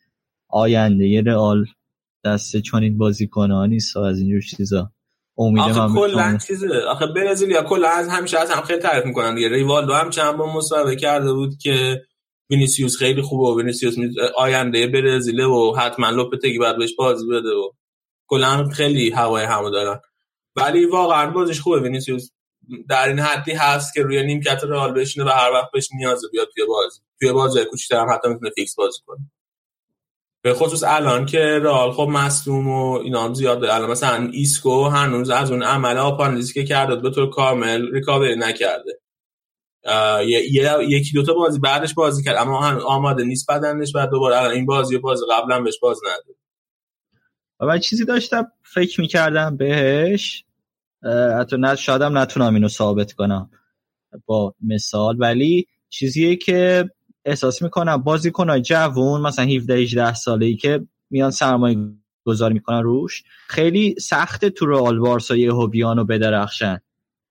[0.49, 1.67] آینده رئال
[2.25, 4.93] دست چنین بازیکنان نیست از اینجور چیزا.
[5.39, 9.49] امیدم آخه کلا چیزه آخه برزیلیا کلا از همیشه از هم خیلی تعریف می‌کنن دیگه.
[9.49, 12.03] ریوالدو هم چند بار مصاحبه کرده بود که
[12.51, 13.97] وینیسیوس خیلی خوبه و وینیسیوس
[14.37, 17.71] آینده برزیله و حتما لوپتگی باید بهش بازی بده و
[18.29, 20.01] کلا خیلی هوای همو دارن.
[20.57, 21.81] ولی واقعا بازیش خوبه.
[21.81, 22.31] وینیسیوس
[22.89, 26.49] در این حدی هست که روی نیمکت رئال بشینه و هر وقت بهش نیازه بیاد
[26.55, 27.01] توی بازی.
[27.21, 29.31] توی بازی کوچیک‌تر هم حتی می‌تونه فیکس بازی کنه.
[30.43, 35.31] به خصوص الان که رئال خب مصدوم و اینا هم زیاده الان مثلا ایسکو هنوز
[35.31, 39.01] از اون عمل آپاندیسی که کرده به طور کامل ریکاوری نکرده.
[40.89, 44.97] یکی دوتا بازی بعدش بازی کرد اما آماده نیست بدنش بعد دوباره الان این بازی
[44.97, 46.35] و بازی قبلا بهش بازی نداده.
[47.61, 50.45] و چیزی داشتم فکر می‌کردم بهش
[51.39, 53.51] حتی نه شایدم نتونم اینو ثابت کنم
[54.27, 56.91] با مثال ولی چیزیه که
[57.29, 61.79] احساس می‌کنم بازیکنهای جوون مثلا 17 18 ساله ای که میان سرمایه
[62.25, 66.79] گذاری می‌کنن روش خیلی سخته تو رئال بارسا یهو بیان و بدرخشن.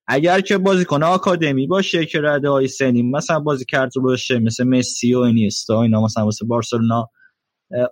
[0.08, 5.14] اگر که بازیکن آکادمی باشه که رده های سنی مثلا بازی کرده باشه مثل مسی
[5.14, 7.10] و اینیستا اینا مثلا واسه بارسلونا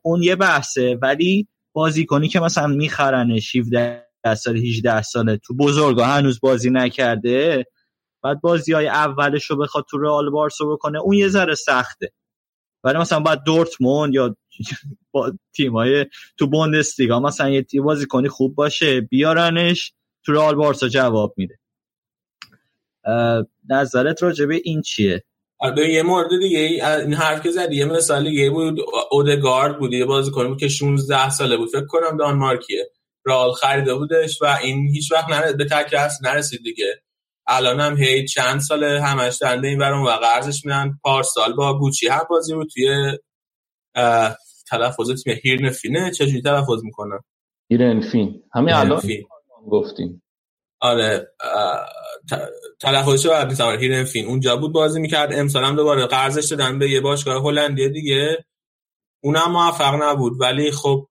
[0.04, 0.98] اون یه بحثه.
[1.02, 4.06] ولی بازیکنی که مثلا میخرنش 17
[4.38, 7.66] سال 18 ساله تو بزرگا هنوز بازی نکرده
[8.26, 12.12] بعد بازی های اولش رو بخواد تو رئال بارسا بکنه اون یه ذره سخته.
[12.84, 14.36] ولی مثلا باید دورتموند یا
[15.12, 16.06] با تیمای
[16.38, 19.94] تو بوندسلیگا مثلا یه تیم بازیکنی خوب باشه بیارنش
[20.26, 21.60] تو رئال بارسا جواب میده.
[23.70, 25.24] نظرت راجع به این چیه؟
[25.60, 28.80] آره یه مورد دیگه ای- این حرف که زدی یه مثال دیگه بود
[29.12, 32.92] اودگارد بود یه بازیکن بود که 16 ساله بود فکر کنم دانمارکیه.
[33.26, 37.04] رئال خریده بودش و این هیچ وقت نره به تک اصل نرسید دیگه.
[37.48, 42.08] الان هم هی چند سال همش دنده این برون و قرضش میدن پارسال با گوچی
[42.08, 43.18] هم بازی رو توی
[44.70, 47.20] تلفظ تیم هیرنفینه چجوری تلفظ می‌کنم؟
[47.70, 48.44] هیرنفین.
[48.54, 49.02] همین الان
[49.72, 50.22] گفتیم.
[50.80, 51.28] آره
[52.82, 54.26] تلفظش رو آره هیرنفین.
[54.26, 55.34] اونجا بود بازی می‌کرد.
[55.34, 58.46] امسال هم دوباره قرضش دادن به یه باشگاه هلندی دیگه.
[59.24, 60.42] اونم موفق نبود.
[60.42, 61.08] ولی خب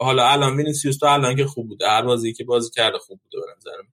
[0.00, 1.88] حالا الان وینیسیوس تو الان که خوب بوده.
[1.88, 3.92] هر بازی که بازی کرده خوب بوده به نظرم.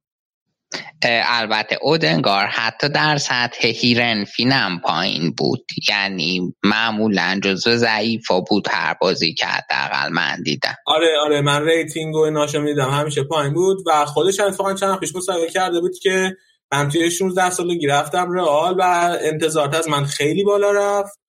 [1.03, 5.65] البته اودنگار حتی در سطح هیرنفینم پایین بود.
[5.89, 10.75] یعنی معمولا جزو ضعیفا بود هر بازی که حداقل من دیدم.
[10.85, 15.15] آره آره من rating و ایناشم دیدم همیشه پایین بود و خودش اتفاقا چند پیش
[15.15, 16.37] مصاحبه کرده بود که
[16.71, 21.19] من توی 16 سالگی رفتم رئال و انتظارات از من خیلی بالا رفت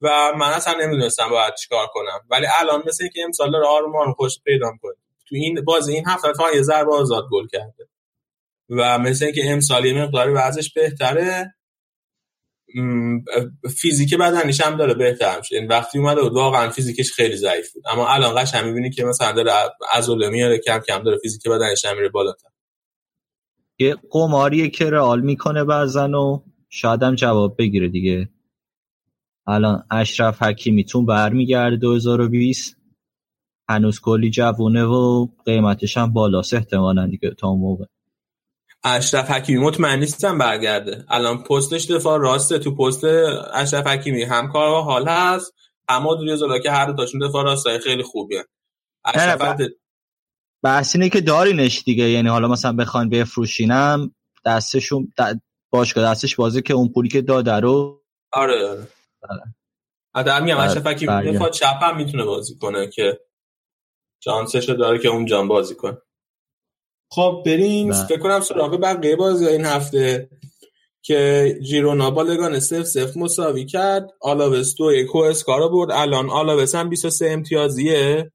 [0.00, 2.20] و من اصلا نمی‌دونستم باید چیکار کنم.
[2.30, 4.94] ولی الان مثل که امسال آروم آروم خودشو پیدا کنه
[5.28, 7.88] تو این بازی این هفته تا یه ضربه آزاد گل کرده.
[8.78, 11.54] و مثل اینکه امسال یه مقداری وضعش بهتره
[13.80, 15.56] فیزیک بدنیش هم داره بهتر میشه.
[15.56, 17.82] این وقتی اومده بود واقعا فیزیکش خیلی ضعیف بود.
[17.92, 19.52] اما الان قشنگ می‌بینی که مثلا داره
[19.94, 22.48] عضله میاره کم کم داره فیزیک بدنش هم میره بالاتر.
[23.78, 28.28] یه قماریه که رئال می‌کنه بعضن و شاید هم جواب بگیره دیگه.
[29.46, 32.76] الان اشرف حکیمیتون برمیگرده 2020
[33.68, 37.84] هنوز کلی جوونه و قیمتش هم بالاست احتمالا دیگه تا موقع.
[38.84, 41.04] اشرف حکیمی مطمئن نیستم برگرده.
[41.08, 42.58] الان پستش دفاع راسته.
[42.58, 43.04] تو پست
[43.54, 45.54] اشرف حکیمی هم کار و حال هست
[45.88, 48.44] اما دوری که هر دوتاشون دفاع راستای خیلی خوبیه.
[49.04, 49.60] اشرف
[50.62, 52.10] بحث اینه که دارینش دیگه.
[52.10, 54.14] یعنی حالا مثلا بخواین بفروشینم
[54.44, 55.12] دستشون
[55.70, 58.02] باشگاه دستش بازه که اون پولی که داده رو
[58.32, 58.88] آره.
[59.22, 59.54] آره
[60.14, 63.20] آره میگم اشرف حکیمی دفاع چپ هم می‌تونه بازی کنه که
[64.20, 65.98] چانسش داره که اون جان بازی کنه.
[67.14, 68.06] خب بریم بله.
[68.06, 70.28] فکر کنم سراغ بقیه بازی این هفته
[71.02, 74.10] که جیرونا با لگان سف سف مساوی کرد.
[74.20, 75.90] آلاوس دو یک اسکارا برد.
[75.90, 78.32] الان آلاوس هم 23 امتیازیه.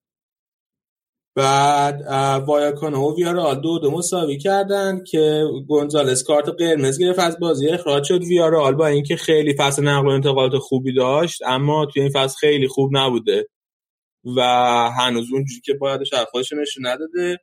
[1.36, 2.02] بعد
[2.48, 7.20] وایاکانا و ویارال دو دو مساوی کردن که گونزالس کارت قرمز گرفت.
[7.20, 8.24] از بازی اخراج شد.
[8.24, 12.68] ویارال با اینکه خیلی فصل نقل و انتقالات خوبی داشت اما توی این فصل خیلی
[12.68, 13.48] خوب نبوده.
[14.38, 14.42] و
[14.98, 16.02] هنوز اونجوری که باید
[16.32, 17.40] خودش نشون نداده.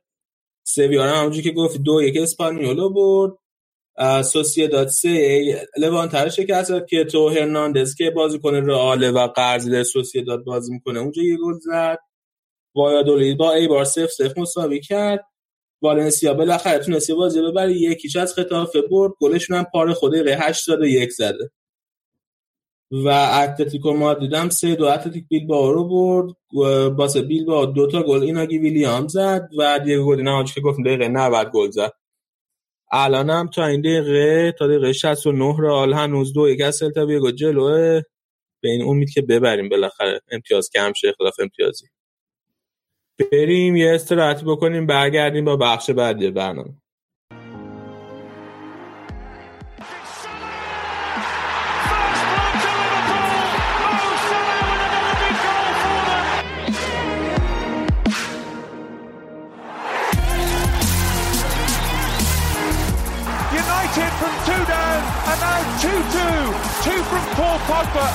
[0.67, 3.31] سویارا همونجوری که گفت دو یک اسپانیولو برد.
[4.71, 9.83] داد سه لوانتر شکست که تو هرناندز که بازی کنه رئال و قرضی در
[10.27, 11.99] داد بازی می‌کنه اونجا یه گل زد.
[12.75, 15.25] وایادولید با ای بار سف سف مساوی کرد.
[15.81, 19.13] والنسیا بالاخره تونست بازی ببره یکیش از خطافه برد.
[19.21, 21.51] گلشون هم پاره خوده ره 8 یک زده.
[23.03, 23.07] و
[23.43, 26.35] اتلتیکو مادرید هم سه دو اتلتیک بیل با رو برد
[26.95, 30.83] باسه بیل با دو تا گل ایناگی ویلیام زد و دیگه گل اینا که گفتم
[30.83, 31.91] دقیقه 90 گل زد.
[32.91, 38.01] الان هم تا این دقیقه تا دقیقه 69 رئال هنوز دو یک از سلتا جلوه.
[38.63, 40.21] به این امید که ببریم بالاخره.
[40.31, 41.85] امتیاز کم شه اختلاف امتیازی.
[43.31, 46.73] بریم یه استراحتی بکنیم برگردیم با بخش بعدی برنامه.
[66.15, 66.39] two.
[66.85, 68.07] Two from Paul Pogba.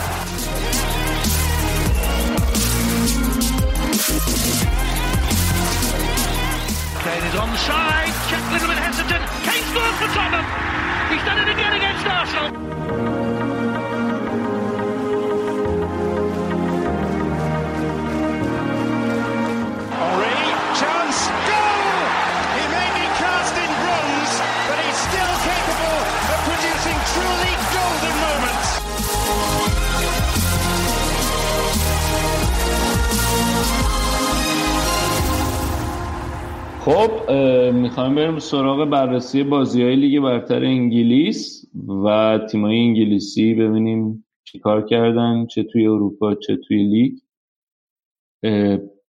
[7.05, 8.15] Kane is onside.
[8.31, 9.25] Jack Little hesitant.
[9.47, 10.47] Kane scores for Tottenham.
[11.11, 13.20] He's done it again against Arsenal.
[36.85, 37.31] خب
[37.73, 41.65] می‌خوایم بریم سراغ بررسی بازی های لیگ برتر انگلیس
[42.05, 47.19] و تیمای انگلیسی ببینیم چی کار کردن چه توی اروپا چه توی لیگ.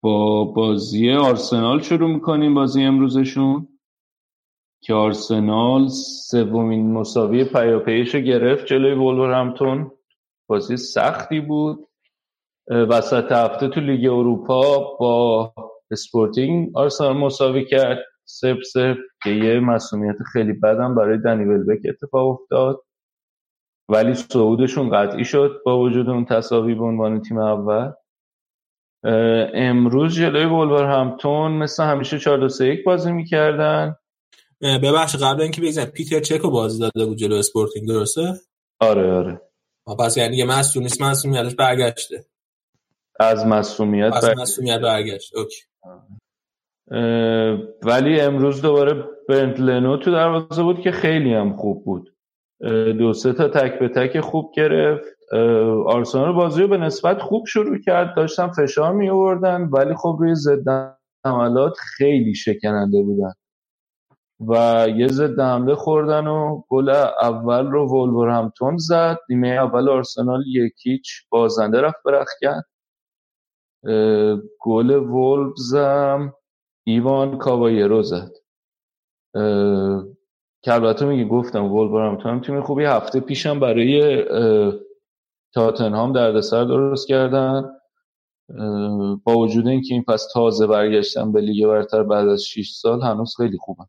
[0.00, 3.68] با بازی آرسنال شروع می‌کنیم بازی امروزشون
[4.82, 5.88] که آرسنال
[6.30, 9.90] سومین مساوی پیاپیش رو گرفت جلوی ولورهمپتون
[10.48, 11.86] بازی سختی بود.
[12.70, 15.52] وسط هفته تو لیگ اروپا با
[15.90, 16.70] اسپورتینگ.
[16.74, 22.82] آرسنال مساوی کرد صفر صفر که یه مصدومیت خیلی بدم برای دنی ولبک اتفاق افتاد.
[23.88, 27.92] ولی صعودشون قطعی شد با وجود اون تساوی به عنوان تیم اول.
[29.54, 33.96] امروز جلوی ولورهمپتون مثل همیشه 4 3 1 بازی می‌کردن.
[34.62, 38.32] ببخش قبل اینکه بگذریم پیتر چکو بازی داده بود جلو اسپورتینگ درسته؟
[38.80, 39.40] آره آره.
[39.98, 42.24] پس یعنی یه مصدوم نیست مصدومیتش برگشته.
[43.20, 45.36] از مصومیت از مصدومیت برگشت.
[45.36, 45.62] اوکی.
[47.82, 52.14] ولی امروز دوباره برنت لنو تو دروازه بود که خیلی هم خوب بود.
[52.98, 55.16] دو سه تا تک به تک خوب گرفت.
[55.86, 58.16] آرسنال بازی رو به نسبت خوب شروع کرد.
[58.16, 63.32] داشتن فشار می آوردن ولی خب روی ضد حملات خیلی شکننده بودن.
[64.48, 66.88] و یه ضد حمله خوردن و گل
[67.22, 69.18] اول رو همتون زد.
[69.28, 72.64] نیمه اول آرسنال یکیچ بازنده رفت برخ کرد
[74.60, 76.34] گل وولفزم
[76.86, 78.32] ایوان کاوایرو زد.
[80.62, 84.24] که البته میگه گفتم هم تیم خوبی؟ هفته پیشم برای
[85.54, 87.70] تاتنهام دردسر درست کردن.
[89.24, 93.36] با وجود اینکه این پس تازه برگشتن به لیگ برتر بعد از 6 سال هنوز
[93.36, 93.86] خیلی خوبن.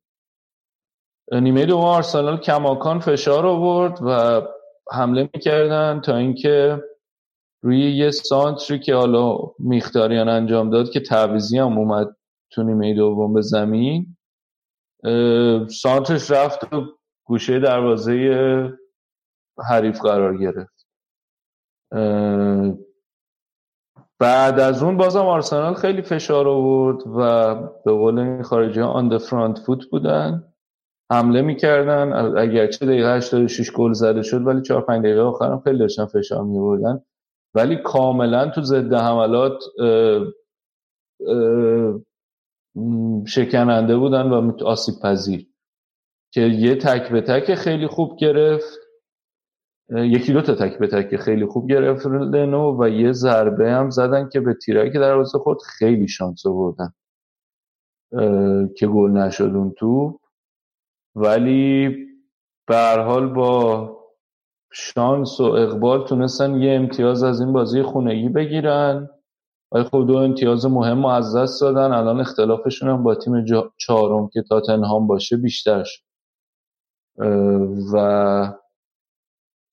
[1.31, 4.41] نیمه دوم آرسنال کماکان فشار آورد و
[4.91, 6.83] حمله می‌کردن تا اینکه
[7.63, 12.15] روی یه سانتری که حالا میختاریان انجام داد که تعویزی هم اومد
[12.51, 14.17] تو نیمه دوم به زمین
[15.67, 16.85] سانترش رفت و
[17.25, 18.73] گوشه دروازه
[19.69, 20.87] حریف قرار گرفت.
[24.19, 27.55] بعد از اون بازم آرسنال خیلی فشار آورد و
[27.85, 30.53] به قول این خارجی ها آن فرانت فوت بودن.
[31.11, 32.13] حمله می‌کردن.
[32.37, 37.01] اگرچه دقیقه 86 گل زده شد ولی 4 5 دقیقه آخرم خیلی داشتن فشار میوردن
[37.55, 39.63] ولی کاملا تو ضد حملات
[43.27, 45.47] شکننده بودن و آسیب پذیر.
[46.33, 48.79] که یه تک به تک خیلی خوب گرفت
[49.89, 54.29] یکی دو تا تک به تک خیلی خوب گرفت لنو و یه ضربه هم زدن
[54.29, 56.93] که به تیرایی که در خورد خیلی شانس بودن
[58.77, 60.19] که گل نشد اون تو
[61.15, 61.95] ولی
[62.67, 64.00] به حال با
[64.71, 69.09] شانس و اقبال تونستن یه امتیاز از این بازی خونگی بگیرن.
[69.71, 71.91] ولی خب دو امتیاز مهم از دست دادن.
[71.91, 73.45] الان اختلافشون هم با تیم
[73.77, 76.03] چهارم که تاتنهام باشه بیشتر شد.
[77.93, 78.53] و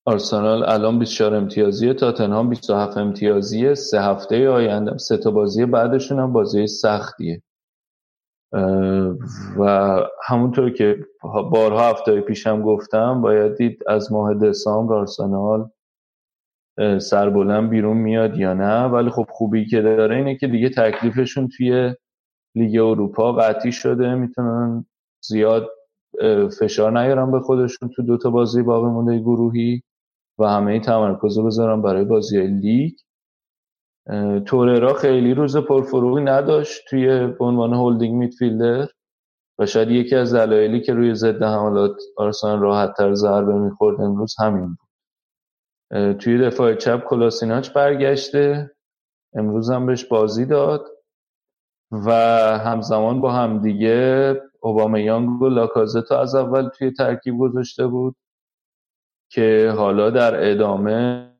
[0.06, 3.74] آرسنال الان 24 امتیازی تاتنهام 27 امتیازیه.
[3.74, 7.42] سه هفته آینده سه تا بازی بعدشون هم بازی سختیه.
[9.58, 9.96] و
[10.26, 11.06] همونطور که
[11.52, 15.70] بارها هفته پیشم گفتم باید دید از ماه دسامبر آرسنال
[16.98, 18.84] سربلند بیرون میاد یا نه.
[18.84, 21.94] ولی خب خوبی که داره اینه که دیگه تکلیفشون توی
[22.54, 24.14] لیگ اروپا قطعی شده.
[24.14, 24.84] می‌تونن
[25.24, 25.70] زیاد
[26.60, 29.82] فشار نیارن به خودشون تو دوتا بازی باقی مونده گروهی
[30.38, 32.92] و همه تمرکز رو بذارن برای بازی لیگ.
[34.46, 38.88] توررا خیلی روز پرفروغی نداشت توی عنوان هولدینگ میدفیلدر
[39.58, 44.34] و شاید یکی از دلایلی که روی ضد حملات آرسنال راحت تر ضربه می‌خورد امروز
[44.38, 44.88] همین بود.
[46.12, 48.70] توی دفاع چپ کلاسیناچ برگشته
[49.34, 50.86] امروز هم بهش بازی داد
[51.92, 52.10] و
[52.58, 58.16] همزمان با همدیگه اوبامیانگ و لاکازتو از اول توی ترکیب گذاشته بود
[59.30, 61.30] که حالا در ادامه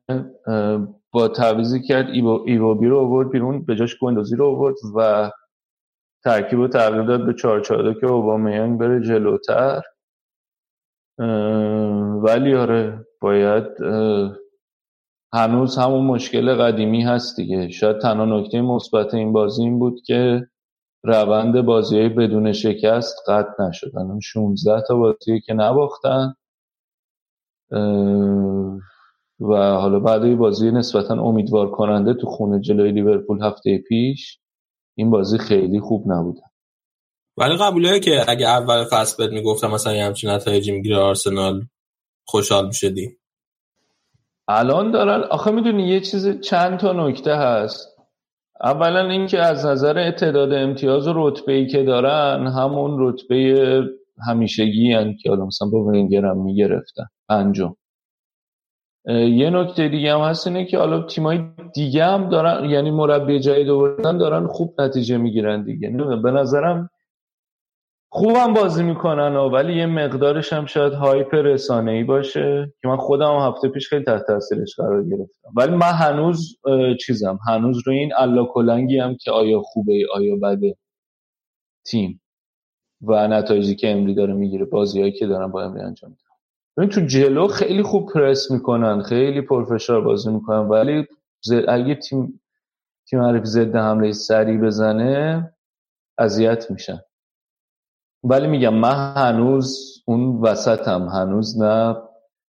[1.11, 2.09] با تعویزی کرد
[2.45, 5.31] ایووبی رو آورد بیرون به جاش گوندوزی رو آورد و
[6.23, 9.81] ترکیب رو تغییر داد به 4 که اوبامیانگ بره جلوتر.
[12.23, 13.65] ولی آره باید
[15.33, 17.69] هنوز همون مشکل قدیمی هست دیگه.
[17.69, 20.47] شاید تنها نکته مثبت این بازی این بود که
[21.03, 26.35] روند بازی بدون شکست قطع نشدن 16 تا بازی که نباختن.
[29.39, 34.39] و حالا بعد بازی نسبتا امیدوار کننده تو خونه جلوی لیورپول هفته پیش
[34.95, 36.47] این بازی خیلی خوب نبودن
[37.37, 41.65] ولی قبوله که اگه اول فصل بهت می‌گفتم مثلا یه همچین نتایجی می‌گیره آرسنال
[42.25, 43.17] خوشحال می‌شدی
[44.47, 47.87] الان دارن آخه می‌دونی یه چیز چند تا نکته هست.
[48.63, 53.83] اولا اینکه از نظر تعداد امتیاز و رتبه ای که دارن همون رتبه
[54.27, 57.05] همیشگی هن که حالا مثلا با ونگر هم می‌گرفتن.
[57.29, 57.75] پنجم.
[59.07, 61.41] یه نکته دیگه هم هست اینه که حالا تیمای
[61.73, 65.89] دیگه هم دارن یعنی مربی جدید آوردن دارن خوب نتیجه می‌گیرن دیگه.
[66.23, 66.89] به نظرم
[68.11, 72.97] خوبم بازی می‌کنن و ولی یه مقدارش هم شاید هایپ رسانه ای باشه که من
[72.97, 75.49] خودم هفته پیش خیلی تحت تاثیرش قرار گرفتم.
[75.55, 76.57] ولی من هنوز
[77.05, 80.75] چیزم هنوز روی این الا کلنگی هم که آیا خوبه آیا بده
[81.85, 82.21] تیم
[83.01, 86.28] و نتایجی که امری داره می‌گیره بازیهایی که دارن با امری انجام میدن.
[86.77, 91.07] تو جلو خیلی خوب پرس می‌کنن خیلی پرفشار بازی می‌کنن ولی
[91.67, 92.41] اگه تیم
[93.09, 95.53] تیم حریف ضد حمله سری بزنه
[96.17, 96.99] اذیت میشن.
[98.23, 101.95] ولی میگم من هنوز اون وسطم هنوز نه.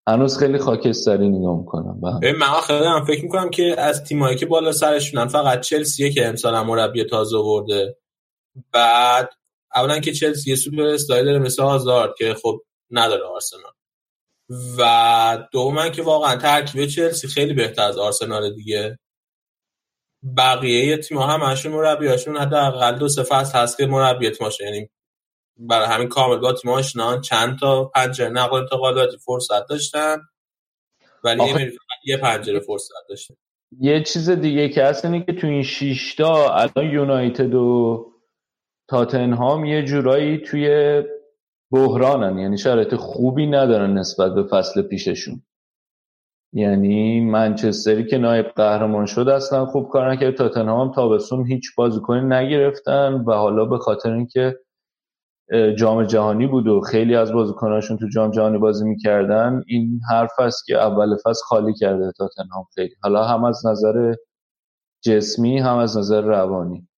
[0.08, 2.00] هنوز خیلی خاکستری نگاه می‌کنم.
[2.22, 6.28] ببین من خیلی هم فکر می‌کنم که از تیمایی که بالا سرشونن فقط چلسیه که
[6.28, 7.96] امسال هم مربی تازه ورده
[8.72, 9.30] بعد
[9.74, 12.60] اولا که چلسی یه سوپر استایل داره مثل آزارد که خب
[12.90, 13.72] نداره آرسنال.
[14.78, 18.98] و دوما که واقعا ترکیب چلسی خیلی بهتر از آرسنال دیگه.
[20.36, 24.90] بقیه تیم هم همشون مربیاشون حداقل دو سه فصل هست که مربیت ماشه یعنی
[25.56, 30.16] برای همین کامل با تیم آشنان چند تا پنجره نقل انتقالاتی فرصت داشتن.
[31.24, 31.72] ولی آخه...
[32.04, 33.34] یه پنجره فرصت داشتن.
[33.80, 38.06] یه چیز دیگه که هست اینه که تو این شیشتا الان یونایتد و
[38.88, 41.02] تاتنهام یه جورایی توی
[41.74, 45.42] بحرانن یعنی شرایط خوبی ندارن نسبت به فصل پیششون.
[46.52, 52.20] یعنی منچستری که نایب قهرمان شد اصلا خوب کار نکرد تاتنهام هم تابستون هیچ بازیکنی
[52.20, 54.58] نگرفتن و حالا به خاطر اینکه
[55.78, 60.66] جام جهانی بود و خیلی از بازیکناشون تو جام جهانی بازی می‌کردن این حرف است
[60.66, 62.94] که اول فصل خالی کرده تاتنهام خیلی.
[63.02, 64.14] حالا هم از نظر
[65.04, 66.88] جسمی هم از نظر روانی.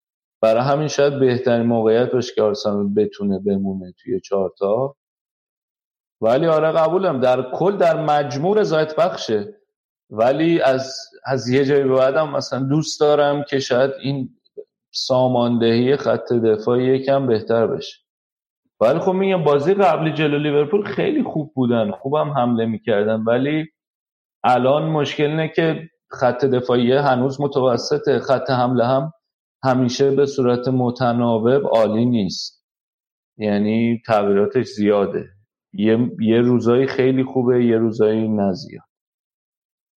[0.47, 4.97] برای همین شاید بهترین موقعیت باشه که آرسنال بتونه بمونه توی چهارتا
[6.21, 7.21] ولی آره قبولم.
[7.21, 9.55] در کل در مجموع رضایت بخشه.
[10.11, 14.29] ولی از از یه جایی به بعدم مثلا دوست دارم که شاید این
[14.91, 17.97] ساماندهی خط دفاعی یکم بهتر بشه.
[18.81, 21.91] ولی خب میگم بازی قبلی جلو لیورپول خیلی خوب بودن.
[21.91, 23.23] خوبم حمله می‌کردن.
[23.23, 23.67] ولی
[24.45, 28.19] الان مشکل اینه که خط دفاعی هنوز متوسطه.
[28.19, 29.13] خط حمله هم
[29.67, 32.65] همیشه به صورت متناوب عالی نیست.
[33.39, 35.25] یعنی تغییراتش زیاده.
[35.73, 38.87] یه, یه روزایی خیلی خوبه یه روزایی نزیاد.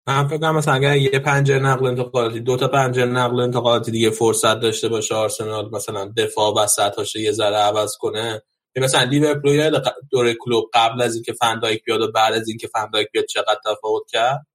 [0.07, 4.59] من فکر مثلا اگر یه پنجره نقل انتقالاتی دو تا پنجره نقل انتقالاتی دیگه فرصت
[4.59, 8.41] داشته باشه آرسنال مثلا دفاع وسط یه ذره عوض کنه.
[8.75, 13.07] مثلا لیورپول یاد دور کلوب قبل از اینکه فندایک بیاد و بعد از اینکه فندایک
[13.11, 14.47] بیاد چقدر تفاوت کرد؟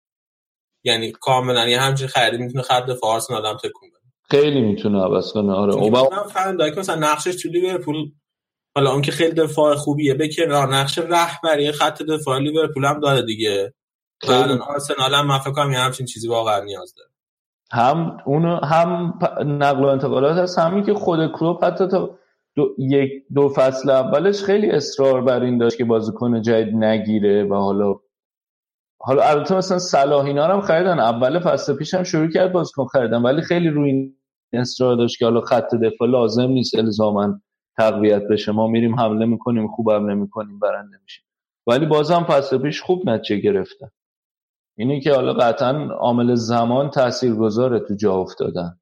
[0.84, 3.90] یعنی کاملا یه همچین خرید می‌تونه خط دفاع آرسنال هم تکون
[4.30, 5.52] خیلی می‌تونه عوض کنه.
[5.52, 8.10] آره اوبا فندایک مثلا نقشش تو لیورپول
[8.76, 13.22] حالا اون که خیلی دفاع خوبیه به کنار نقش رهبری خط دفاع لیورپول هم داره
[13.22, 13.74] دیگه.
[14.68, 17.10] آرسنال هم من فکر کنم یه همچین چیزی واقعا نیاز داره.
[17.72, 20.58] هم اونو هم نقل و انتقالات هست.
[20.58, 22.18] همین که خود کلوب حتی تا
[22.56, 27.54] دو, یک دو فصل اولش خیلی اصرار بر این داشت که بازیکن جدید نگیره و
[27.54, 27.94] حالا
[29.06, 31.00] حالا البته مثلا صلاح اینا هم خریدن.
[31.00, 34.16] اول فصل پیش شروع کرد بازیکن خریدن ولی خیلی روی این
[34.60, 37.40] اصرار داشت که حالا خط دفاع لازم نیست الزاما
[37.76, 38.52] تقویت بشه.
[38.52, 41.24] ما میریم حمله می‌کنیم خوب حمله می‌کنیم برنده میشیم.
[41.66, 43.90] ولی بازم فصل پیش خوب نتیجه گرفتن.
[44.78, 48.78] اینی که حالا قطعا عامل زمان تاثیرگذاره تو جا افتادن.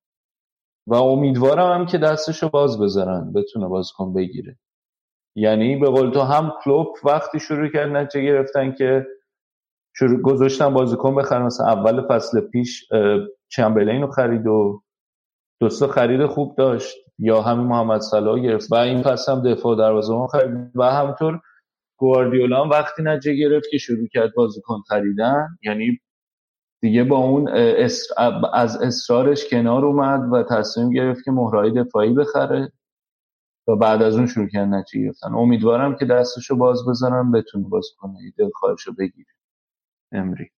[0.86, 4.58] و امیدوارم هم که دستشو باز بذارن بتونه بازیکن بگیره.
[5.36, 9.06] یعنی به قول تو هم کلوب وقتی شروع کرد نتیجه گرفتن که
[9.94, 12.88] شروع گذاشتن بازیکن بخرن مثلا اول فصل پیش
[13.48, 14.82] چمبرلین رو خرید و
[15.60, 16.96] دوستا خرید خوب داشت.
[17.18, 18.72] یا همین محمد صلاح گرفت.
[18.72, 20.70] و این پس هم دفاع دروازه‌بان خرید.
[20.74, 21.40] و همطور
[21.98, 26.00] گواردیولا هم وقتی نتیجه گرفت که شروع کرد بازیکن خریدن یعنی
[26.82, 27.48] دیگه با اون
[28.52, 32.72] از اصرارش کنار اومد و تصمیم گرفت که مهرهای دفاعی بخره.
[33.68, 35.34] و بعد از اون شروع کردن نتیجه گرفتن.
[35.34, 39.31] امیدوارم که دستشو باز بزنم بتونه باز کنه دلخواهشو بگیره.
[40.12, 40.50] امری.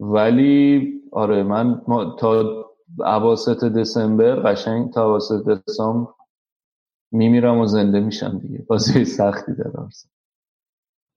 [0.00, 1.82] ولی آره من
[2.18, 2.64] تا
[2.98, 6.12] اواسط دسامبر قشنگ تا اواسط دسامبر
[7.12, 8.64] میمیرم و زنده میشم دیگه.
[8.68, 9.88] بازی سختی داره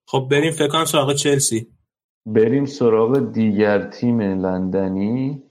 [0.07, 1.67] خب بریم فکر کنم سراغ چلسی.
[2.25, 5.43] بریم سراغ دیگر تیم لندنی.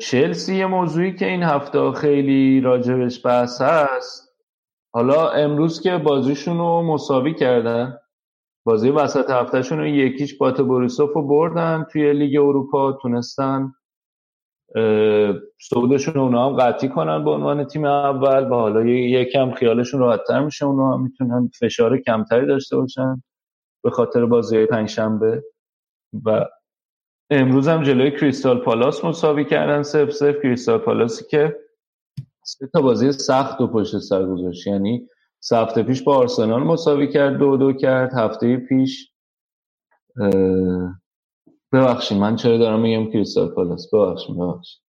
[0.00, 4.34] چلسی یه موضوعی که این هفته خیلی راجبش بحث هست.
[4.94, 7.98] حالا امروز که بازیشون رو مساوی کردن
[8.66, 13.72] بازی وسط هفتهشون رو یکیش بات بوریسوف رو بردن توی لیگ اروپا تونستن
[15.60, 20.64] صعودشون اونا هم قطعی کنن به عنوان تیم اول و حالا یکم خیالشون راحتتر میشه
[20.64, 23.22] اونا هم می‌تونن فشار کمتری داشته باشن
[23.84, 25.44] به خاطر بازی پنجشنبه
[26.24, 26.44] و
[27.30, 31.56] امروز هم جلوی کریستال پالاس مساوی کردن سف سف کریستال پالاسی که
[32.42, 34.66] سه تا بازی سخت و پشت سر گذاشت.
[34.66, 35.08] یعنی
[35.52, 38.12] هفته پیش با آرسنال مساوی کرد دو دو کرد.
[38.14, 39.12] هفته پیش
[41.72, 44.82] ببخشید من چرا دارم میگم کریستال پالاس؟ ببخشید ببخشید.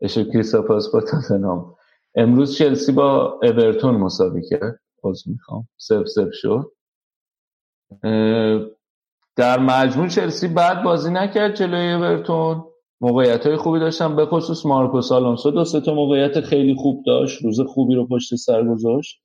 [0.00, 1.74] اشو کریستال پالاس با تاتنهام.
[2.14, 4.80] امروز چلسی با اورتون مساوی کرد.
[5.02, 5.68] باز می‌خوام.
[5.76, 6.72] سف سف شد.
[9.36, 12.64] در مجموع چلسی بعد بازی نکرد جلوی اورتون.
[13.00, 15.50] موقعیت های خوبی داشتن به خصوص مارکوس آلونسو.
[15.50, 17.42] دو تا موقعیت خیلی خوب داشت.
[17.44, 19.22] روز خوبی رو پشت سر گذاشت.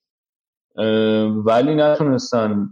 [1.45, 2.70] ولی نتونستن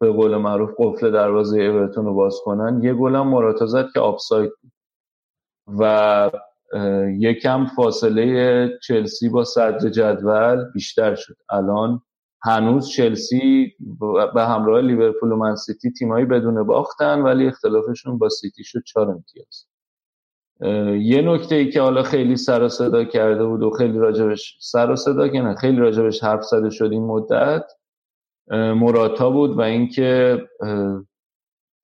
[0.00, 2.82] به قول معروف قفل دروازه اورتون رو باز کنن.
[2.82, 4.72] یه گل هم مراتا زد که آفساید بود.
[5.80, 6.30] و
[7.18, 11.36] یکم فاصله چلسی با صدر جدول بیشتر شد.
[11.50, 12.02] الان
[12.42, 13.74] هنوز چلسی
[14.34, 19.69] به همراه لیورپول و منسیتی تیمایی بدون باختن ولی اختلافشون با سیتی شد چهار امتیاز.
[21.00, 25.28] یه نکته ای که حالا خیلی سر صدا کرده بود و خیلی راجبش سر صدا
[25.28, 27.64] که نه خیلی راجبش حرف زده شد این مدت
[28.50, 30.38] مراتا بود و اینکه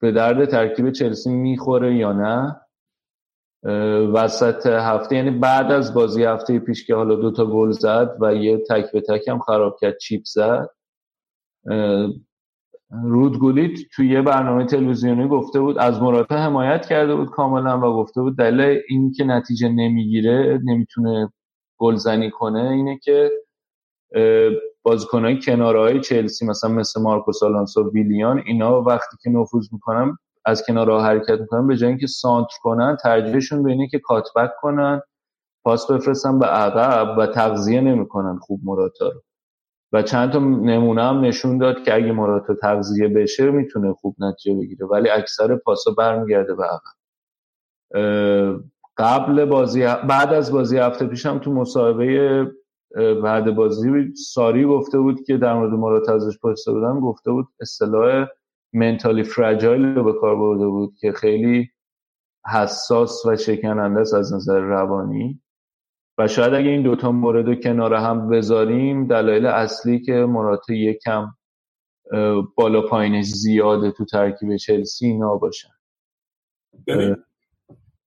[0.01, 2.61] به درد ترکیب چلسی می‌خوره یا نه.
[4.15, 8.59] وسط هفته یعنی بعد از بازی هفته پیش که حالا دوتا گل زد و یه
[8.71, 10.69] تک به تک هم خراب کرد چیپ زد.
[12.91, 18.21] رودگولیت توی یه برنامه تلویزیونی گفته بود از مراتا حمایت کرده بود کاملا و گفته
[18.21, 21.33] بود دلیل این که نتیجه نمی‌گیره نمی‌تونه
[21.79, 23.31] گلزنی کنه اینه که
[24.83, 31.03] بازیکنهای کنارهای چلسی مثلا مثل مارکوس آلونسو ویلیان اینا وقتی که نفوذ می‌کنن از کنارها
[31.03, 35.01] حرکت می‌کنن به جای اینکه سانتر کنن ترجیحشون به اینه که کاتبک کنن
[35.65, 39.23] پاس بفرستن به عقب و تغذیه نمی‌کنن خوب مراتا رو.
[39.97, 44.59] و چند تا نمونه هم نشون داد که اگه مراتا تغذیه بشه می‌تونه خوب نتیجه
[44.61, 44.87] بگیره.
[44.87, 46.97] ولی اکثر پاسا برمیگرده به عقب.
[48.97, 52.47] قبل بازی بعد از بازی هفته پیشم تو مصاحبه
[53.23, 58.27] بعد بازی ساری گفته بود که در مورد مراتا ازش پرسیده بودم گفته بود اصطلاح
[58.73, 61.69] منتالی فرجایل رو به کار برده بود که خیلی
[62.55, 65.43] حساس و شکننده است از نظر روانی.
[66.19, 71.35] و شاید اگه این دوتا مورد رو کنار هم بذاریم دلایل اصلی که مراتا یکم
[72.57, 75.69] بالا پایینش زیاده تو ترکیب چلسی اینا باشن.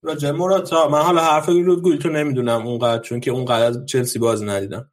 [0.02, 4.44] راجع مراتا من حالا حرف رودگولی تو نمی‌دونم اونقدر چون که اونقدر از چلسی باز
[4.44, 4.92] ندیدم.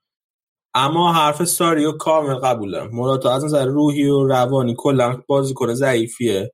[0.75, 2.91] اما حرف ساریو کامل قبولم.
[2.93, 6.53] مراتا از نظر روحی و روانی کلا بازیکن ضعیفیه.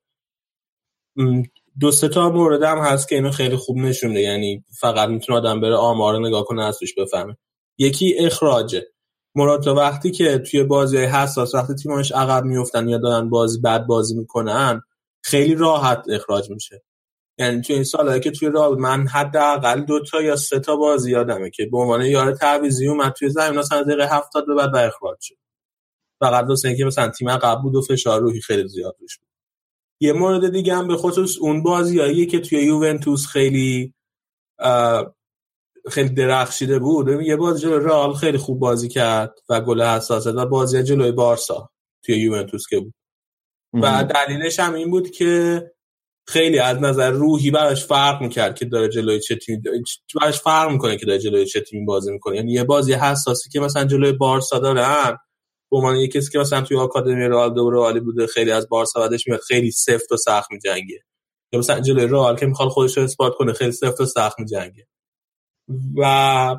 [1.80, 4.20] دو سه تا مورد هم هست که اینو خیلی خوب نشونه.
[4.20, 7.36] یعنی فقط می‌تونه آدم بره آمار نگاه کنه ازش بفهمه.
[7.78, 8.86] یکی اخراجه
[9.34, 14.14] مراتا وقتی که توی بازی حساس وقتی تیمش عقب میفتن یا دارن بازی بد بازی
[14.14, 14.82] می‌کنن
[15.24, 16.82] خیلی راحت اخراج میشه.
[17.38, 21.10] یعنی توی این سالایی که توی رال من حداقل دو تا یا سه تا بازی
[21.10, 25.18] یادمه که به عنوان یار تعویضی اومد توی زمین مثلا دقیقه 70 به بعد اخراج
[25.20, 25.36] شد.
[26.20, 29.31] فقط واسه اینکه مثلا تیم عقب بود و فشار روحی خیلی زیاد روش بود.
[30.02, 33.94] یه مورد دیگه هم به خصوص اون بازیایی که توی یوونتوس خیلی
[35.90, 37.08] خیلی درخشیده بود.
[37.08, 41.70] یه بازی جلوی رئال خیلی خوب بازی کرد و گل حساس و بازی جلوی بارسا
[42.04, 42.94] توی یوونتوس که بود.
[43.72, 45.62] و دلیلش هم این بود که
[46.26, 49.62] خیلی از نظر روحی براش فرق می‌کرد که داره جلوی چه تیم
[50.20, 52.36] براش فرق می‌کنه که داره جلوی چه تیم بازی می‌کنه.
[52.36, 55.18] یعنی یه بازی حساسی که مثلا جلوی بارسا دارن
[55.72, 59.00] به عنوان یه کسی که مثلا توی آکادمی رئال دو عالی بوده خیلی از بارسا
[59.00, 61.04] بعدش میاد خیلی سفت و سخت میجنگه.
[61.52, 64.86] یا مثلا جلوی رئال که می‌خواد خودش رو اثبات کنه خیلی سفت و سخت میجنگه.
[65.96, 66.56] و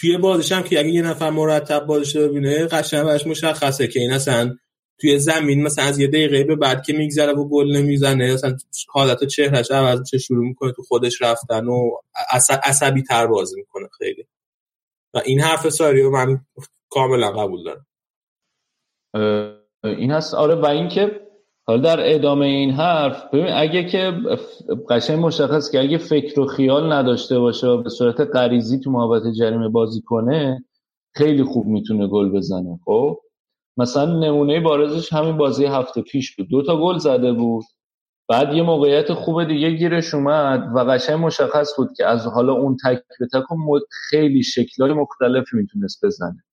[0.00, 4.00] توی بازیش هم که اگه یه نفر مرتب بازیش رو ببینه قشنگ براش مشخصه که
[4.00, 4.56] این اصلا
[5.00, 8.56] توی زمین مثلا از یه دقیقه به بعد که میگذره و گل نمی‌زنه اصلا
[8.88, 11.90] حالت چهرش عوض چه شروع می‌کنه تو خودش رفتن و
[12.64, 14.26] عصبی تر بازی می‌کنه خیلی.
[15.14, 16.40] و این حرف ساری رو من
[16.90, 17.86] کاملا قبول دارم.
[19.84, 20.34] این هست.
[20.34, 21.20] آره و اینکه
[21.66, 24.12] حالا در ادامه این حرف ببین اگه که
[24.90, 29.32] قشنگ مشخص که اگه فکر و خیال نداشته باشه و به صورت غریزی تو محوطه
[29.32, 30.64] جریمه بازی کنه
[31.14, 32.80] خیلی خوب می‌تونه گل بزنه.
[32.84, 33.18] خب؟
[33.76, 36.48] مثلا نمونه بارزش همین بازی هفته پیش بود.
[36.48, 37.64] دو تا گل زده بود.
[38.28, 42.76] بعد یه موقعیت خوب دیگه گیرش اومد و قشنگ مشخص بود که از حالا اون
[42.84, 43.44] تک به تک
[44.10, 46.44] خیلی شکلهای مختلفی می‌تونست بزنه.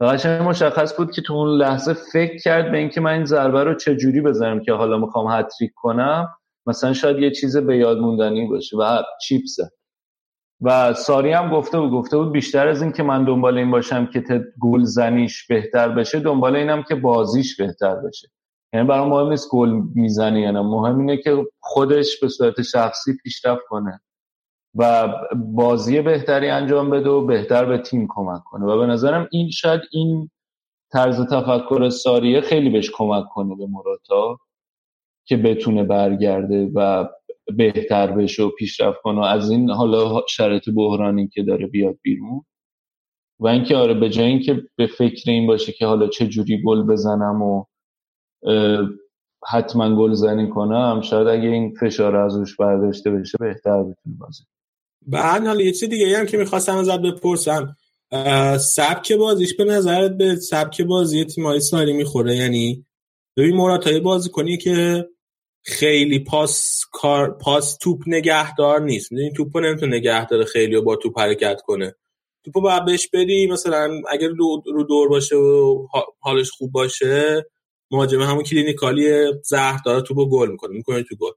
[0.00, 3.74] قشنگ مشخص بود که تو اون لحظه فکر کرد به اینکه من این ضربه رو
[3.74, 6.28] چجوری بزنم که حالا می‌خوام هتریک کنم.
[6.66, 9.70] مثلا شاید یه چیز به یاد موندنی باشه و چیپ زد.
[10.60, 14.06] و ساری هم گفته بود گفته بود بیشتر از این که من دنبال این باشم
[14.06, 18.28] که گل زنیش بهتر بشه دنبال اینم که بازیش بهتر بشه.
[18.72, 20.60] یعنی برای مهم نیست گل می‌زنه یا نه.
[20.60, 24.00] مهم اینه که خودش به صورت شخصی پیشرفت کنه.
[24.74, 28.66] و بازی بهتری انجام بده و بهتر به تیم کمک کنه.
[28.66, 30.30] و به نظرم این شاید این
[30.92, 34.38] طرز تفکر ساریه خیلی بهش کمک کنه به مراتا
[35.24, 37.08] که بتونه برگرده و
[37.56, 42.44] بهتر بشه و پیشرفت کنه از این حالا شرط بحرانی که داره بیاد بیرون.
[43.40, 46.82] و اینکه آره به جای اینکه به فکر این باشه که حالا چه جوری گل
[46.82, 47.64] بزنم و
[49.48, 54.44] حتما گل زنی کنم شاید اگه این فشار از روش برداشته بشه بهتر بتونه بازی
[55.06, 57.76] بعد حالا یه چیز دیگه هم که می‌خواستم ازت بپرسم
[58.74, 62.86] سبک بازیش به نظرت به سبک بازی تیمای ساری می‌خوره؟ یعنی
[63.36, 65.08] ببین مراتای بازی کنی که
[65.62, 69.12] خیلی پاس کار پاس توپ نگهدار نیست.
[69.12, 71.94] می‌دونی توپو نمی‌تونه نگه داره خیلی و با توپ حرکت کنه.
[72.44, 75.86] توپو باید بهش بدی مثلا اگر رو دور باشه و
[76.20, 77.46] حالش خوب باشه
[77.90, 81.30] مهاجم همون کلینیکالی زهر داره توپو گل می‌کنه می‌کنه تو گل.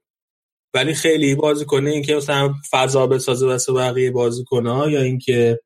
[0.77, 5.59] ولی خیلی بازی کنه اینکه مثلا فضا بسازه واسه بقیه بازیکن‌ها یا اینکه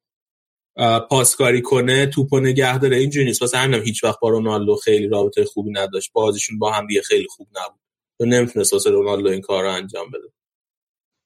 [1.09, 3.41] پاسکاری کنه توپو نگه داره اینجوری نیست.
[3.41, 6.11] واسه همینم هیچ وقت با رونالدو خیلی رابطه خوبی نداشت.
[6.13, 7.81] بازیشون با هم دیگه خیلی خوب نبود.
[8.17, 10.27] تو نمی‌تونست واسه رونالدو این کار رو انجام بده.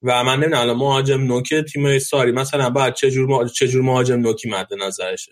[0.04, 4.20] و من نمی‌دونم الان مهاجم نوک تیم ساری مثلا بعد چه جور چه جور مهاجم
[4.20, 5.32] نوکی مد نظرشه؟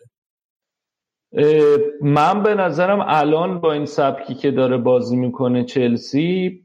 [2.02, 6.62] من به نظرم الان با این سبکی که داره بازی می‌کنه چلسی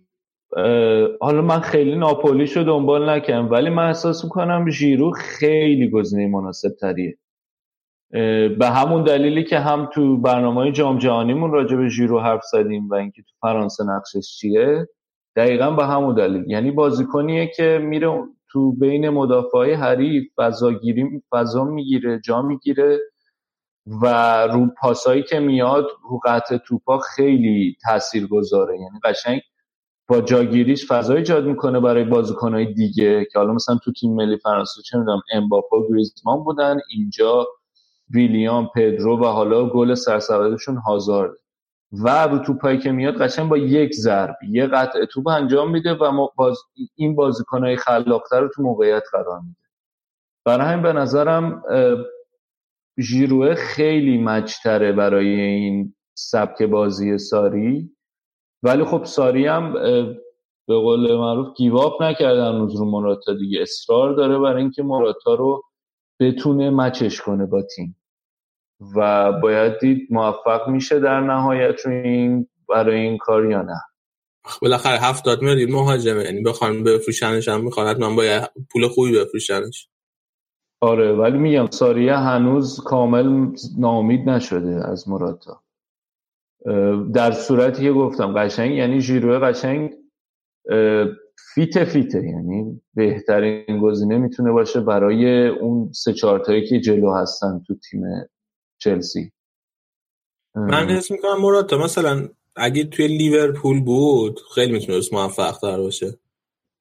[1.20, 6.68] حالا من خیلی ناپولیش رو دنبال نکردم ولی من احساس می‌کنم ژیرو خیلی گزینه مناسب
[6.80, 7.18] تریه.
[8.58, 12.94] به همون دلیلی که هم تو برنامه جام جهانیمون راجع به ژیرو حرف زدیم و
[12.94, 14.88] اینکه تو فرانسه نقشش چیه
[15.36, 16.50] دقیقا به همون دلیل.
[16.50, 22.98] یعنی بازیکنیه که میره تو بین مدافعای حریف فضا گیری فضا می‌گیره جا می‌گیره
[24.02, 24.06] و
[24.46, 29.40] رو پاسایی که میاد رو قطع توپا خیلی تاثیر گذاره یعنی قشنگ
[30.09, 34.82] با جاگیریش فضا ایجاد می‌کنه برای بازیکنهای دیگه که حالا مثلا تو تیم ملی فرانسه
[34.82, 36.78] چه می‌دونم امباپا و گریزمان بودن.
[36.90, 37.47] اینجا
[38.10, 41.36] ویلیام پدرو و حالا گل سرسبدشون هازارد.
[41.93, 46.28] و رو توپایی که میاد قشنگ با یک ضرب یه قطع توپ انجام میده و
[46.36, 46.59] باز
[46.97, 49.59] این بازیکنهای خلاقتر رو تو موقعیت قرار میده.
[50.44, 51.62] برای همین به نظرم
[53.01, 57.90] ژیروه خیلی مچتره برای این سبک بازی ساری.
[58.62, 59.72] ولی خب ساری هم
[60.68, 63.62] به قول معروف گیواب نکردن روز رو مراتا دیگه.
[63.62, 65.62] اصرار داره برای اینکه مراتا رو
[66.20, 67.97] بتونه مچش کنه با تیم.
[68.97, 73.80] و باید دید موفق میشه در نهایت رو این برای این کار یا نه.
[74.62, 76.24] بالاخره هفتاد میلیون مهاجمه.
[76.24, 79.89] یعنی بخوان بفروشنش هم می‌خواد من باید پول خوبی بفروشنش.
[80.80, 83.48] آره ولی میگم ساریه هنوز کامل
[83.78, 85.62] نامید نشده از مراتا.
[87.14, 89.90] در صورتی که گفتم قشنگ یعنی ژیروه قشنگ
[91.55, 97.74] فیت فیته یعنی بهترین گزینه می‌تونه باشه برای اون سه چهارتایی که جلو هستن تو
[97.74, 98.02] تیم
[98.78, 99.32] چلسی.
[100.55, 106.18] من حس می‌کنم مراد مثلا اگه توی لیورپول بود خیلی می‌تونست موفق تر باشه.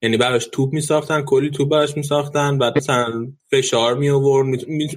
[0.02, 4.48] یعنی براش توپ میساختن کلی توپ براش میساختن بعد مثلا فشار می آورد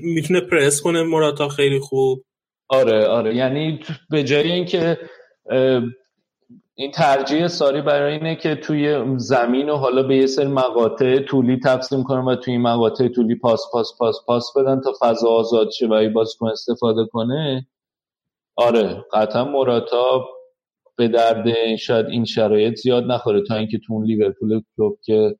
[0.01, 2.25] می‌تونه پرس کنه مراتا خیلی خوب.
[2.71, 3.37] آره آره.
[3.37, 3.81] یعنی
[4.11, 4.99] به جای اینکه
[6.75, 11.59] این ترجیح ساری برای اینه که توی زمین و حالا به یه سری مقاطع طولی
[11.59, 15.71] تقسیم کنن و توی این مقاطع طولی پاس پاس پاس پاس بدن تا فضا آزاد
[15.71, 17.67] شه و بازیکن استفاده کنه.
[18.57, 20.29] آره قطعا مراتا
[20.97, 25.37] به درد شاید این شرایط زیاد نخوره تا اینکه تو لیورپول کلوب که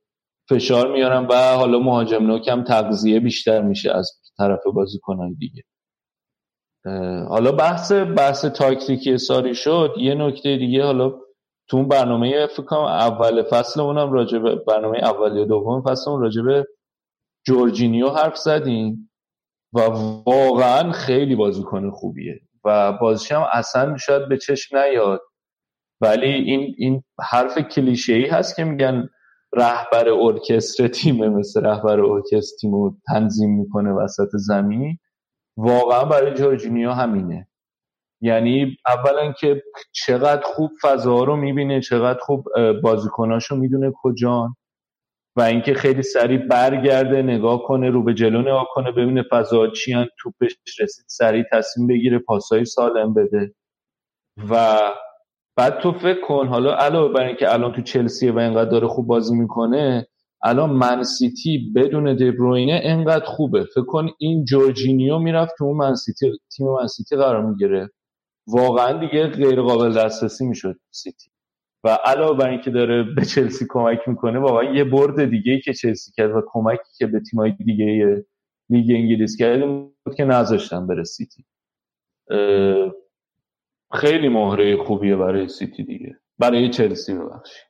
[0.49, 5.63] فشار میارن و حالا مهاجم نوکم تغذیه بیشتر میشه از طرف بازیکنان دیگه.
[7.29, 11.13] حالا بحث بحث تاکتیکی ساری شد یه نکته دیگه حالا
[11.69, 16.21] تو اون برنامه فکر اول فصل اونم راجع به برنامه اول یا دوم فصل اون
[16.21, 16.67] راجع به
[17.47, 19.11] جورجینیو حرف زدیم
[19.73, 19.81] و
[20.27, 25.21] واقعا خیلی بازیکن خوبیه و بازیش هم اصلا شاید به چشم نیاد.
[26.01, 29.09] ولی این این حرف کلیشه ای هست که میگن
[29.57, 34.99] رهبر ارکستر تیمه مثل رهبر ارکستر تیمو تنظیم می‌کنه وسط زمین.
[35.61, 37.49] واقعا برای جورجینیو همینه.
[38.23, 39.63] یعنی اولا که
[39.93, 42.45] چقدر خوب فضا رو می‌بینه چقدر خوب
[42.83, 44.57] بازیکناشو می‌دونه کجان
[45.37, 49.93] و اینکه خیلی سریع برگرده نگاه کنه رو به جلو نگاه کنه ببینه فضا چی
[49.93, 53.55] هن توپش رسید سریع تصمیم بگیره پاسای سالم بده.
[54.51, 54.79] و
[55.57, 59.07] بعد تو فکر کن حالا علاوه بر اینکه الان تو چلسی و اینقدر داره خوب
[59.07, 60.07] بازی می‌کنه
[60.43, 63.65] الان من سیتی بدون دبروینه انقدر خوبه.
[63.65, 67.91] فکر کن این جورجینیو می‌رفت تو اون من سیتی تیم من سیتی قرار می‌گیره.
[68.49, 71.31] واقعا دیگه غیر قابل دسترسی می‌شد سیتی.
[71.85, 75.73] و علاوه بر اینکه داره به چلسی کمک می‌کنه واقعا یه برد دیگه ای که
[75.73, 78.25] چلسی کرد و کمکی که به تیمای دیگه
[78.71, 81.45] لیگ انگلیس کرد بود که نذاشتن بره سیتی.
[83.93, 86.17] خیلی مهره خوبیه برای سیتی دیگه.
[86.39, 87.70] برای چلسی ببخشید.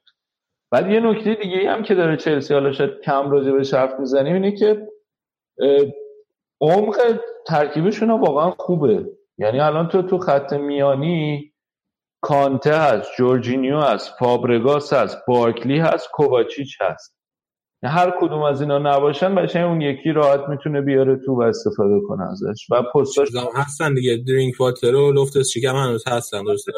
[0.72, 4.34] بعد یه نکته دیگه هم که داره چلسی حالا شاید کم راجع به حرف می‌زنیم
[4.34, 4.88] اینه که
[6.60, 6.96] عمق
[7.46, 9.06] ترکیبشون واقعا خوبه.
[9.38, 11.52] یعنی الان تو تو خط میانی
[12.22, 17.19] کانته هست جورجینیو هست فابرگاس هست بارکلی هست کوواچیچ هست.
[17.84, 22.30] هر کدوم از اینا نباشن بچه اون یکی راحت می‌تونه بیاره تو و استفاده کنه
[22.30, 22.66] ازش.
[22.70, 24.16] و پستاش هستن دیگه.
[24.16, 26.72] درینک واتر و لفتس چیکم هنوز هستن درسته؟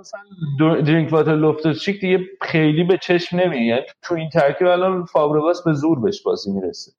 [0.00, 3.78] مثلا درینک واتر لوفتس چیک دیگه خیلی به چشم نمیاد.
[3.78, 6.92] یعنی تو این ترکیب الان فابرگاس به زور بهش بازی می‌رسه.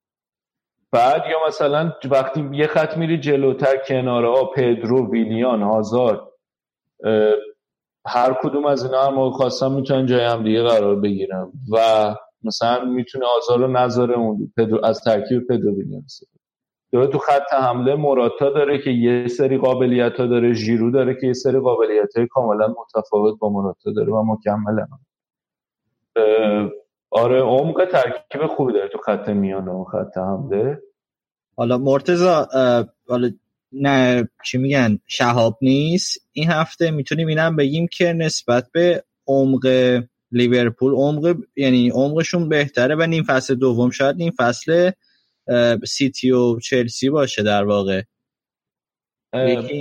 [0.92, 6.20] بعد یا مثلا وقتی یه خط میری جلوتر کناره ها پدرو ویلیان هازارد
[8.08, 11.52] هر کدوم از اینا هم موقع خواستن می‌تونن جای هم دیگه قرار بگیرن.
[11.74, 15.76] و مثلا می‌تونه آزار رو نذاره اون پدرو از ترکیب پدرو
[16.06, 16.40] استفاده
[16.92, 21.28] داره تو خط حمله موراتا داره که یه سری قابلیت ها داره ژیرو داره که
[21.28, 25.00] یه سری قابلیت های کاملا متفاوت با موراتا داره و مکمل هم.
[27.12, 30.82] آره عمق ترکیب خوبی داره تو خط میانه و خط حمله.
[31.58, 32.48] حالا مرتزا
[33.08, 33.32] حالا
[33.72, 39.68] نه چی میگن شهاب نیست؟ این هفته می‌تونیم اینم بگیم که نسبت به عمق
[40.32, 44.92] لیورپول عمق یعنی عمقشون بهتره و نیم فصل دوم شاید نیم فصل
[45.88, 48.02] سیتی و چلسی باشه در واقع.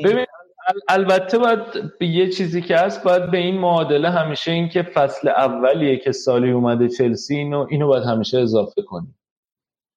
[0.04, 0.26] ببین
[0.68, 1.60] ال- البته باید
[1.98, 6.12] به یه چیزی که هست باید به این معادله همیشه این که فصل اولیه که
[6.12, 9.14] سالی اومده چلسی اینو اینو باید همیشه اضافه کنی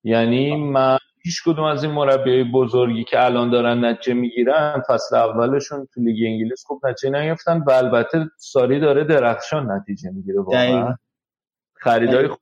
[0.03, 5.87] یعنی من هیچ کدوم از این مربیای بزرگی که الان دارن نتیجه می‌گیرن فصل اولشون
[5.93, 10.41] تو لیگ انگلیس خوب نتیجه نگرفتن و البته ساری داره درخشان نتیجه می‌گیره.
[10.41, 10.95] واقعا.
[11.75, 12.39] خریدای خوب.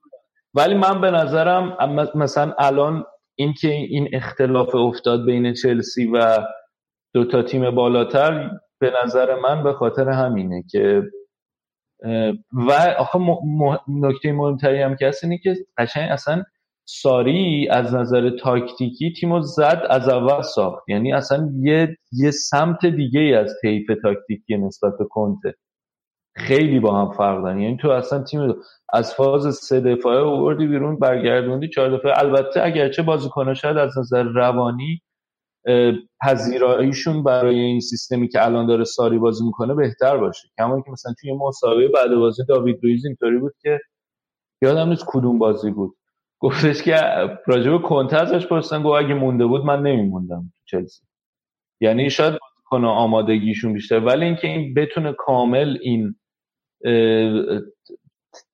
[0.54, 1.76] ولی من به نظرم
[2.14, 3.04] مثلا الان
[3.34, 6.38] اینکه این اختلاف افتاد بین چلسی و
[7.14, 11.02] دو تا تیم بالاتر به نظر من به خاطر همینه که
[12.52, 13.18] و آخه
[13.88, 16.44] نکته مهمتری هم که هست اینه که قشنگ اصلا
[16.92, 20.88] ساری از نظر تاکتیکی تیمو زد از اول ساخت.
[20.88, 25.54] یعنی اصلا یه یه سمت دیگه از طیف تاکتیکی نسبت به کنته.
[26.36, 27.60] خیلی با هم فرق دارن.
[27.60, 28.54] یعنی تو اصلا تیم
[28.92, 32.18] از فاز سه دفاعه آوردی بیرون برگردوندی چهار دفاعه.
[32.18, 35.02] البته اگرچه بازیکن‌ها شاید از نظر روانی
[36.22, 40.48] پذیراییشون برای این سیستمی که الان داره ساری بازی می‌کنه بهتر باشه.
[40.58, 43.80] کما که مثلا توی مسابقه بعد بازی داوید لوئیز اینطوری بود که
[44.62, 45.96] یادم نیست کدوم بازی بود.
[46.40, 46.96] گفتش که
[47.46, 51.02] راجب کنته ازش پرسیدن گفت اگه مونده بود من نمیموندم تو چلسی.
[51.80, 56.14] یعنی شاید بازیکن آمادگیشون بیشتر ولی اینکه این بتونه کامل این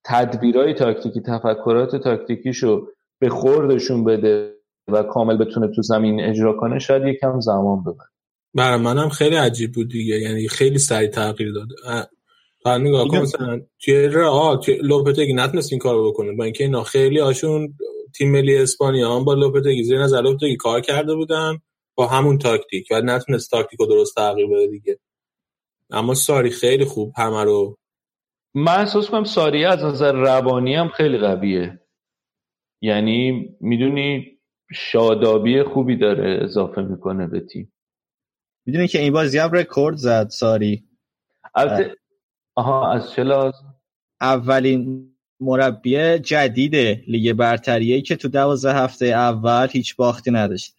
[0.05, 2.87] تدبیرهای تاکتیکی تفکرات تاکتیکیشو
[3.19, 4.53] به خوردشون بده
[4.89, 8.09] و کامل بتونه تو زمین اجرا کنه شاید یکم زمان ببره.
[8.55, 10.15] برای منم خیلی عجیب بود دیگه.
[10.15, 11.69] یعنی خیلی سریع تغییر داد.
[12.66, 16.32] فقط نگاه کن مثلا توی رئال توی لوپتگی نتونست این کارو بکنه.
[16.32, 17.74] با اینکه اینا خیلی هاشون
[18.18, 21.59] تیم ملی اسپانیا هم با لوپتگی زیر نظر لوپتگی کار کرده بودن
[21.94, 24.98] با همون تاکتیک و نتونست تاکتیک رو درست تغییر بده دیگه.
[25.90, 27.78] اما ساری خیلی خوب همه رو.
[28.55, 31.80] من احساس کنم ساری از نظر روانی هم خیلی قویه.
[32.80, 34.38] یعنی می‌دونی
[34.72, 37.72] شادابی خوبی داره اضافه می‌کنه به تیم.
[38.66, 40.84] می‌دونی که این بازی هم رکورد زد ساری.
[41.55, 41.97] البته
[42.57, 43.53] آها از چه
[44.20, 46.77] اولین مربی جدید
[47.09, 50.77] لیگ برتریه که تو دوازده هفته اول هیچ باختی نداشت.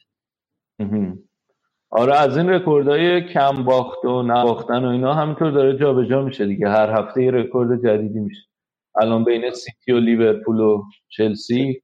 [1.90, 6.70] آره از این رکوردهای کم باخت و نباختن و اینا همینطور داره جابجا میشه دیگه.
[6.70, 8.42] هر هفته یه رکورد جدیدی میشه.
[9.02, 11.82] الان بین سیتی و لیورپول و چلسی.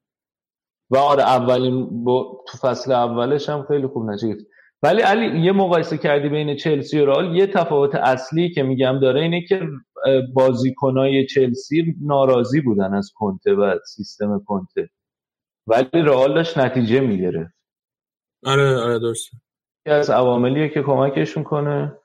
[0.90, 2.44] و آره اولین با...
[2.48, 4.36] تو فصل اولش هم خیلی خوب نتیجه
[4.84, 9.22] ولی علی یه مقایسه کردی بین چلسی و رئال؟ یه تفاوت اصلی که میگم داره
[9.22, 9.62] اینه که
[10.34, 14.90] بازیکنای چلسی ناراضی بودن از کنته و سیستم کنته.
[15.68, 17.54] ولی رئال داشت نتیجه می‌گرفت.
[18.46, 19.38] آره آره درسته.
[19.86, 21.98] یکی از عواملیه که کمکشون کنه.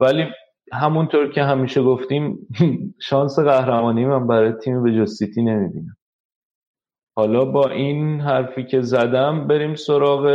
[0.00, 0.24] ولی
[0.72, 2.48] همونطور که همیشه گفتیم
[3.08, 5.96] شانس قهرمانی من برای تیم به جز سیتی نمی‌بینم.
[7.16, 10.26] حالا با این حرفی که زدم بریم سراغ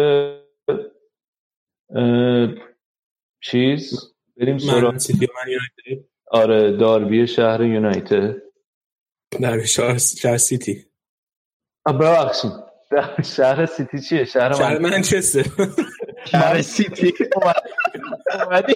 [3.41, 4.95] چیز؟ بریم سراغ.
[6.31, 8.35] آره داربی شهر یونایتد.
[9.41, 10.85] در شهر شهر سیتی.
[11.87, 12.51] ببخشید.
[12.91, 15.45] در شهر سیتی چیه؟ شهر شهر من منچستر.
[16.31, 17.13] شهر سیتی.
[18.45, 18.73] اومدی.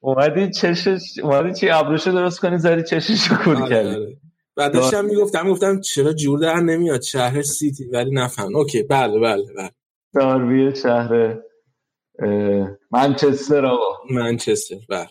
[0.00, 3.88] اومدی چشش اومدی چی؟ ابروشو درست کنی زدی چشش کور آره، کردی.
[3.88, 4.16] آره.
[4.56, 8.56] و داشتم می‌گفتم می‌گفتم چرا جور در نمیاد؟ شهر سیتی ولی نفهم.
[8.56, 9.70] اوکی بله بله بله.
[10.14, 11.38] داربی شهر
[12.90, 14.04] منچستر آقا.
[14.10, 15.08] منچستر بله.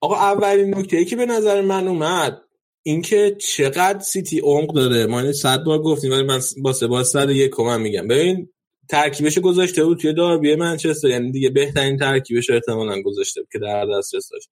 [0.00, 2.42] آقا اولین نکته ای که به نظر من اومد
[2.82, 5.06] اینکه چقدر سیتی عمق داره.
[5.06, 8.08] ما صد بار گفتیم ولی من با سه صد یک کمم میگم.
[8.08, 8.52] ببین
[8.88, 11.08] ترکیبش گذاشته بود توی داربی منچستر.
[11.08, 14.50] یعنی دیگه بهترین ترکیبش احتمالاً گذاشته بود که در دسترس داشت.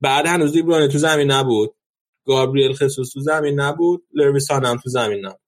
[0.00, 1.74] بعد هنوز دیبرانه تو زمین نبود.
[2.26, 4.06] گابریل خصوص تو زمین نبود.
[4.12, 5.40] لرویسان هم تو زمین نبود.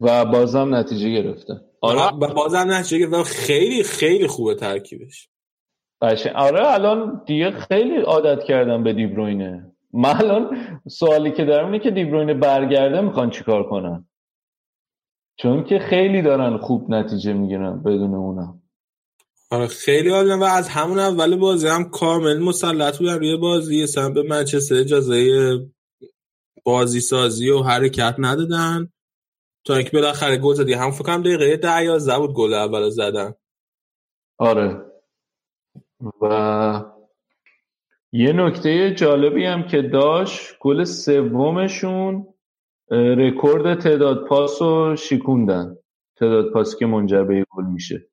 [0.00, 1.69] و بازم نتیجه گرفته.
[1.80, 2.16] آره.
[2.34, 5.28] بازم نتیجه گرفت خیلی خیلی خوبه ترکیبش.
[6.00, 9.72] باشه آره الان دیگه خیلی عادت کردم به دیبروینه.
[9.92, 10.56] من الان
[10.88, 14.08] سوالی که دارم اینه که دیبروینه برگرده می‌خوان چیکار کنن؟
[15.36, 18.62] چون که خیلی دارن خوب نتیجه می‌گیرن بدون اونم.
[19.50, 23.82] آره خیلی عالی و از همون اول بازی هم کامل مسلط بودن روی بازی.
[23.82, 25.26] اصلا به منچستر اجازه
[26.64, 28.92] بازی سازی و حرکت ندادن.
[29.64, 30.74] تا اینکه بالاخره گل زدی.
[30.74, 33.34] هم فکر کنم دقیقه 10 11 بود گل اول زدن.
[34.38, 34.86] آره.
[36.22, 36.84] و
[38.12, 42.26] یه نکته جالبی هم که داشت گل سومشون
[42.90, 45.76] رکورد تعداد پاس رو شیکوندن
[46.16, 48.06] تعداد پاسی که منجر به گل میشه.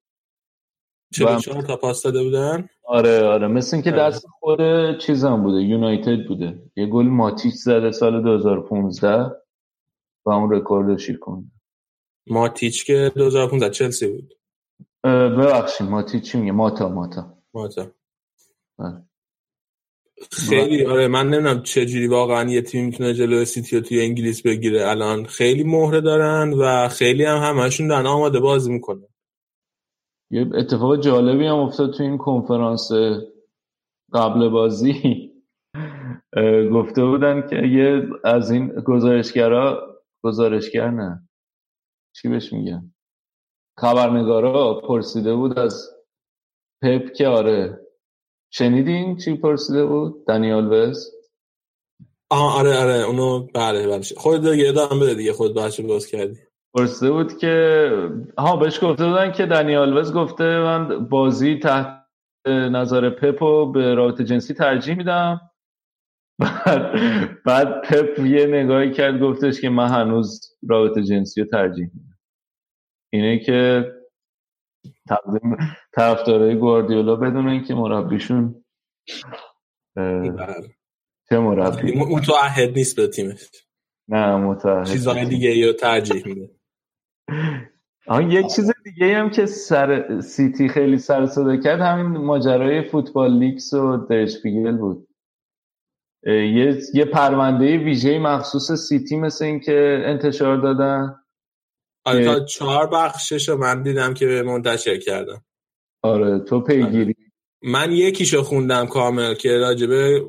[1.13, 3.47] چرا چهار تا پاس داده بودن؟ آره آره.
[3.47, 4.59] مثل اینکه دست خود
[4.97, 6.59] چیزم بوده یونایتد بوده.
[6.75, 9.31] یه گل ماتیچ زده سال 2015
[10.27, 11.51] و اون رکورد رو شیکوند
[12.27, 14.33] ماتیچ که 2015 چلسی بود.
[15.03, 17.37] ببخشید ماتیچ چی میگه؟ ماتا ماتا.
[17.53, 17.87] ماتا.
[18.79, 19.03] بله.
[20.31, 24.41] خیلی آره من نمی‌دونم چه جوری واقعا یه تیم می‌تونه جلوی سیتی رو توی انگلیس
[24.41, 24.89] بگیره.
[24.89, 29.07] الان خیلی مهره دارن و خیلی هم همشون دارن آماده بازی می‌کنن.
[30.31, 32.91] یه اتفاق جالبی هم افتاد تو این کنفرانس
[34.13, 35.31] قبل بازی.
[36.73, 39.96] گفته بودن که یه از این گزارشگرا
[40.27, 41.27] گزارشگر نه
[42.15, 42.93] چی بهش میگن؟
[43.79, 45.89] خبرنگارا پرسیده بود از
[46.83, 47.79] پپ که آره.
[48.53, 51.11] شنیدین چی پرسیده بود؟ دنیال وز؟
[52.29, 54.01] آه آره آره اونو بله بله.
[54.17, 56.37] خود دیگه ادامه بده دیگه خود بحث باز کردی.
[56.73, 57.89] پرسیده بود که
[58.37, 62.03] ها بهش گفته بودن که دنیال وز گفته من بازی تحت
[62.47, 65.41] نظر پپو به رابطه جنسی ترجیح میدم.
[66.39, 66.91] بعد
[67.45, 72.17] بعد پپ یه نگاهی کرد گفتش که من هنوز رابطه جنسی رو ترجیح میدم.
[73.13, 73.85] اینه که
[75.09, 75.57] تقدیم
[75.95, 78.65] طرفدارای گواردیولا بدونن که مربیشون
[81.29, 83.49] چه مربی؟ متعهد نیست به تیمش.
[84.07, 86.49] نه متعهد چیزهای دیگه رو ترجیح میده.
[88.07, 92.89] آره یک چیز دیگه هم که سر سیتی خیلی سر و صدا کرد همین ماجرای
[92.89, 95.06] فوتبال لیکس و درشپیگل بود.
[96.27, 101.15] یه یه پرونده ویژه مخصوص سیتی مثل این که انتشار دادن.
[102.05, 105.45] آره تا چهار بخشش رو من دیدم که منتشر کردن
[106.03, 107.15] آره تو پیگیری.
[107.63, 110.25] من یکیشو خوندم کامل که راجبه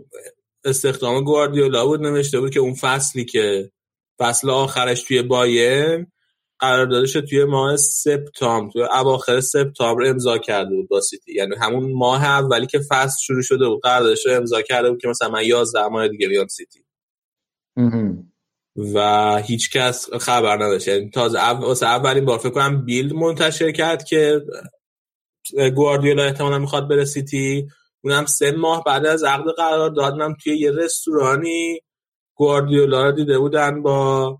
[0.64, 3.70] استخدام گواردیولا بود نوشته بود که اون فصلی که
[4.18, 6.06] فصل آخرش توی باین
[6.58, 11.34] قراردادش توی ماه سپتامبر توی اواخر سپتامبر امضا کرده بود با سیتی.
[11.34, 15.08] یعنی همون ماه اولی که فصل شروع شده بود قراردادش رو امضا کرده بود که
[15.08, 16.84] مثلا من 11 ماه دیگه بیام سیتی.
[18.94, 20.88] و هیچ کس خبر نداشت.
[20.88, 24.42] یعنی تازه واسه اولین بار فکر کنم بیلد منتشر کرد که
[25.74, 27.68] گواردیولا احتمالا می‌خواد بره سیتی.
[28.04, 31.80] اونم سه ماه بعد از عقد قرار دادنم توی یه رستورانی
[32.34, 34.38] گواردیولا رو دیده بودن با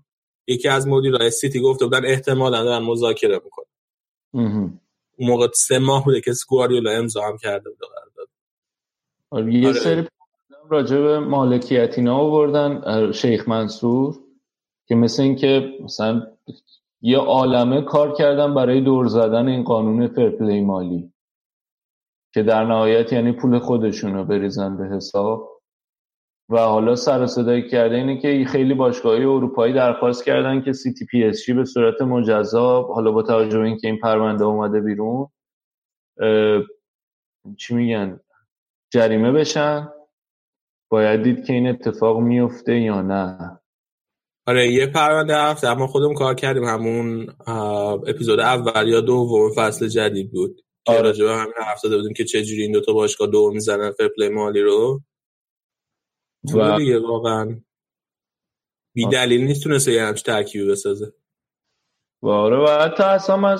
[0.49, 3.65] یکی از مدیرای سیتی گفته بودن احتمالا دارن مذاکره می‌کنن.
[5.17, 7.79] اون موقع سه ماه بوده که گواردیولا امضا هم کرده بود
[9.31, 9.79] آره یه آره.
[9.79, 10.07] سری
[10.69, 14.15] راجع به مالکیت اینا آوردن شیخ منصور
[14.87, 16.27] که مثل این که مثلا
[17.01, 21.13] یه عالمه کار کردن برای دور زدن این قانون فرپلی مالی
[22.33, 25.58] که در نهایت یعنی پول خودشون رو بریزن به حساب.
[26.49, 31.05] و حالا سر و صدایی کرده اینه که خیلی باشگاهی اروپایی درخواست کردن که سیتی،
[31.05, 35.27] پی اس جی به صورت مجزا حالا با توجه به اینکه این پرونده اومده بیرون
[37.57, 38.19] چی میگن؟
[38.93, 39.89] جریمه بشن.
[40.91, 43.59] باید دید که این اتفاق میفته یا نه.
[44.47, 46.63] آره یه پرونده هفته اما خودم کار کردیم.
[46.63, 47.27] همون
[48.07, 50.61] اپیزود اول یا دوم فصل جدید بود.
[50.85, 51.01] که آره.
[51.01, 55.01] راجبه همین حرف زده بودیم که چجوری این دوتا باشگاه دور می‌زنن فرپلی مالی رو.
[56.55, 57.61] و دیگه واقعا.
[58.95, 61.13] بی دلیل نیست تونسته یه همچه ترکیبی بسازه.
[62.21, 63.57] و آره و حتی اصلا من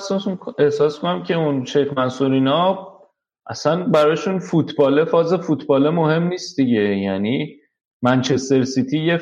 [0.58, 2.90] احساس کنم که اون شیخ منصور اینا
[3.46, 6.96] اصلا براشون فوتبال فاز فوتبال مهم نیست دیگه.
[6.96, 7.56] یعنی
[8.02, 9.20] منچستر سیتی یه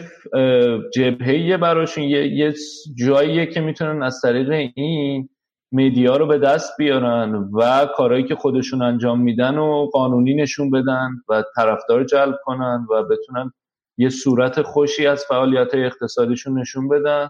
[0.94, 2.54] جبهه براشون یه, یه
[2.94, 5.28] جاییه که می‌تونن از طریق این
[5.72, 11.10] میدیا رو به دست بیارن و کارهایی که خودشون انجام میدن و قانونی نشون بدن
[11.28, 13.52] و طرفدار جلب کنن و بتونن
[13.98, 17.28] یه صورت خوشی از فعالیت اقتصادیشون نشون بدن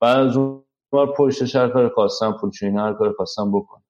[0.00, 3.82] و از اون بار پشت هر کار خواستن پولچینی هر کار خواستن بکن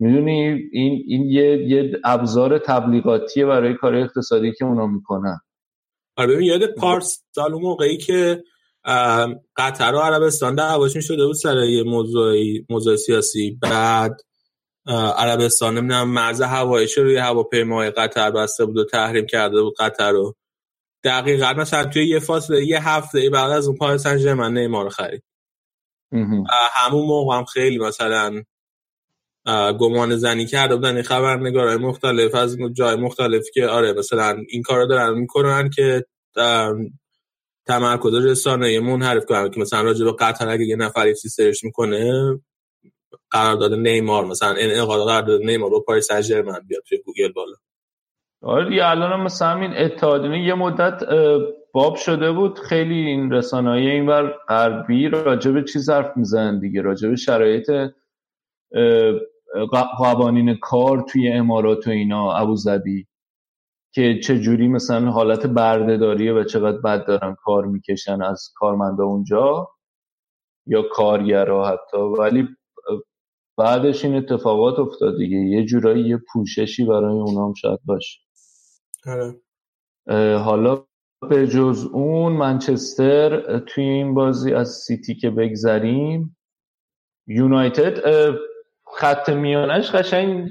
[0.00, 5.40] می‌دونی این این یه یه ابزار تبلیغاتیه برای کار اقتصادی که اونا می‌کنن.
[6.16, 8.44] آره یاد پارس سال موقعی که
[9.56, 11.82] قطر و عربستان دعواش شده بود سر یه
[12.68, 13.58] موضوع سیاسی.
[13.62, 14.20] بعد
[15.16, 20.34] عربستان نمی‌دونم مرز هوایش روی هواپیمای قطر بسته بود و تحریم کرده بود قطر رو.
[21.04, 25.22] دقیقا مثلا توی یه فاصله یه هفته بعد از اون پاریس سن ژرمن نیمار خرید.
[26.72, 28.42] همون موقع هم خیلی مثلا
[29.80, 30.94] گمان زنی کرده بودن.
[30.94, 36.04] این خبرنگارای مختلف از جای مختلف که آره مثلا این کارا دارن می‌کنن که
[37.66, 42.12] تمرکز رسانه منحرف کنن که مثلا راجع به قطر اگه یه نفری search می‌کنه
[43.30, 47.54] قرارداد نیمار مثلا این قرارداد نیمار با پاریس سن ژرمن بیاد توی گوگل بالا.
[48.42, 51.02] آره الان مثلا همین اتحادیه یه مدت
[51.72, 57.08] باب شده بود خیلی این رسانه‌ای اینور غربی راجع به چیز حرف می‌زنن دیگه راجع
[57.08, 57.70] به شرایط
[59.98, 63.06] قوانین کار توی امارات و اینا ابوظبی.
[63.94, 69.68] که چه جوری مثلا حالت بردهداریه و چقدر بد دارن کار می‌کشن از کارمندا اونجا
[70.66, 71.98] یا کارگرا حتی.
[72.18, 72.48] ولی
[73.58, 75.36] بعدش این اتفاقات افتاد دیگه.
[75.36, 78.20] یه جورایی یه پوششی برای اونا هم شاید باشه.
[79.06, 79.34] آره.
[80.38, 80.84] حالا
[81.30, 86.36] به جز اون منچستر توی این بازی از سیتی که بگذریم
[87.26, 87.98] یونایتد
[88.96, 90.48] خط میانش قشنگ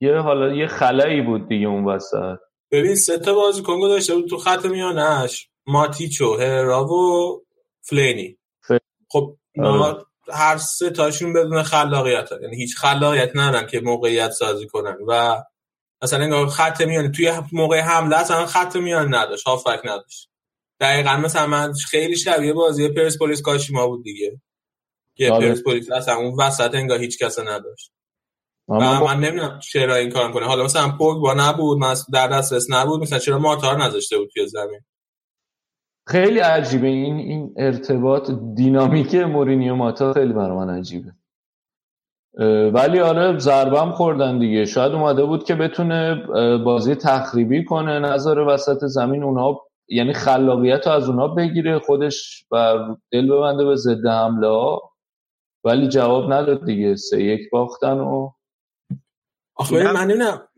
[0.00, 2.38] یه حالا یه خلایی بود دیگه اون وسط.
[2.70, 5.48] ببین سه تا بازیکن داشته بود تو خط میانش.
[5.66, 7.44] ماتیچو هرا و
[7.80, 8.38] فلینی.
[9.08, 10.04] خب آره.
[10.32, 12.28] هر سه تاشون بدون خلاقیت.
[12.42, 14.96] یعنی هیچ خلاقیت ندارن که موقعیت سازی کنن.
[15.08, 15.42] و
[16.02, 20.30] مثلا انگار خط میان توی موقع حمله اصلا خط میان نداشت هافبک نداشت.
[20.80, 24.40] دقیقا مثلا من خیلی شبیه بازی پرسپولیس کاشیما بود دیگه.
[25.14, 25.48] که آره.
[25.48, 27.92] پرسپولیس اصلا اون وسط انگار هیچ کس نداشت.
[28.68, 28.74] و
[29.04, 33.18] من نمی‌دونم چرا این کار کنه حالا مثلا با نبود من در دسترس نبود مثلا
[33.18, 34.80] چرا ماتار نذاشته بود توی زمین؟
[36.08, 36.86] خیلی عجیبه.
[36.86, 41.12] این این ارتباط دینامیک مورینیو ماتا خیلی برای من عجیبه.
[42.72, 44.64] ولی آره ضربم خوردن دیگه.
[44.64, 46.26] شاید اومده بود که بتونه
[46.64, 52.78] بازی تخریبی کنه نظر وسط زمین اونها یعنی خلاقیت رو از اونها بگیره خودش و
[53.12, 54.92] دل ببنده به ضد حمله ها.
[55.64, 56.96] ولی جواب نداد دیگه.
[56.96, 58.30] سه یک باختن و
[59.56, 60.48] آخه من نمی‌دونم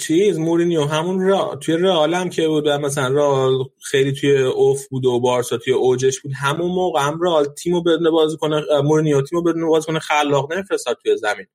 [0.00, 3.50] چیز مورینیو همون را توی رئال هم که بود مثلا را
[3.82, 8.10] خیلی توی اوف بود و بارسا توی اوجش بود همون موقع هم رئال تیمو بدون
[8.10, 11.46] بازی کنه مورینیو تیمو بدون بازی کنه خلاق نفرستاد توی زمین.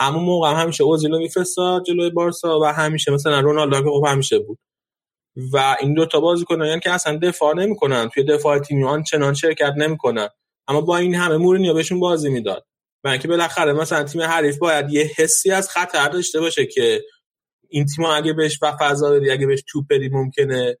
[0.00, 4.38] همون موقع هم همیشه اوزیلو میفرستاد جلوی بارسا و همیشه مثلا رونالدو که خب همیشه
[4.38, 4.58] بود.
[5.52, 8.08] و این دو تا بازیکنان یعنی که اصلا دفاع نمی‌کنن.
[8.08, 10.28] توی دفاع تیمی آن چنان شرکت نمی‌کنن.
[10.68, 12.66] اما با این همه مورینیو بهشون بازی می‌داد.
[13.04, 17.04] و اینکه بالاخره مثلا تیم حریف باید یه حسی از خطر داشته باشه که
[17.68, 20.78] این تیم اگه بهش و فضا بدی اگه بهش توپ بدی ممکنه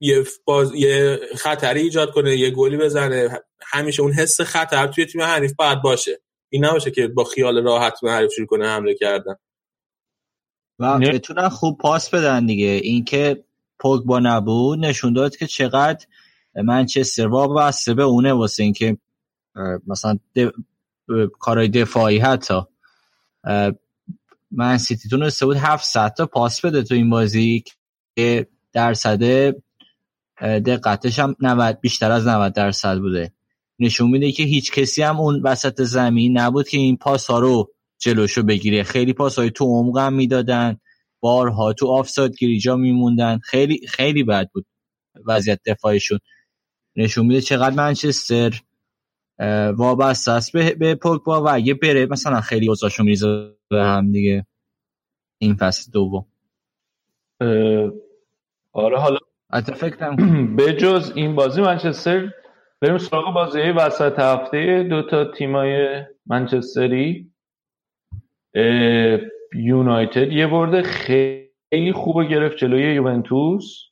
[0.00, 3.40] یه باز یه خطری ایجاد کنه یه گلی بزنه.
[3.60, 6.20] همیشه اون حس خطر توی تیم حریف باید باشه.
[6.48, 9.34] این نباشه که با خیال راحت تیم حریف شروع کنه حمله کردن.
[10.78, 12.66] و بتونن خوب پاس بدن دیگه.
[12.66, 13.44] اینکه
[13.78, 16.06] پوگبا نبود نشون داد که چقدر
[16.54, 18.96] منچستر وابسته به اونه واسه اینکه
[19.86, 20.18] مثلا
[21.38, 22.60] کارهای دفاعی حتی.
[24.50, 27.64] من سیتی تونسته بود 700 تا پاس بده تو این بازی
[28.16, 29.54] که درصد
[30.40, 33.32] دقتش هم 90 بیشتر از 90 درصد بوده.
[33.78, 37.72] نشون میده که هیچ کسی هم اون وسط زمین نبود که این پاس ها رو
[37.98, 38.82] جلوشو بگیره.
[38.82, 40.80] خیلی پاس های تو عمق هم می‌دادن
[41.20, 43.38] بارها تو آفساید گیریجا میموندن.
[43.38, 44.66] خیلی خیلی بد بود
[45.26, 46.18] وضعیت دفاعشون
[46.96, 48.60] نشون میده چقدر منچستر
[49.76, 50.52] وابسته است.
[50.52, 54.46] به, به پوگبا و اگه بره مثلا خیلی اوضاعشون میریزه به هم دیگه.
[55.38, 56.26] این فصل دوم.
[58.72, 59.18] آره حالا
[60.56, 62.32] به جز این بازی منچستر
[62.80, 67.30] بریم سراغ بازی وسط هفته دو تا تیمای منچستری.
[69.54, 73.82] یونایتد یه برده خیلی خوب گرفت جلوی یوونتوس.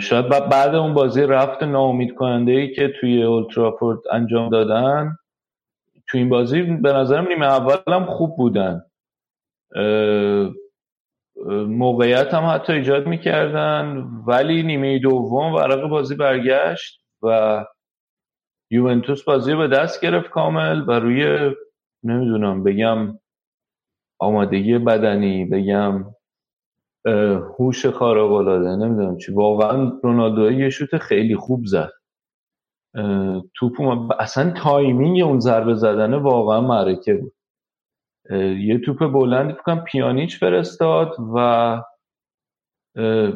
[0.00, 5.16] شاید بعد اون بازی رفت ناامید کننده ای که توی اولترافورد انجام دادن.
[6.08, 8.82] تو این بازی به نظرم نیمه اول خوب بودن.
[11.66, 17.64] موقعیت هم حتی ایجاد می‌کردن ولی نیمه دوم ورق بازی برگشت و
[18.70, 21.54] یوونتوس بازی به دست گرفت کامل و روی
[22.02, 23.18] نمی‌دونم بگم
[24.18, 26.04] آمادگی بدنی بگم
[27.58, 29.32] هوش خارق نمی‌دونم چی.
[29.32, 31.92] واقعا رونالدو یه شوت خیلی خوب زد.
[33.54, 33.80] توپ
[34.20, 37.34] اصلا timing اون ضربه زدن واقعا معرکه بود.
[38.58, 41.80] یه توپ بلندی فکر کنم پیانیچ فرستاد و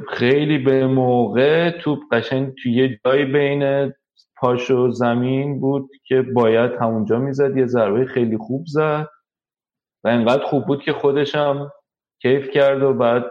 [0.08, 3.92] خیلی به موقع توپ قشنگ توی یه جایی بین
[4.36, 7.56] پاش و زمین بود که باید همونجا می‌زد.
[7.56, 9.08] یه ضربه خیلی خوب زد
[10.04, 11.70] و انقدر خوب بود که خودش هم
[12.22, 13.24] کیف کرد و بعد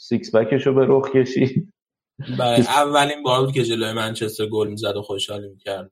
[0.00, 1.72] six-pack ش رو به رخ کشید
[2.38, 5.90] بله اولین بار بود که جلوی منچستر گل می‌زد و خوشحالی می‌کرد.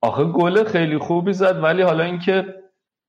[0.00, 2.54] آخه گل خیلی خوبی زد ولی حالا اینکه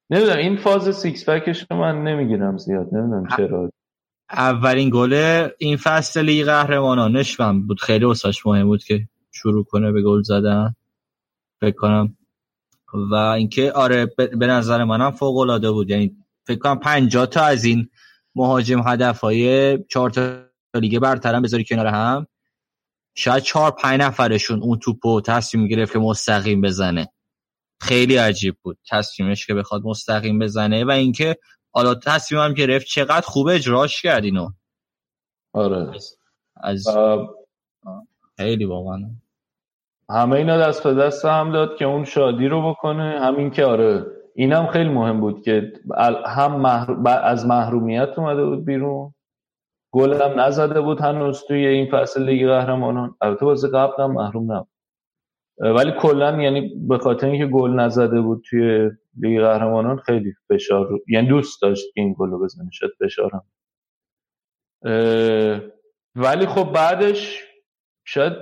[0.09, 3.71] نمی‌دونم این فاز six-pack رو من نمی‌گیرم زیاد نمی‌دونم چرا.
[4.31, 9.91] اولین گل این فصل لیگ قهرمانان نشون بود خیلی واسش مهم بود که شروع کنه
[9.91, 10.75] به گل زدن.
[11.61, 12.17] فکر کنم.
[13.11, 17.65] و اینکه آره به نظر منم فوق العاده بود یعنی فکر کنم 50 تا از
[17.65, 17.89] این
[18.35, 20.45] مهاجم هدف های چهار تا
[20.75, 22.27] لیگ برترم بذاری کنار هم.
[23.15, 27.07] شاید چهار پنج نفرشون اون توپو تصمیم گرفت که مستقیم بزنه.
[27.81, 28.77] خیلی عجیب بود.
[28.89, 31.37] تصمیمش که بخواد مستقیم بزنه و اینکه
[31.73, 34.49] حالا تصمیمم گرفت چقدر خوب اجراش کرد اینو.
[35.53, 35.91] آره.
[36.55, 36.87] از
[38.37, 39.09] خیلی واقعا.
[40.09, 43.19] همه اینا دست به دست هم داد که اون شادی رو بکنه.
[43.21, 44.05] همین که آره
[44.35, 45.73] اینم خیلی مهم بود که
[46.25, 46.65] هم.
[47.05, 49.13] از محرومیت اومده بود بیرون.
[49.93, 53.15] گل هم نزده بود هنوز توی این فصل لیگ قهرمانان.
[53.21, 54.67] البته بازی قبل هم محروم نبود.
[55.59, 60.99] ولی کلا یعنی به خاطر اینکه گل نزده بود توی لیگ قهرمانان خیلی فشار رو...
[61.07, 62.69] یعنی دوست داشت که این گل رو بزنه.
[62.71, 63.45] شد فشارم
[66.15, 67.43] ولی خب بعدش
[68.05, 68.33] شاید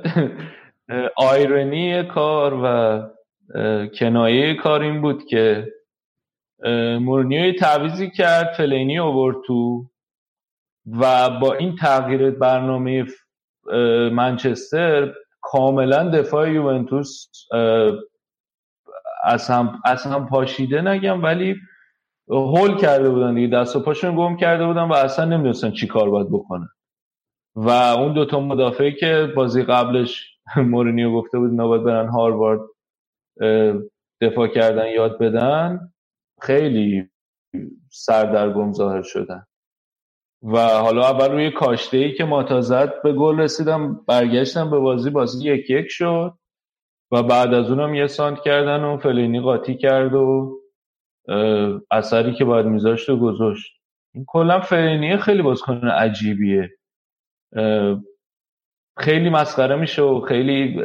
[1.18, 3.02] آیرنی کار و
[4.00, 5.74] کنایه کار این بود که
[7.00, 9.90] مورنیو تعویزی کرد فلینی اوورد تو
[11.00, 13.06] و با این تغییر برنامه
[14.12, 17.28] منچستر کاملا دفاع یوونتوس
[19.24, 21.56] از هم, از هم پاشیده نگم ولی
[22.28, 26.10] هول کرده بودن دیگه دست و پاشون گم کرده بودن و اصلا نمی‌دونستن چی کار
[26.10, 26.70] باید بکنن.
[27.56, 30.38] و اون دوتا مدافعی که بازی قبلش
[30.72, 32.60] مورینیو گفته بود نباید برن هاروارد
[34.22, 35.93] دفاع کردن یاد بدن.
[36.44, 37.10] خیلی
[37.92, 39.46] سردرگم ظاهر شدن.
[40.44, 45.10] و حالا اول روی کاشته ای که ماتا زد به گل رسیدم برگشتم به بازی
[45.10, 46.34] بازی یک یک شد.
[47.12, 50.60] و بعد از اونم یه سانت کردن و فلینی قاطی کرد و
[51.92, 53.82] اثری که باید میذاشت و گذاشت.
[54.14, 56.70] این کلا فلینی خیلی بازیکن عجیبیه.
[58.98, 60.82] خیلی مسخره میشه و خیلی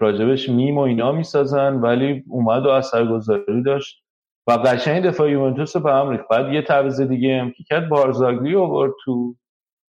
[0.00, 4.04] راجبش میم و اینا می‌سازن ولی اومد و اثرگذاری داشت.
[4.46, 6.28] و قشنگ دفاع یوونتوس به هم ریخت.
[6.30, 9.34] بعد یه تعویض دیگه هم که کرد بارزاگلی آورد تو.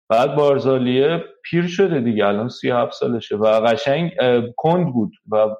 [0.09, 4.11] بعد بارزالیه پیر شده دیگه الان 37 سالشه و قشنگ
[4.57, 5.55] کند بود و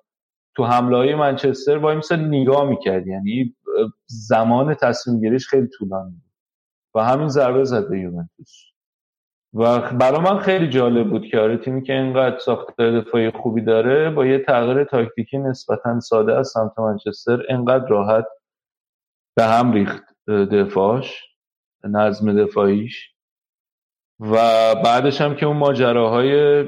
[0.56, 3.08] تو حمله های منچستر با مثل نگاه می‌کرد.
[3.08, 3.56] یعنی
[4.06, 6.32] زمان تصمیم گیریش خیلی طولانی بود.
[6.96, 8.72] و همین ضربه زد به یوونتوس.
[9.54, 14.10] و برای من خیلی جالب بود که آره تیمی که اینقدر ساختار دفاعی خوبی داره
[14.10, 18.26] با یه تغییر تاکتیکی نسبتا ساده از سمت منچستر اینقدر راحت
[19.36, 21.22] به هم ریخت دفاعش
[21.84, 23.10] نظم دفاعیش.
[24.20, 24.36] و
[24.76, 26.64] بعدش هم که اون ماجراهای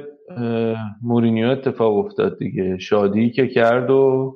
[1.01, 2.77] مورینیو اتفاق افتاد دیگه.
[2.77, 4.35] شادی که کرد و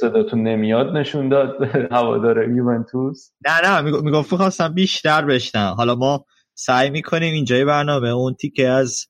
[0.00, 3.30] صداتون نمیاد نشون داد هوادار یوونتوس.
[3.46, 5.74] نه نه می‌گفت خواستم بیشتر بشنم.
[5.76, 6.24] حالا ما
[6.54, 9.06] سعی می‌کنیم اینجای برنامه اون تیکه از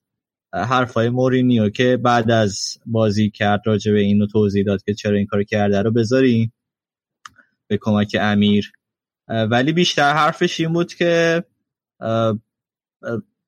[0.53, 5.25] حرفای مورینیو که بعد از بازی کرد راجع به اینو توضیح داد که چرا این
[5.25, 6.53] کار کرده رو بذاریم.
[7.67, 8.71] به کمک امیر.
[9.27, 11.43] ولی بیشتر حرفش این بود که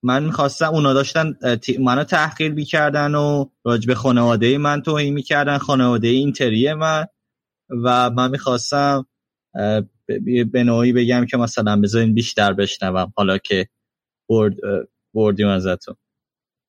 [0.04, 1.38] من می‌خواستم اونا داشتن
[1.80, 7.06] منو تحقیر می‌کردن و راجب خانواده من توهین می‌کردن خانواده اینتری من.
[7.84, 9.06] و من می‌خواستم
[10.52, 13.68] به نوعی بگم که مثلا بذارین بیشتر بشنوم حالا که
[14.30, 14.54] برد
[15.14, 15.96] بردیم ازتون.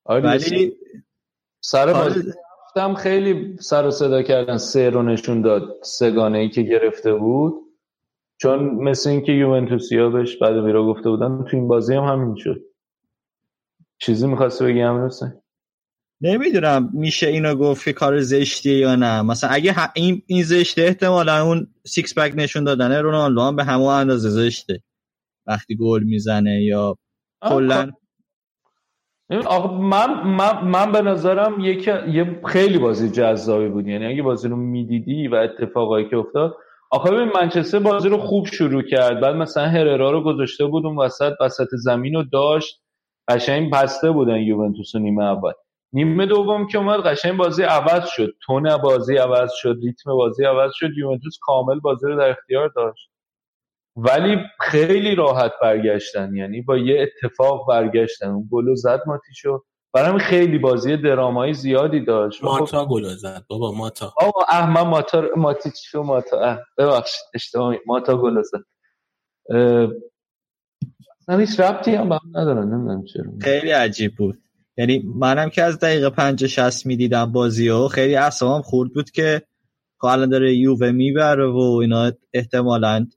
[0.05, 0.73] ولی
[1.63, 1.93] سر
[2.75, 4.57] بازی خیلی سر و صدا کردن.
[4.57, 7.53] سه رو نشون داد سگانه ای که گرفته بود.
[8.37, 12.61] چون مثل اینکه یوونتوسیا بهش بعد ویرا گفته بودن تو این بازی هم همین شد.
[13.99, 15.19] چیزی می‌خواستی بگی امروز
[16.21, 19.21] نمی‌دونم میشه اینو گفت که کار زشتیه یا نه.
[19.21, 23.93] مثلا اگه این این زشته احتمالا اون سیکس پک نشون دادنه رونالدو هم به همون
[23.93, 24.83] اندازه زشته.
[25.47, 26.97] وقتی گل می‌زنه یا
[27.41, 27.91] کلا
[29.79, 33.87] من, من, من به نظرم یک یه خیلی بازی جذابی بود.
[33.87, 36.55] یعنی اگه بازی رو می‌دیدی و اتفاقایی که افتاد.
[36.91, 39.19] آخه ببین منچستر بازی رو خوب شروع کرد.
[39.19, 42.81] بعد مثلا هررا رو گذاشته بود اون وسط وسط زمین رو داشت.
[43.29, 45.51] قشنگ بسته بودن یوونتوس و نیمه اول.
[45.93, 48.33] نیمه دوم که اومد قشنگ بازی عوض شد.
[48.45, 50.89] تون بازی عوض شد ریتم بازی عوض شد.
[50.97, 53.10] یوونتوس کامل بازی رو در اختیار داشت.
[53.95, 56.35] ولی خیلی راحت برگشتن.
[56.35, 58.27] یعنی با یه اتفاق برگشتن.
[58.29, 59.63] اون گلو زد ماتیشو
[59.93, 62.43] برام خیلی بازی درامایی زیادی داشت.
[62.43, 63.43] ماتا گل زد.
[63.49, 64.13] بابا ماتا.
[64.17, 67.21] آقا احمد ماتا ماتیچو ماتا ببخشید.
[67.33, 68.63] اشتباه ماتا گل زد.
[71.21, 72.73] اصلا هیچ ربطی هم به هم ندارن.
[72.73, 73.23] نمی‌دونم چرا.
[73.41, 74.37] خیلی عجیب بود.
[74.77, 79.41] یعنی منم که از دقیقه 5 60 می‌دیدم بازی ها خیلی اعصابم خورد بود که
[80.03, 83.07] الان داره یووه می‌بره و اینا احتمالاً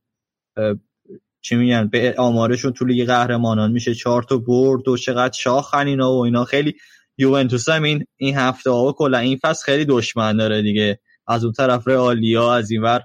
[1.41, 6.13] چی میگن به آمارشون تو لیگ قهرمانان میشه چهار تا برد و چقدر شاخن اینا
[6.13, 6.45] و اینا.
[6.45, 6.75] خیلی
[7.19, 11.01] یوونتوس هم این این هفته ها کلا این فصل خیلی دشمن داره دیگه.
[11.27, 13.01] از اون طرف رئالیا از اینور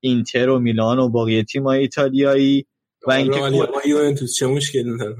[0.00, 2.66] اینتر و میلان و باقی تیم‌های ایتالیایی
[3.06, 3.40] و اینکه
[3.86, 5.16] یوونتوس چه مشکلی داره؟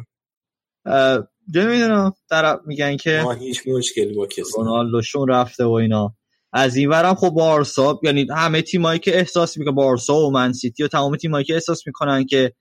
[1.55, 6.17] نمی‌دونم طرف میگن که ما هیچ مشکلی با کسی رونالدوشون رفته و اینا.
[6.53, 10.89] از این ورم خب بارسا یعنی همه تیمایی که احساس می‌کنه بارسا و منسیتی و
[10.89, 12.53] تمام تیمایی که احساس می‌کنن که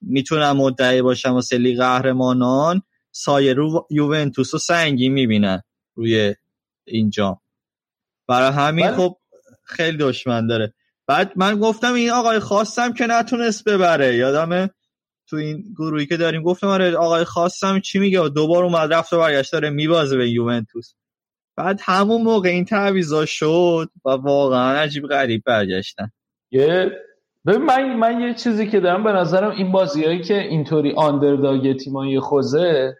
[0.00, 2.82] می‌تونن مدعی باشن و سلی قهرمانان
[3.12, 5.62] سایر رو یوونتوس و سنگین می‌بینن
[5.94, 6.34] روی
[6.84, 7.40] اینجا.
[8.28, 8.96] برای همین بله.
[8.96, 9.16] خب
[9.64, 10.74] خیلی دشمن داره.
[11.06, 14.16] بعد من گفتم این آقای خواستم که نتونست ببره.
[14.16, 14.70] یادمه
[15.26, 19.18] تو این گروهی که داریم گفتم آره آقای خواستم چی میگه؟ دوبار اومد رفت و
[19.18, 20.92] برگشت داره میبازه به یوونتوس.
[21.56, 26.12] بعد همون موقع این تعویضا شد و واقعا عجیب غریب برگشتن.
[26.50, 26.90] یه
[27.44, 32.96] من من یه چیزی که دارم به نظرم این بازیایی که اینطوری آندرداگ تیمای خوزه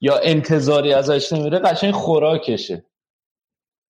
[0.00, 2.84] یا انتظاری ازش نمیره قشنگ خوراکشه.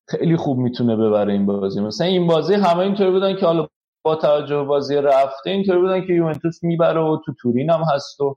[0.09, 1.81] خیلی خوب می‌تونه ببره این بازی.
[1.81, 3.69] مثلا این بازی همه اینطوری بودن که حالا
[4.05, 8.37] با توجه بازی رفته اینطوری بودن که یوونتوس می‌بره و تو تورین هم هست و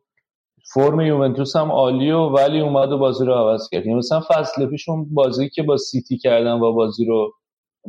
[0.73, 3.85] فرم یوونتوس هم عالی و ولی اومد و بازی رو عوض کرد.
[3.85, 7.33] یعنی مثلا فصل پیش اون بازی که با سیتی کردن و بازی رو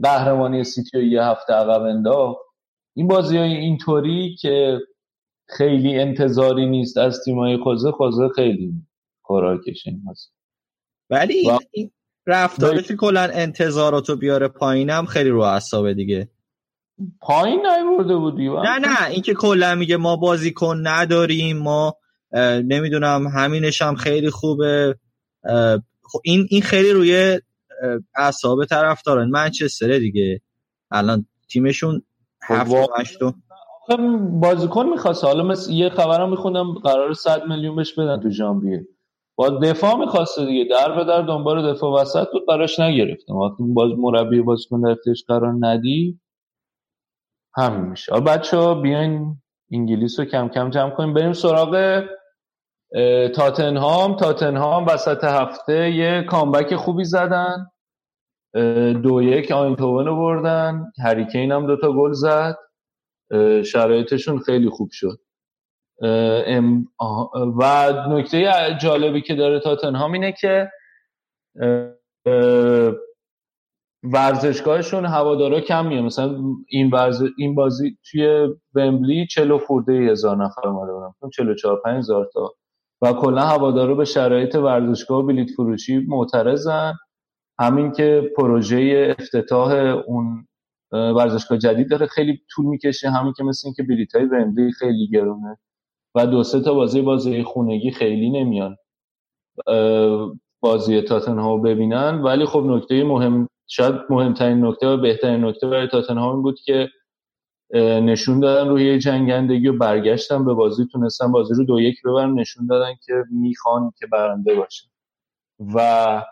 [0.02, 2.40] قهرمانی سیتی رو یه هفته عقب انداخت
[2.96, 4.78] این بازی های اینطوری که
[5.48, 8.72] خیلی انتظاری نیست از تیمای خوزه خوزه خیلی
[9.22, 10.32] خوراکش این هست
[11.10, 11.58] ولی و...
[11.70, 11.90] این
[12.26, 16.28] رفتارش کلا انتظاراتو بیاره پایینم خیلی رو اعصابه دیگه.
[17.20, 21.96] پایین نیورده بودی؟ نه نه اینکه کلا میگه ما بازیکن نداریم ما
[22.64, 24.96] نمی‌دونم همینش هم خیلی خوبه.
[26.02, 27.40] خب این این خیلی روی
[28.16, 30.40] اعصاب طرفداران منچستر دیگه.
[30.90, 32.02] الان تیمشون
[32.48, 33.18] خب هفت و هشت
[34.30, 35.24] بازیکن می‌خواست.
[35.24, 38.86] حالا مثل یه خبرم میخوندم قرار 100 میلیون بهش بدن تو ژانویه.
[39.36, 40.64] با دفاع می‌خواسته دیگه.
[40.64, 43.34] در به در دنبال دفاع وسط بود براش نگرفتم.
[43.34, 44.96] وقتی باز مربی بازیکن در
[45.28, 46.20] قرار ندی
[47.56, 48.12] همین میشه.
[48.12, 49.36] حالا بچه بیاین
[49.72, 51.14] انگلیس رو کم کم جمع کنیم.
[51.14, 52.02] بریم سراغ
[53.34, 57.66] تاتنهام تاتنهام وسط هفته یه کامبک خوبی زدن.
[59.02, 60.92] دو یک آینتوون بردن.
[61.04, 62.56] هریکین هم دوتا گل زد.
[63.64, 65.20] شرایطشون خیلی خوب شد.
[67.60, 70.70] و نکته جالبی که داره تاتنهام اینه که
[74.02, 76.38] ورزشگاهشون هوادارا کم میه مثلا
[76.68, 76.94] این
[77.38, 81.12] این بازی توی ومبلی 40 خورده هزار نفر اومده بودن.
[81.36, 82.54] 44 5000 تا
[83.02, 86.94] و کلا هوادارا به شرایط ورزشگاه و بلیت فروشی معترضن.
[87.58, 89.72] همین که پروژه افتتاح
[90.06, 90.46] اون
[90.92, 93.10] ورزشگاه جدید داره خیلی طول می‌کشه.
[93.10, 95.58] همین که مثل اینکه بلیت های ومبلی خیلی گرونه
[96.14, 98.76] و دو سه تا بازی بازی خونگی خیلی نمیان
[100.60, 102.22] بازی تاتنهام ببینن.
[102.22, 106.88] ولی خب نکته مهم شاید مهمترین نکته و بهترین نکته برای تاتنهام بود که
[107.74, 112.66] نشون دادن روی جنگندگی و برگشتن به بازی تونستن بازی رو دو یک ببرن نشون
[112.66, 114.88] دادن که می‌خوان که برنده باشه.
[115.74, 116.24] و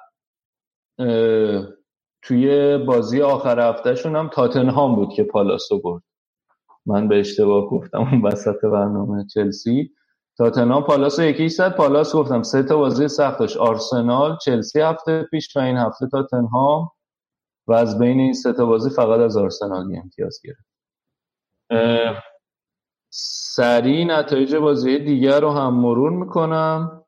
[2.23, 6.03] توی بازی آخر هفتهشون هم تاتنهام بود که پالاسو برد.
[6.87, 9.91] من به اشتباه گفتم اون وسط برنامه چلسی.
[10.39, 15.61] تاتنهام پالاسو یکی زد پالاس گفتم سه تا بازی سختش آرسنال چلسی هفته پیش و
[15.61, 16.91] این هفته تاتنهام
[17.67, 20.74] و از بین این سه تا بازی فقط از آرسنال امتیاز گرفت.
[23.11, 27.05] سریع نتایج بازی دیگر رو هم مرور می‌کنم.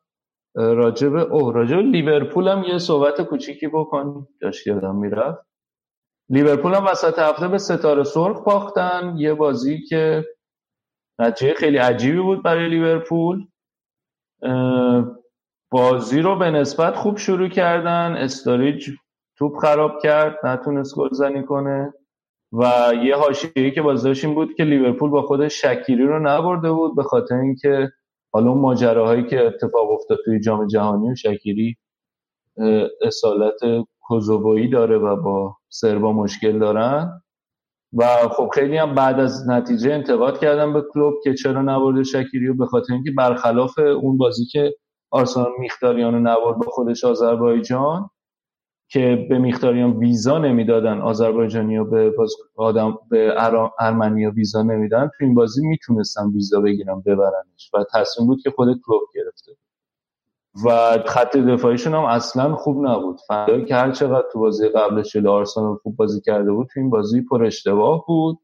[0.54, 4.28] راجب اوه راجب لیورپول هم یه صحبت کوچیکی بکن.
[4.40, 5.38] داشت یادم می‌رفت.
[6.30, 9.14] لیورپول هم وسط هفته به ستاره سرخ باختن.
[9.16, 10.24] یه بازی که
[11.18, 13.46] نتیجه خیلی عجیبی بود برای لیورپول.
[15.70, 18.16] بازی رو به نسبت خوب شروع کردن.
[18.16, 18.90] استوریج
[19.38, 20.46] توپ خراب کرد.
[20.46, 21.94] نتونست گلزنی کنه.
[22.52, 26.96] و یه حاشیه‌ای که باز این بود که لیورپول با خود شکیری رو نبرده بود
[26.96, 27.90] به خاطر اینکه
[28.32, 31.76] حالا اون ماجراهایی که اتفاق افتاد توی جام جهانی و شکیری
[33.02, 33.60] اصالت
[34.00, 37.22] کوزوویی داره و با سربا مشکل دارن.
[37.92, 42.54] و خب خیلی هم بعد از نتیجه انتقاد کردم به کلوب که چرا نبرده شکیریو
[42.54, 44.74] به خاطر اینکه برخلاف اون بازی که
[45.10, 48.10] آرسنال میختاریان رو نبرد با خودش آذربایجان
[48.88, 52.12] که به میختاریان ویزا نمی‌دادن آذربایجانی به
[52.56, 53.34] آدم به
[53.78, 58.68] ارمنیا ویزا نمیدن تو این بازی می‌تونستن ویزا بگیرن ببرنش و تصمیم بود که خود
[58.86, 59.52] کلوب گرفته.
[60.64, 63.20] و خط دفاعیشون هم اصلا خوب نبود.
[63.28, 67.22] فردایی که هر چقدر تو بازی قبلش آرسنال خوب بازی کرده بود تو این بازی
[67.22, 68.38] پر اشتباه بود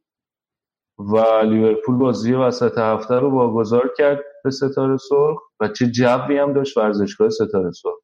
[0.99, 6.53] و لیورپول بازی وسط هفته رو واگذار کرد به ستاره سرخ و چه جوی هم
[6.53, 8.02] داشت ورزشگاه ستاره سرخ.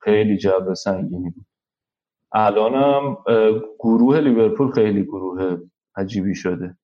[0.00, 1.46] خیلی جو سنگینی بود.
[2.32, 3.16] الانم
[3.78, 5.58] گروه لیورپول خیلی گروه
[5.96, 6.76] عجیبی شده.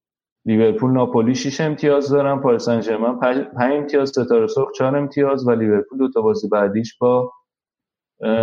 [0.45, 5.51] لیورپول ناپولی 6 امتیاز دارن پاریس سن ژرمن 5 امتیاز ستاره سرخ 4 امتیاز و
[5.51, 7.33] لیورپول دو تا بازی بعدیش با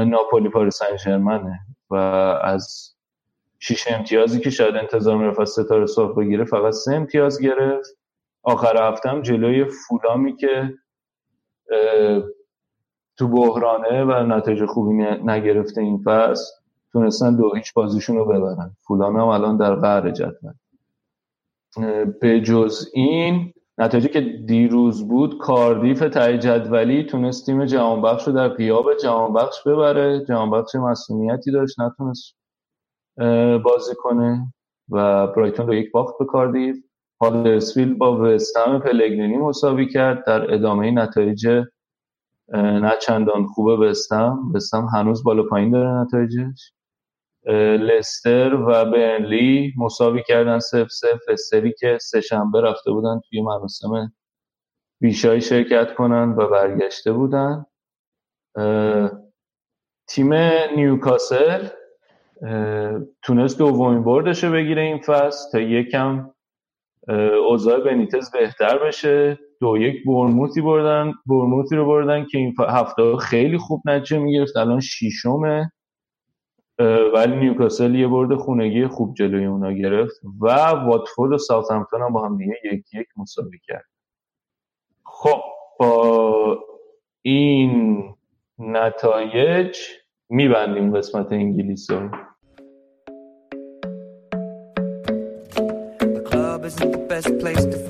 [0.07, 1.59] ناپولی پاریس سن ژرمنه
[1.89, 1.95] و
[2.43, 2.95] از
[3.59, 7.97] 6 امتیازی که شاید انتظار می‌رفت از ستاره سرخ بگیره فقط 3 امتیاز گرفت.
[8.43, 10.73] آخر هفته هم جلوی فولامی که
[13.17, 16.51] تو بحرانه و نتایج خوبی نگرفته این فصل
[16.91, 18.75] تونستن دو هیچ بازیشون رو ببرن.
[18.87, 20.53] فولان هم الان در قهر جدول.
[22.21, 28.47] به جز این نتایجی که دیروز بود کاردیف تای جدولی تونست تیم جهانبخش رو در
[28.47, 30.25] قیاب جهانبخش ببره.
[30.25, 32.35] جهانبخش مسئولیتی داشت نتونست
[33.63, 34.53] بازی کنه
[34.89, 36.77] و برایتون رو یک باخت به کاردیف.
[37.21, 40.25] هالدرسفیل با وستهم پلگرینی مساوی کرد.
[40.25, 41.47] در ادامه نتایج
[42.53, 46.73] نه چندان خوبه وستهم وستهم هنوز بالا پایین داره نتایجش.
[47.79, 54.13] لستر و برنلی مساوی کردن سف سف لستری که سه شنبه رفته بودن توی مراسم
[55.01, 57.65] بیشایی شرکت کنن و برگشته بودن.
[60.07, 60.33] تیم
[60.75, 61.67] نیوکاسل
[63.21, 66.33] تونست دومین بردش بگیره این فصل تا یکم
[67.49, 69.39] اوضاع بنیتز بهتر بشه.
[69.63, 74.57] دو یک برموتی بردن برموتی رو بردن که این هفته خیلی خوب نتیجه می‌گرفت.
[74.57, 75.71] الان شیشمه
[77.13, 80.47] ولی نیوکاسل یه برد خونگی خوب جلوی اونا گرفت و
[80.85, 83.85] واتفورد و ساوثهمپتون هم با هم دیگه یک یک مساوی کرد.
[85.05, 85.41] خب
[85.79, 86.59] با
[87.21, 88.03] این
[88.59, 89.77] نتایج
[90.29, 92.09] میبندیم قسمت انگلیس رو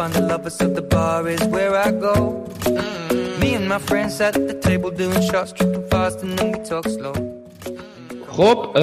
[0.03, 2.15] find the lovers of the bar is where I go.
[3.41, 6.85] Me and my friends at the table doing shots, tripping fast and then we talk
[6.97, 7.15] slow.
[8.27, 8.77] خب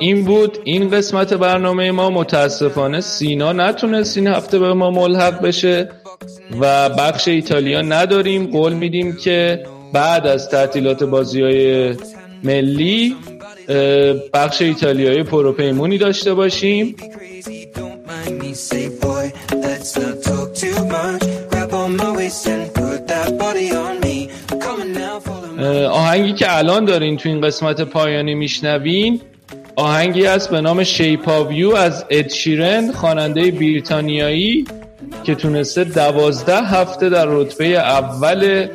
[0.00, 0.58] این بود.
[0.64, 2.10] این قسمت برنامه ما.
[2.10, 5.90] متاسفانه سینا نتونست این هفته به ما ملحق بشه
[6.60, 8.46] و بخش ایتالیا نداریم.
[8.46, 11.94] قول میدیم که بعد از تعطیلات بازی های
[12.44, 13.16] ملی
[14.32, 16.96] بخش ایتالیایی پروپیمونی داشته باشیم.
[25.88, 29.20] آهنگی که الان دارین تو این قسمت پایانی میشنوین
[29.76, 34.64] آهنگی است به نام شیپ ویو از ادشیرن خواننده بریتانیایی
[35.24, 38.68] که تونسته دوازده هفته در رتبه اول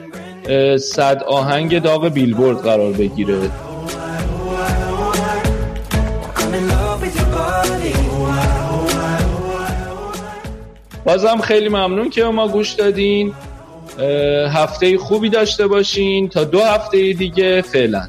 [0.78, 3.69] صد آهنگ داغ بیلبورد قرار بگیره.
[11.10, 13.34] بازم خیلی ممنون که ما گوش دادین.
[14.54, 16.30] هفته خوبی داشته باشین.
[16.30, 18.08] تا دو هفته دیگه فعلا.